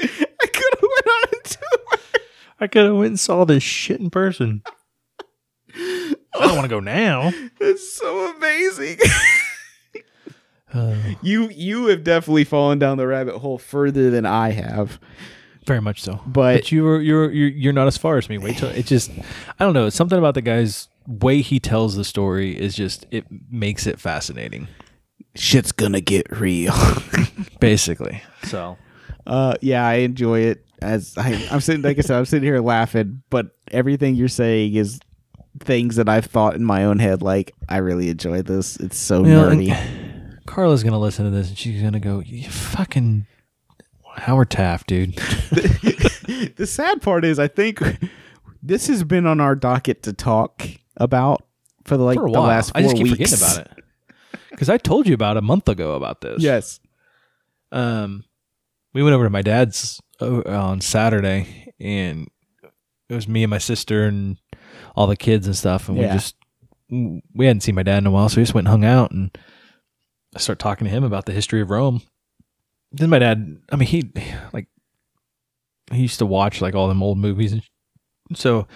I 0.00 0.06
could 0.06 0.74
have 0.74 0.82
went 0.82 1.06
on 1.06 1.28
a 1.28 1.48
tour. 1.48 1.98
I 2.60 2.66
could 2.66 2.86
have 2.86 2.96
went 2.96 3.06
and 3.06 3.20
saw 3.20 3.44
this 3.44 3.62
shit 3.62 4.00
in 4.00 4.10
person. 4.10 4.62
I 5.76 6.16
don't 6.32 6.56
want 6.56 6.62
to 6.62 6.68
go 6.68 6.80
now. 6.80 7.32
It's 7.60 7.92
so 7.92 8.34
amazing. 8.34 8.98
Uh, 10.74 10.96
you 11.22 11.48
you 11.50 11.86
have 11.86 12.02
definitely 12.04 12.44
fallen 12.44 12.78
down 12.78 12.96
the 12.98 13.06
rabbit 13.06 13.38
hole 13.38 13.58
further 13.58 14.10
than 14.10 14.26
I 14.26 14.50
have. 14.50 14.98
very 15.66 15.80
much 15.80 16.02
so. 16.02 16.20
But- 16.26 16.70
you 16.72 16.82
were 16.84 17.00
you're 17.00 17.30
you're 17.30 17.48
you're 17.48 17.72
not 17.72 17.86
as 17.86 17.96
far 17.96 18.18
as 18.18 18.28
me. 18.28 18.38
Wait 18.38 18.58
till 18.58 18.68
it 18.70 18.86
just 18.86 19.10
I 19.60 19.64
don't 19.64 19.72
know. 19.74 19.88
Something 19.90 20.18
about 20.18 20.34
the 20.34 20.42
guy's 20.42 20.88
way 21.06 21.40
he 21.42 21.60
tells 21.60 21.94
the 21.96 22.04
story 22.04 22.58
is 22.58 22.74
just 22.74 23.06
it 23.10 23.24
makes 23.50 23.86
it 23.86 24.00
fascinating. 24.00 24.66
Shit's 25.36 25.72
gonna 25.72 26.00
get 26.00 26.26
real. 26.40 26.74
Basically. 27.60 28.22
So 28.44 28.76
Uh, 29.26 29.54
yeah, 29.60 29.86
I 29.86 29.94
enjoy 29.96 30.40
it. 30.40 30.64
As 30.82 31.16
I, 31.16 31.46
I'm 31.50 31.60
sitting, 31.60 31.82
like 31.82 31.98
I 31.98 32.02
said, 32.02 32.18
I'm 32.18 32.26
sitting 32.26 32.44
here 32.46 32.60
laughing, 32.60 33.22
but 33.30 33.46
everything 33.70 34.16
you're 34.16 34.28
saying 34.28 34.74
is 34.74 35.00
things 35.60 35.96
that 35.96 36.08
I've 36.10 36.26
thought 36.26 36.56
in 36.56 36.64
my 36.64 36.84
own 36.84 36.98
head. 36.98 37.22
Like, 37.22 37.54
I 37.70 37.78
really 37.78 38.10
enjoy 38.10 38.42
this. 38.42 38.76
It's 38.76 38.98
so 38.98 39.24
You 39.24 39.30
know, 39.30 39.48
nerdy. 39.48 40.03
Carla's 40.54 40.84
gonna 40.84 41.00
listen 41.00 41.24
to 41.24 41.32
this 41.32 41.48
and 41.48 41.58
she's 41.58 41.82
gonna 41.82 41.98
go, 41.98 42.20
You 42.20 42.48
fucking 42.48 43.26
Howard 44.16 44.50
Taft, 44.50 44.86
dude. 44.86 45.16
the 46.56 46.66
sad 46.68 47.02
part 47.02 47.24
is, 47.24 47.40
I 47.40 47.48
think 47.48 47.82
this 48.62 48.86
has 48.86 49.02
been 49.02 49.26
on 49.26 49.40
our 49.40 49.56
docket 49.56 50.04
to 50.04 50.12
talk 50.12 50.64
about 50.96 51.42
for 51.84 51.96
the, 51.96 52.04
like 52.04 52.18
For 52.18 52.30
the 52.30 52.38
last 52.38 52.70
four 52.70 52.78
I 52.78 52.82
just 52.82 52.94
keep 52.94 53.02
weeks. 53.02 53.32
forgetting 53.32 53.38
about 53.44 53.78
it. 53.78 53.84
Because 54.50 54.68
I 54.68 54.78
told 54.78 55.08
you 55.08 55.14
about 55.14 55.36
a 55.36 55.42
month 55.42 55.68
ago 55.68 55.94
about 55.94 56.20
this. 56.20 56.40
Yes. 56.40 56.78
um, 57.72 58.24
we 58.92 59.02
went 59.02 59.14
over 59.14 59.24
to 59.24 59.30
my 59.30 59.42
dad's 59.42 60.00
uh, 60.20 60.42
on 60.46 60.80
Saturday, 60.80 61.72
and 61.80 62.28
it 63.08 63.14
was 63.14 63.26
me 63.26 63.42
and 63.42 63.50
my 63.50 63.58
sister 63.58 64.04
and 64.04 64.38
all 64.94 65.08
the 65.08 65.16
kids 65.16 65.48
and 65.48 65.56
stuff, 65.56 65.88
and 65.88 65.98
we 65.98 66.04
just 66.04 66.36
we 66.88 67.46
hadn't 67.46 67.62
seen 67.62 67.74
my 67.74 67.82
dad 67.82 67.98
in 67.98 68.06
a 68.06 68.12
while, 68.12 68.28
so 68.28 68.36
we 68.36 68.44
just 68.44 68.54
went 68.54 68.68
and 68.68 68.70
hung 68.70 68.84
out, 68.84 69.10
and 69.10 69.36
I 70.34 70.38
started 70.38 70.60
talking 70.62 70.84
to 70.86 70.90
him 70.90 71.04
about 71.04 71.26
the 71.26 71.32
history 71.32 71.60
of 71.60 71.70
Rome. 71.70 72.02
Then 72.92 73.10
my 73.10 73.18
dad, 73.18 73.58
I 73.70 73.76
mean, 73.76 73.88
he 73.88 74.10
like 74.52 74.68
he 75.92 76.02
used 76.02 76.18
to 76.18 76.26
watch 76.26 76.60
like 76.60 76.74
all 76.74 76.88
them 76.88 77.02
old 77.02 77.18
movies, 77.18 77.52
and 77.52 77.62
so 78.34 78.66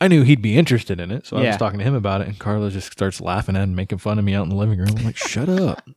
I 0.00 0.08
knew 0.08 0.22
he'd 0.22 0.42
be 0.42 0.56
interested 0.58 1.00
in 1.00 1.10
it. 1.10 1.26
So 1.26 1.36
I 1.36 1.42
Yeah. 1.42 1.48
was 1.48 1.56
talking 1.56 1.78
to 1.78 1.84
him 1.84 1.94
about 1.94 2.20
it, 2.20 2.28
and 2.28 2.38
Carla 2.38 2.70
just 2.70 2.90
starts 2.92 3.20
laughing 3.20 3.56
at 3.56 3.62
and 3.62 3.74
making 3.76 3.98
fun 3.98 4.18
of 4.18 4.24
me 4.24 4.34
out 4.34 4.42
in 4.44 4.48
the 4.50 4.56
living 4.56 4.78
room. 4.78 4.90
I'm 4.98 5.04
like, 5.04 5.16
"Shut 5.16 5.48
up! 5.48 5.88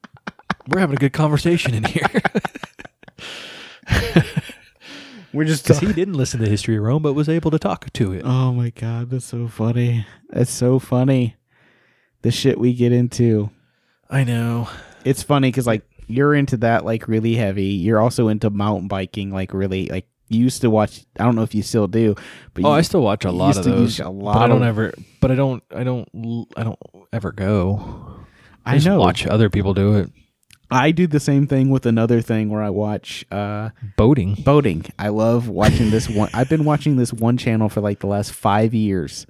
We're 0.67 0.79
having 0.79 0.95
a 0.95 0.99
good 0.99 1.13
conversation 1.13 1.73
in 1.73 1.83
here." 1.83 2.09
We're 5.33 5.43
just 5.45 5.63
Because 5.63 5.79
he 5.79 5.91
didn't 5.93 6.13
listen 6.15 6.39
to 6.39 6.47
History 6.49 6.77
of 6.77 6.83
Rome, 6.83 7.03
but 7.03 7.13
was 7.13 7.27
able 7.29 7.51
to 7.51 7.59
talk 7.59 7.91
to 7.93 8.13
it. 8.13 8.23
Oh 8.25 8.53
my 8.53 8.69
god, 8.71 9.09
that's 9.09 9.25
so 9.25 9.47
funny. 9.47 10.05
That's 10.29 10.49
so 10.51 10.79
funny. 10.79 11.35
The 12.21 12.31
shit 12.31 12.57
we 12.57 12.73
get 12.73 12.91
into. 12.91 13.49
I 14.09 14.23
know. 14.23 14.69
It's 15.09 15.23
funny 15.23 15.49
because 15.49 15.67
like 15.67 15.83
you're 16.07 16.33
into 16.33 16.57
that 16.57 16.85
like 16.85 17.07
really 17.07 17.35
heavy. 17.35 17.65
You're 17.65 17.99
also 17.99 18.27
into 18.27 18.49
mountain 18.49 18.87
biking 18.87 19.31
like 19.31 19.53
really 19.53 19.87
like 19.87 20.07
you 20.29 20.41
used 20.43 20.61
to 20.61 20.69
watch. 20.69 21.05
I 21.19 21.23
don't 21.23 21.35
know 21.35 21.43
if 21.43 21.55
you 21.55 21.63
still 21.63 21.87
do, 21.87 22.15
but 22.53 22.65
Oh, 22.65 22.69
you, 22.69 22.73
I 22.75 22.81
still 22.81 23.01
watch 23.01 23.23
a 23.25 23.31
lot 23.31 23.57
of 23.57 23.63
those. 23.63 23.99
a 23.99 24.09
but 24.11 24.37
I 24.37 24.47
don't 24.47 24.61
of- 24.61 24.67
ever. 24.67 24.93
But 25.21 25.31
I 25.31 25.35
don't. 25.35 25.63
I 25.75 25.83
don't. 25.83 26.07
I 26.57 26.63
don't 26.63 26.79
ever 27.13 27.31
go. 27.31 28.19
I 28.65 28.75
just 28.75 28.85
know. 28.85 28.99
Watch 28.99 29.25
other 29.25 29.49
people 29.49 29.73
do 29.73 29.95
it. 29.97 30.11
I 30.69 30.91
do 30.91 31.07
the 31.07 31.21
same 31.21 31.47
thing 31.47 31.69
with 31.69 31.85
another 31.85 32.19
thing 32.19 32.49
where 32.49 32.61
I 32.61 32.69
watch 32.69 33.25
uh 33.31 33.69
Boating. 33.95 34.35
boating. 34.43 34.85
I 34.99 35.07
love 35.09 35.47
watching 35.47 35.91
this 35.91 36.09
one. 36.09 36.29
I've 36.33 36.49
been 36.49 36.65
watching 36.65 36.97
this 36.97 37.13
one 37.13 37.37
channel 37.37 37.69
for 37.69 37.79
like 37.79 37.99
the 38.01 38.07
last 38.07 38.33
five 38.33 38.73
years. 38.73 39.25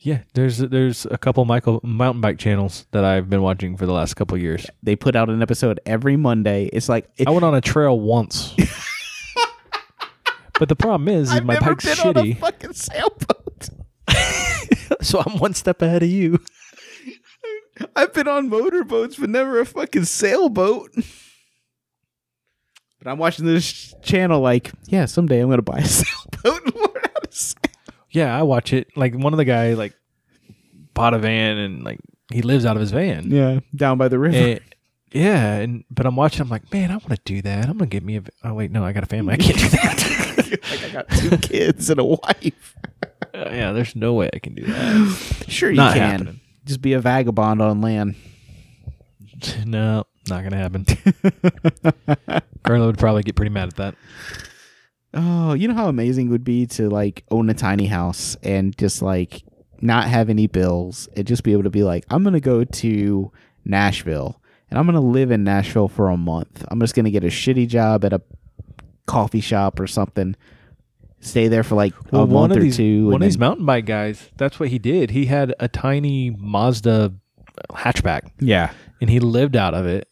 Yeah, 0.00 0.20
there's 0.34 0.58
there's 0.58 1.06
a 1.10 1.18
couple 1.18 1.44
Michael 1.44 1.80
mountain 1.82 2.20
bike 2.20 2.38
channels 2.38 2.86
that 2.92 3.04
I've 3.04 3.28
been 3.28 3.42
watching 3.42 3.76
for 3.76 3.84
the 3.84 3.92
last 3.92 4.14
couple 4.14 4.36
of 4.36 4.42
years. 4.42 4.64
They 4.80 4.94
put 4.94 5.16
out 5.16 5.28
an 5.28 5.42
episode 5.42 5.80
every 5.84 6.16
Monday. 6.16 6.66
It's 6.72 6.88
like 6.88 7.08
I 7.26 7.30
went 7.30 7.44
on 7.44 7.54
a 7.54 7.60
trail 7.60 7.98
once. 7.98 8.54
but 10.58 10.68
the 10.68 10.76
problem 10.76 11.08
is, 11.08 11.30
is 11.30 11.36
I've 11.36 11.44
my 11.44 11.54
never 11.54 11.74
bike's 11.74 11.84
been 11.84 12.08
on 12.08 12.16
a 12.16 12.22
shitty, 12.22 12.38
fucking 12.38 12.72
sailboat. 12.74 13.68
so 15.02 15.20
I'm 15.20 15.38
one 15.38 15.54
step 15.54 15.82
ahead 15.82 16.04
of 16.04 16.08
you. 16.08 16.38
I've 17.96 18.12
been 18.12 18.28
on 18.28 18.48
motorboats, 18.48 19.16
but 19.16 19.30
never 19.30 19.58
a 19.58 19.66
fucking 19.66 20.04
sailboat. 20.04 20.92
But 23.00 23.10
I'm 23.10 23.18
watching 23.18 23.46
this 23.46 23.94
channel 24.02 24.40
like, 24.40 24.70
yeah, 24.86 25.06
someday 25.06 25.40
I'm 25.40 25.50
gonna 25.50 25.62
buy 25.62 25.78
a 25.78 25.84
sailboat 25.86 26.66
and 26.66 26.74
learn 26.76 27.02
how 27.14 27.20
to 27.20 27.32
sail. 27.32 27.56
Yeah, 28.10 28.36
I 28.36 28.42
watch 28.42 28.72
it. 28.72 28.88
Like 28.96 29.14
one 29.14 29.32
of 29.32 29.36
the 29.36 29.44
guy 29.44 29.74
like 29.74 29.94
bought 30.94 31.14
a 31.14 31.18
van 31.18 31.58
and 31.58 31.84
like 31.84 31.98
he 32.32 32.42
lives 32.42 32.64
out 32.66 32.76
of 32.76 32.80
his 32.80 32.90
van. 32.90 33.30
Yeah, 33.30 33.60
down 33.74 33.98
by 33.98 34.08
the 34.08 34.18
river. 34.18 34.36
And- 34.36 34.60
yeah, 35.10 35.54
and 35.54 35.84
but 35.90 36.04
I'm 36.04 36.16
watching. 36.16 36.42
I'm 36.42 36.50
like, 36.50 36.70
man, 36.70 36.90
I 36.90 36.94
want 36.96 37.08
to 37.08 37.20
do 37.24 37.40
that. 37.40 37.66
I'm 37.66 37.78
gonna 37.78 37.86
get 37.86 38.02
me 38.04 38.18
a. 38.18 38.22
Oh 38.44 38.52
wait, 38.52 38.70
no, 38.70 38.84
I 38.84 38.92
got 38.92 39.02
a 39.04 39.06
family. 39.06 39.32
I 39.34 39.36
can't 39.38 39.56
do 39.58 39.68
that. 39.70 40.58
like 40.70 40.84
I 40.84 40.88
got 40.90 41.08
two 41.08 41.38
kids 41.48 41.88
and 41.88 41.98
a 41.98 42.04
wife. 42.04 42.76
Uh, 43.34 43.48
yeah, 43.50 43.72
there's 43.72 43.96
no 43.96 44.12
way 44.12 44.28
I 44.34 44.38
can 44.38 44.54
do 44.54 44.66
that. 44.66 45.44
Sure, 45.48 45.70
you 45.70 45.76
Not 45.76 45.94
can. 45.94 46.10
happening. 46.10 46.40
Just 46.66 46.82
be 46.82 46.92
a 46.92 47.00
vagabond 47.00 47.62
on 47.62 47.80
land. 47.80 48.16
no, 49.64 50.04
not 50.28 50.42
gonna 50.42 50.56
happen. 50.58 50.84
Carla 52.62 52.86
would 52.86 52.98
probably 52.98 53.22
get 53.22 53.34
pretty 53.34 53.50
mad 53.50 53.68
at 53.68 53.76
that. 53.76 53.94
Oh, 55.14 55.54
you 55.54 55.68
know 55.68 55.74
how 55.74 55.88
amazing 55.88 56.26
it 56.28 56.30
would 56.30 56.44
be 56.44 56.66
to 56.66 56.88
like 56.88 57.24
own 57.30 57.48
a 57.48 57.54
tiny 57.54 57.86
house 57.86 58.36
and 58.42 58.76
just 58.76 59.00
like 59.00 59.42
not 59.80 60.06
have 60.06 60.28
any 60.28 60.46
bills 60.46 61.08
and 61.16 61.26
just 61.26 61.42
be 61.42 61.52
able 61.52 61.62
to 61.62 61.70
be 61.70 61.82
like, 61.82 62.04
I'm 62.10 62.22
gonna 62.24 62.40
go 62.40 62.64
to 62.64 63.32
Nashville 63.64 64.40
and 64.70 64.78
I'm 64.78 64.86
gonna 64.86 65.00
live 65.00 65.30
in 65.30 65.44
Nashville 65.44 65.88
for 65.88 66.08
a 66.08 66.16
month. 66.16 66.64
I'm 66.68 66.80
just 66.80 66.94
gonna 66.94 67.10
get 67.10 67.24
a 67.24 67.28
shitty 67.28 67.68
job 67.68 68.04
at 68.04 68.12
a 68.12 68.20
coffee 69.06 69.40
shop 69.40 69.80
or 69.80 69.86
something. 69.86 70.36
Stay 71.20 71.48
there 71.48 71.64
for 71.64 71.74
like 71.74 71.94
a 72.12 72.18
one 72.18 72.30
month 72.30 72.56
or 72.56 72.60
these 72.60 72.76
two. 72.76 73.06
one 73.06 73.16
of 73.16 73.20
these 73.22 73.38
mountain 73.38 73.66
bike 73.66 73.86
guys. 73.86 74.30
That's 74.36 74.60
what 74.60 74.68
he 74.68 74.78
did. 74.78 75.10
He 75.10 75.26
had 75.26 75.54
a 75.58 75.66
tiny 75.68 76.30
Mazda 76.30 77.14
hatchback, 77.70 78.30
yeah, 78.38 78.72
and 79.00 79.10
he 79.10 79.18
lived 79.18 79.56
out 79.56 79.74
of 79.74 79.86
it. 79.86 80.06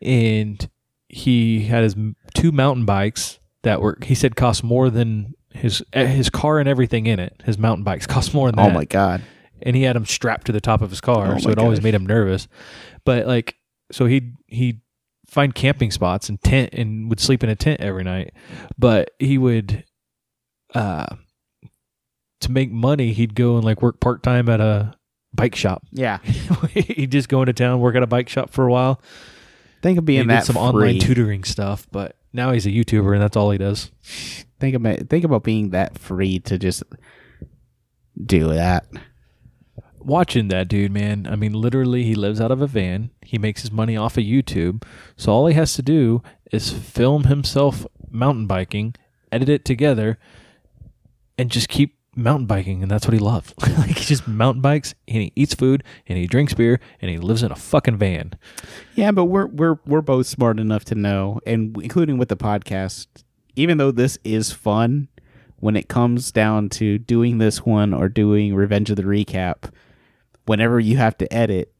And 0.00 0.68
he 1.08 1.64
had 1.64 1.82
his 1.82 1.96
two 2.34 2.52
mountain 2.52 2.84
bikes 2.84 3.40
that 3.64 3.80
were 3.82 3.98
he 4.02 4.14
said 4.14 4.36
cost 4.36 4.62
more 4.64 4.88
than 4.88 5.34
his 5.50 5.82
eh, 5.92 6.06
his 6.06 6.30
car 6.30 6.58
and 6.58 6.68
everything 6.68 7.06
in 7.06 7.18
it. 7.18 7.42
His 7.44 7.58
mountain 7.58 7.84
bikes 7.84 8.06
cost 8.14 8.32
more 8.32 8.48
than 8.48 8.56
that. 8.56 8.62
Oh 8.66 8.68
that. 8.68 8.74
my 8.74 8.84
god. 8.84 9.22
and 9.62 9.74
he 9.76 9.82
had 9.82 9.96
them 9.96 10.06
strapped 10.06 10.46
to 10.46 10.52
the 10.52 10.60
top 10.60 10.80
of 10.80 10.90
his 10.90 11.00
car, 11.00 11.34
Oh 11.34 11.38
so 11.38 11.50
it 11.50 11.58
always 11.58 11.82
made 11.82 11.94
him 11.94 12.06
nervous. 12.06 12.48
But 13.04 13.26
like, 13.26 13.56
so 13.92 14.06
he'd 14.06 14.34
he'd 14.46 14.80
find 15.26 15.54
camping 15.54 15.90
spots 15.90 16.28
and 16.28 16.40
tent 16.42 16.70
and 16.74 17.08
would 17.08 17.18
sleep 17.20 17.42
in 17.42 17.50
a 17.50 17.56
tent 17.56 17.80
every 17.80 18.04
night. 18.04 18.32
But 18.78 19.10
he 19.18 19.36
would, 19.36 19.84
uh, 20.74 21.16
to 22.40 22.50
make 22.52 22.70
money, 22.70 23.12
he'd 23.12 23.34
go 23.34 23.56
and 23.56 23.64
like 23.64 23.82
work 23.82 24.00
part 24.00 24.22
time 24.22 24.48
at 24.48 24.60
a 24.60 24.94
bike 25.32 25.54
shop. 25.56 25.82
Yeah. 25.92 26.18
he'd 26.72 27.10
just 27.12 27.28
go 27.28 27.40
into 27.42 27.52
town, 27.52 27.80
work 27.80 27.96
at 27.96 28.02
a 28.02 28.06
bike 28.06 28.28
shop 28.28 28.50
for 28.50 28.66
a 28.66 28.70
while. 28.70 29.00
Think 29.82 29.98
of 29.98 30.04
being 30.04 30.22
he 30.22 30.26
that 30.28 30.40
did 30.40 30.46
some 30.46 30.54
free. 30.56 30.62
online 30.62 30.98
tutoring 30.98 31.44
stuff, 31.44 31.86
but 31.90 32.16
now 32.34 32.52
he's 32.52 32.66
a 32.66 32.70
YouTuber 32.70 33.14
and 33.14 33.22
that's 33.22 33.36
all 33.36 33.50
he 33.50 33.58
does. 33.58 33.90
Think 34.60 34.74
about 34.76 35.08
think 35.08 35.24
about 35.24 35.44
being 35.44 35.70
that 35.70 35.96
free 35.98 36.38
to 36.40 36.58
just 36.58 36.82
do 38.22 38.48
that. 38.48 38.86
watching 40.04 40.48
that 40.48 40.68
dude, 40.68 40.92
man. 40.92 41.26
I 41.26 41.36
mean, 41.36 41.52
literally, 41.52 42.04
he 42.04 42.14
lives 42.14 42.40
out 42.40 42.50
of 42.50 42.60
a 42.60 42.66
van. 42.66 43.10
He 43.22 43.38
makes 43.38 43.62
his 43.62 43.72
money 43.72 43.96
off 43.96 44.18
of 44.18 44.24
YouTube. 44.24 44.84
So 45.16 45.32
all 45.32 45.46
he 45.46 45.54
has 45.54 45.74
to 45.74 45.82
do 45.82 46.22
is 46.52 46.70
film 46.70 47.24
himself 47.24 47.86
mountain 48.10 48.46
biking, 48.46 48.94
edit 49.32 49.48
it 49.48 49.64
together, 49.64 50.18
and 51.38 51.50
just 51.50 51.68
keep 51.68 51.93
mountain 52.16 52.46
biking. 52.46 52.82
And 52.82 52.90
that's 52.90 53.06
what 53.06 53.14
he 53.14 53.18
loves. 53.18 53.54
like, 53.60 53.98
he 53.98 54.04
just 54.04 54.26
mountain 54.26 54.62
bikes 54.62 54.94
and 55.08 55.22
he 55.22 55.32
eats 55.36 55.54
food 55.54 55.82
and 56.06 56.18
he 56.18 56.26
drinks 56.26 56.54
beer 56.54 56.80
and 57.00 57.10
he 57.10 57.18
lives 57.18 57.42
in 57.42 57.52
a 57.52 57.56
fucking 57.56 57.96
van. 57.96 58.34
Yeah, 58.94 59.10
but 59.10 59.24
we're 59.24 59.46
we're 59.46 59.78
we're 59.86 60.02
both 60.02 60.26
smart 60.26 60.58
enough 60.58 60.84
to 60.86 60.94
know, 60.94 61.40
and 61.46 61.76
including 61.82 62.18
with 62.18 62.28
the 62.28 62.36
podcast, 62.36 63.06
even 63.56 63.78
though 63.78 63.90
this 63.90 64.18
is 64.24 64.52
fun, 64.52 65.08
when 65.56 65.76
it 65.76 65.88
comes 65.88 66.30
down 66.30 66.68
to 66.68 66.98
doing 66.98 67.38
this 67.38 67.64
one 67.64 67.94
or 67.94 68.08
doing 68.08 68.54
Revenge 68.54 68.90
of 68.90 68.96
the 68.96 69.02
Recap, 69.02 69.70
whenever 70.46 70.78
you 70.78 70.96
have 70.96 71.16
to 71.18 71.32
edit, 71.32 71.72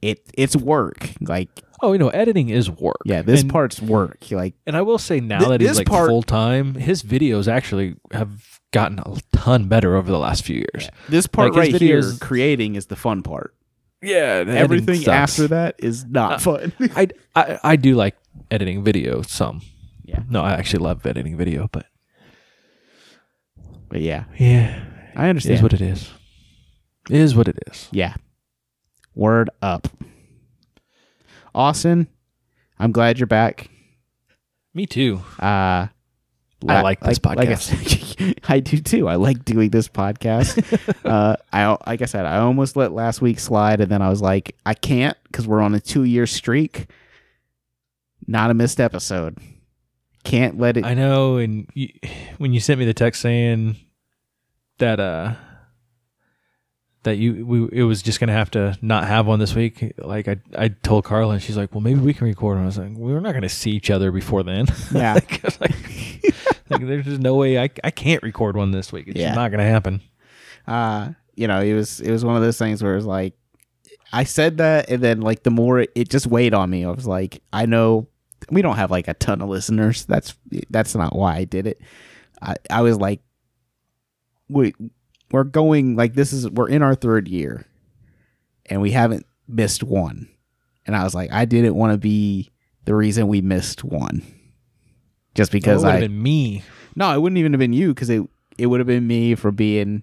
it 0.00 0.30
it's 0.34 0.56
work. 0.56 1.10
Like 1.20 1.62
Oh, 1.82 1.92
you 1.92 1.98
know, 1.98 2.08
editing 2.08 2.48
is 2.48 2.70
work. 2.70 3.00
yeah, 3.04 3.22
this 3.22 3.42
and, 3.42 3.50
part's 3.50 3.80
work. 3.82 4.18
Like 4.30 4.54
And 4.66 4.76
I 4.76 4.82
will 4.82 4.98
say 4.98 5.20
now 5.20 5.38
Th- 5.40 5.50
that 5.50 5.60
he's 5.60 5.76
like 5.76 5.86
part- 5.86 6.08
full 6.08 6.22
time, 6.22 6.74
his 6.74 7.02
videos 7.02 7.48
actually 7.48 7.96
have 8.12 8.60
gotten 8.72 8.98
a 9.00 9.16
ton 9.32 9.68
better 9.68 9.94
over 9.96 10.10
the 10.10 10.18
last 10.18 10.44
few 10.44 10.56
years. 10.56 10.88
this 11.08 11.26
part 11.26 11.52
Like, 11.54 11.72
right 11.72 11.80
here, 11.80 12.02
creating 12.20 12.74
is 12.76 12.86
the 12.86 12.96
fun 12.96 13.22
part. 13.22 13.54
Yeah, 14.02 14.44
Everything 14.46 15.06
after 15.08 15.48
that 15.48 15.74
is 15.78 16.04
not 16.04 16.32
Uh, 16.32 16.38
fun. 16.38 16.72
I, 16.96 17.08
I 17.34 17.58
I 17.64 17.76
do 17.76 17.94
like 17.94 18.14
editing 18.50 18.84
video 18.84 19.22
some. 19.22 19.62
Yeah. 20.04 20.20
No, 20.28 20.42
I 20.42 20.52
actually 20.52 20.84
love 20.84 21.04
editing 21.06 21.36
video, 21.36 21.68
but 21.72 21.86
But 23.88 24.00
yeah, 24.00 24.24
yeah, 24.38 24.84
I 25.14 25.28
understand. 25.28 25.56
is 25.56 25.62
what 25.62 25.72
it 25.72 25.80
is. 25.80 26.10
It 27.10 27.20
is 27.20 27.34
what 27.34 27.48
it 27.48 27.58
is. 27.68 27.88
Yeah. 27.92 28.14
Word 29.14 29.48
up. 29.62 29.88
Austin, 31.56 32.06
I'm 32.78 32.92
glad 32.92 33.18
you're 33.18 33.26
back. 33.26 33.70
Me 34.74 34.86
too. 34.86 35.22
Uh 35.40 35.88
I 36.68 36.80
like 36.82 37.00
this 37.00 37.18
podcast 37.18 37.48
I, 37.48 37.54
said, 37.54 38.40
I 38.48 38.60
do 38.60 38.78
too. 38.78 39.08
I 39.08 39.16
like 39.16 39.44
doing 39.44 39.70
this 39.70 39.88
podcast. 39.88 41.04
uh, 41.04 41.36
I 41.52 41.76
like 41.86 42.02
I 42.02 42.06
said, 42.06 42.26
I 42.26 42.38
almost 42.38 42.76
let 42.76 42.92
last 42.92 43.20
week 43.20 43.38
slide, 43.38 43.80
and 43.80 43.90
then 43.90 44.02
I 44.02 44.08
was 44.08 44.22
like, 44.22 44.56
I 44.64 44.74
can't 44.74 45.16
because 45.24 45.46
we're 45.46 45.60
on 45.60 45.74
a 45.74 45.80
two 45.80 46.04
year 46.04 46.26
streak. 46.26 46.86
Not 48.26 48.50
a 48.50 48.54
missed 48.54 48.80
episode. 48.80 49.38
Can't 50.24 50.58
let 50.58 50.76
it. 50.76 50.84
I 50.84 50.94
know, 50.94 51.36
and 51.36 51.68
you, 51.74 51.90
when 52.38 52.52
you 52.52 52.60
sent 52.60 52.80
me 52.80 52.84
the 52.86 52.94
text 52.94 53.20
saying 53.20 53.76
that 54.78 54.98
uh 54.98 55.34
that 57.06 57.16
you 57.16 57.44
we 57.44 57.68
it 57.72 57.82
was 57.82 58.02
just 58.02 58.20
gonna 58.20 58.32
have 58.34 58.50
to 58.52 58.76
not 58.82 59.08
have 59.08 59.26
one 59.26 59.38
this 59.40 59.54
week, 59.54 59.94
like 59.98 60.28
I 60.28 60.36
I 60.56 60.68
told 60.68 61.04
Carla, 61.04 61.32
and 61.34 61.42
she's 61.42 61.56
like, 61.56 61.72
"Well, 61.74 61.80
maybe 61.80 61.98
we 62.00 62.14
can 62.14 62.26
record." 62.28 62.56
And 62.58 62.64
I 62.64 62.66
was 62.66 62.78
like, 62.78 62.90
"We're 62.92 63.18
not 63.20 63.32
gonna 63.34 63.48
see 63.48 63.70
each 63.72 63.90
other 63.90 64.12
before 64.12 64.42
then." 64.44 64.66
Yeah. 64.92 65.14
like, 65.14 65.42
like, 65.60 65.74
like, 66.70 66.86
there's 66.86 67.06
just 67.06 67.20
no 67.20 67.34
way 67.34 67.58
I 67.58 67.70
I 67.82 67.90
can't 67.90 68.22
record 68.22 68.56
one 68.56 68.70
this 68.70 68.92
week. 68.92 69.08
It's 69.08 69.18
Yeah. 69.18 69.34
not 69.34 69.50
gonna 69.50 69.64
happen. 69.68 70.02
uh 70.68 71.10
you 71.34 71.46
know 71.48 71.60
it 71.60 71.74
was 71.74 72.00
it 72.00 72.10
was 72.10 72.24
one 72.24 72.36
of 72.36 72.42
those 72.42 72.56
things 72.58 72.82
where 72.82 72.92
it 72.94 72.96
was 72.96 73.04
like 73.04 73.34
i 74.12 74.24
said 74.24 74.56
that 74.56 74.88
and 74.88 75.02
then 75.02 75.20
like 75.20 75.42
the 75.42 75.50
more 75.50 75.80
it, 75.80 75.90
it 75.94 76.08
just 76.08 76.26
weighed 76.26 76.54
on 76.54 76.70
me 76.70 76.82
i 76.84 76.90
was 76.90 77.06
like 77.06 77.42
i 77.52 77.66
know 77.66 78.08
we 78.50 78.62
don't 78.62 78.76
have 78.76 78.90
like 78.90 79.06
a 79.06 79.12
ton 79.14 79.42
of 79.42 79.48
listeners 79.50 80.06
that's 80.06 80.34
that's 80.70 80.94
not 80.94 81.14
why 81.14 81.36
i 81.36 81.44
did 81.44 81.66
it 81.66 81.78
i 82.40 82.54
i 82.70 82.80
was 82.80 82.96
like 82.96 83.20
we 84.48 84.72
we're 85.32 85.44
going 85.44 85.96
like 85.96 86.14
this 86.14 86.32
is 86.32 86.48
we're 86.50 86.68
in 86.68 86.82
our 86.82 86.94
third 86.94 87.28
year 87.28 87.66
and 88.66 88.80
we 88.80 88.90
haven't 88.90 89.26
missed 89.48 89.82
one 89.82 90.28
and 90.86 90.96
i 90.96 91.04
was 91.04 91.14
like 91.14 91.30
i 91.32 91.44
didn't 91.44 91.74
want 91.74 91.92
to 91.92 91.98
be 91.98 92.50
the 92.84 92.94
reason 92.94 93.28
we 93.28 93.40
missed 93.40 93.84
one 93.84 94.22
just 95.34 95.52
because 95.52 95.84
would 95.84 95.94
i 95.94 96.00
been 96.00 96.22
me. 96.22 96.62
no, 96.96 97.14
it 97.14 97.20
wouldn't 97.20 97.38
even 97.38 97.52
have 97.52 97.60
been 97.60 97.72
you 97.72 97.94
because 97.94 98.10
it 98.10 98.22
it 98.58 98.66
would 98.66 98.80
have 98.80 98.86
been 98.86 99.06
me 99.06 99.34
for 99.34 99.52
being, 99.52 100.02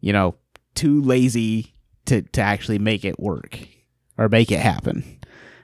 you 0.00 0.12
know, 0.12 0.34
too 0.74 1.00
lazy 1.02 1.74
to 2.06 2.22
to 2.22 2.40
actually 2.40 2.78
make 2.78 3.04
it 3.04 3.18
work 3.18 3.58
or 4.16 4.28
make 4.28 4.52
it 4.52 4.60
happen. 4.60 5.18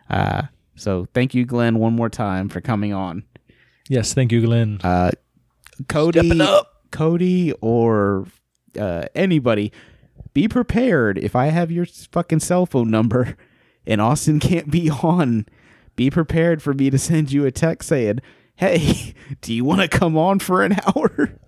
Uh, 0.09 0.43
so 0.75 1.07
thank 1.15 1.35
you, 1.35 1.45
Glenn, 1.45 1.79
one 1.79 1.95
more 1.95 2.09
time 2.09 2.49
for 2.49 2.61
coming 2.61 2.93
on. 2.93 3.25
Yes, 3.89 4.15
thank 4.15 4.33
you, 4.33 4.41
Glenn. 4.41 4.81
Uh, 4.83 5.11
Cody, 5.89 6.41
up. 6.41 6.83
Cody, 6.91 7.53
or 7.61 8.27
uh, 8.79 9.07
anybody, 9.15 9.73
be 10.33 10.49
prepared. 10.49 11.19
If 11.19 11.37
I 11.37 11.47
have 11.47 11.71
your 11.71 11.87
fucking 11.87 12.41
cell 12.41 12.67
phone 12.67 12.91
number 12.91 13.37
and 13.87 14.01
Austin 14.01 14.41
can't 14.41 14.71
be 14.71 14.91
on, 14.91 15.47
be 15.97 16.11
prepared 16.11 16.63
for 16.63 16.75
me 16.75 16.91
to 16.91 16.99
send 16.99 17.33
you 17.33 17.47
a 17.47 17.51
text 17.51 17.89
saying, 17.89 18.21
"Hey, 18.57 19.15
do 19.41 19.55
you 19.55 19.65
want 19.65 19.81
to 19.81 19.89
come 19.89 20.17
on 20.17 20.39
for 20.39 20.63
an 20.63 20.77
hour?" 20.97 21.39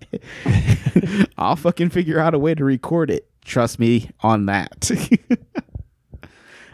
I'll 1.37 1.55
fucking 1.55 1.89
figure 1.89 2.19
out 2.19 2.33
a 2.33 2.39
way 2.39 2.55
to 2.55 2.63
record 2.63 3.09
it. 3.09 3.27
Trust 3.43 3.79
me 3.79 4.09
on 4.21 4.45
that. 4.47 4.89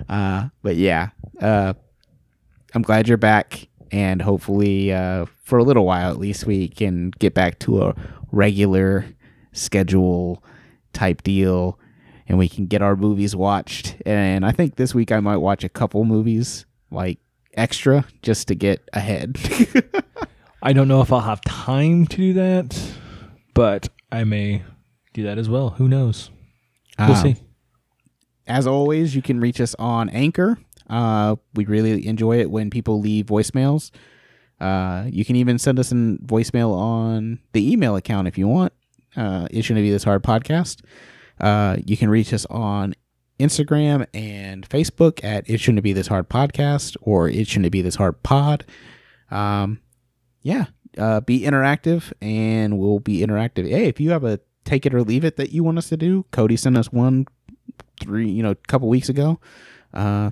uh, 0.09 0.49
but 0.61 0.75
yeah, 0.75 1.09
uh, 1.41 1.73
I'm 2.75 2.81
glad 2.81 3.07
you're 3.07 3.17
back, 3.17 3.67
and 3.91 4.21
hopefully, 4.21 4.91
uh, 4.91 5.25
for 5.43 5.57
a 5.57 5.63
little 5.63 5.85
while 5.85 6.11
at 6.11 6.19
least, 6.19 6.45
we 6.45 6.67
can 6.67 7.11
get 7.19 7.33
back 7.33 7.59
to 7.59 7.83
a 7.83 7.95
regular 8.31 9.05
schedule 9.53 10.43
type 10.91 11.23
deal, 11.23 11.79
and 12.27 12.37
we 12.37 12.49
can 12.49 12.65
get 12.67 12.81
our 12.81 12.95
movies 12.95 13.35
watched. 13.35 13.95
And 14.05 14.45
I 14.45 14.51
think 14.51 14.75
this 14.75 14.93
week 14.93 15.11
I 15.11 15.19
might 15.19 15.37
watch 15.37 15.63
a 15.63 15.69
couple 15.69 16.03
movies, 16.05 16.65
like 16.91 17.19
extra, 17.55 18.05
just 18.21 18.47
to 18.49 18.55
get 18.55 18.87
ahead. 18.93 19.37
I 20.61 20.73
don't 20.73 20.87
know 20.87 21.01
if 21.01 21.11
I'll 21.11 21.19
have 21.21 21.41
time 21.41 22.05
to 22.07 22.17
do 22.17 22.33
that, 22.33 22.79
but 23.53 23.89
I 24.11 24.23
may 24.23 24.63
do 25.13 25.23
that 25.23 25.37
as 25.37 25.49
well. 25.49 25.71
Who 25.71 25.87
knows? 25.87 26.29
We'll 26.99 27.11
Um, 27.11 27.15
see. 27.15 27.35
As 28.47 28.67
always, 28.67 29.15
you 29.15 29.21
can 29.21 29.39
reach 29.39 29.59
us 29.61 29.73
on 29.79 30.09
Anchor. 30.09 30.57
Uh, 30.89 31.37
we 31.53 31.65
really 31.65 32.05
enjoy 32.07 32.39
it 32.39 32.51
when 32.51 32.69
people 32.69 32.99
leave 32.99 33.25
voicemails. 33.27 33.89
Uh, 34.59 35.05
you 35.09 35.25
can 35.25 35.35
even 35.35 35.57
send 35.57 35.79
us 35.79 35.91
a 35.91 35.95
voicemail 35.95 36.73
on 36.75 37.39
the 37.53 37.71
email 37.71 37.95
account 37.95 38.27
if 38.27 38.37
you 38.37 38.47
want. 38.47 38.71
Uh, 39.15 39.47
it 39.51 39.63
shouldn't 39.63 39.83
be 39.83 39.91
this 39.91 40.03
hard 40.03 40.23
podcast. 40.23 40.81
Uh, 41.39 41.77
you 41.85 41.97
can 41.97 42.09
reach 42.09 42.33
us 42.33 42.45
on 42.47 42.93
Instagram 43.39 44.07
and 44.13 44.67
Facebook 44.67 45.23
at 45.23 45.49
it 45.49 45.59
shouldn't 45.59 45.83
be 45.83 45.93
this 45.93 46.07
hard 46.07 46.29
podcast 46.29 46.95
or 47.01 47.27
it 47.27 47.47
shouldn't 47.47 47.71
be 47.71 47.81
this 47.81 47.95
hard 47.95 48.21
pod. 48.23 48.65
Um, 49.31 49.79
yeah, 50.41 50.65
uh, 50.97 51.21
be 51.21 51.41
interactive 51.41 52.11
and 52.21 52.77
we'll 52.77 52.99
be 52.99 53.19
interactive. 53.19 53.67
Hey, 53.69 53.87
if 53.87 53.99
you 53.99 54.11
have 54.11 54.23
a 54.23 54.39
take 54.63 54.85
it 54.85 54.93
or 54.93 55.03
leave 55.03 55.25
it 55.25 55.37
that 55.37 55.51
you 55.51 55.63
want 55.63 55.77
us 55.77 55.89
to 55.89 55.97
do, 55.97 56.25
Cody 56.31 56.55
sent 56.55 56.77
us 56.77 56.91
one 56.91 57.25
three, 57.99 58.29
you 58.29 58.43
know, 58.43 58.51
a 58.51 58.55
couple 58.55 58.87
weeks 58.87 59.09
ago. 59.09 59.39
Uh, 59.93 60.31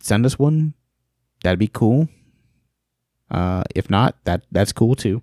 send 0.00 0.26
us 0.26 0.38
one. 0.38 0.74
That'd 1.42 1.58
be 1.58 1.68
cool. 1.68 2.08
Uh, 3.30 3.64
if 3.74 3.90
not, 3.90 4.16
that 4.24 4.44
that's 4.52 4.72
cool 4.72 4.94
too. 4.94 5.22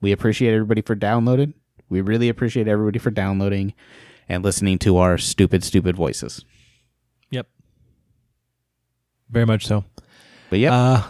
We 0.00 0.12
appreciate 0.12 0.54
everybody 0.54 0.82
for 0.82 0.94
downloading. 0.94 1.54
We 1.88 2.00
really 2.00 2.28
appreciate 2.28 2.68
everybody 2.68 2.98
for 2.98 3.10
downloading 3.10 3.74
and 4.28 4.44
listening 4.44 4.78
to 4.80 4.98
our 4.98 5.16
stupid, 5.18 5.64
stupid 5.64 5.96
voices. 5.96 6.44
Yep. 7.30 7.46
Very 9.30 9.46
much 9.46 9.66
so. 9.66 9.84
But 10.50 10.58
yeah, 10.58 10.74
Uh, 10.74 11.02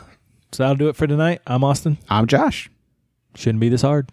so 0.53 0.62
that'll 0.62 0.76
do 0.76 0.89
it 0.89 0.97
for 0.97 1.07
tonight. 1.07 1.41
I'm 1.47 1.64
Austin. 1.64 1.99
I'm 2.09 2.26
Josh. 2.26 2.70
Shouldn't 3.35 3.61
be 3.61 3.68
this 3.68 3.83
hard. 3.83 4.11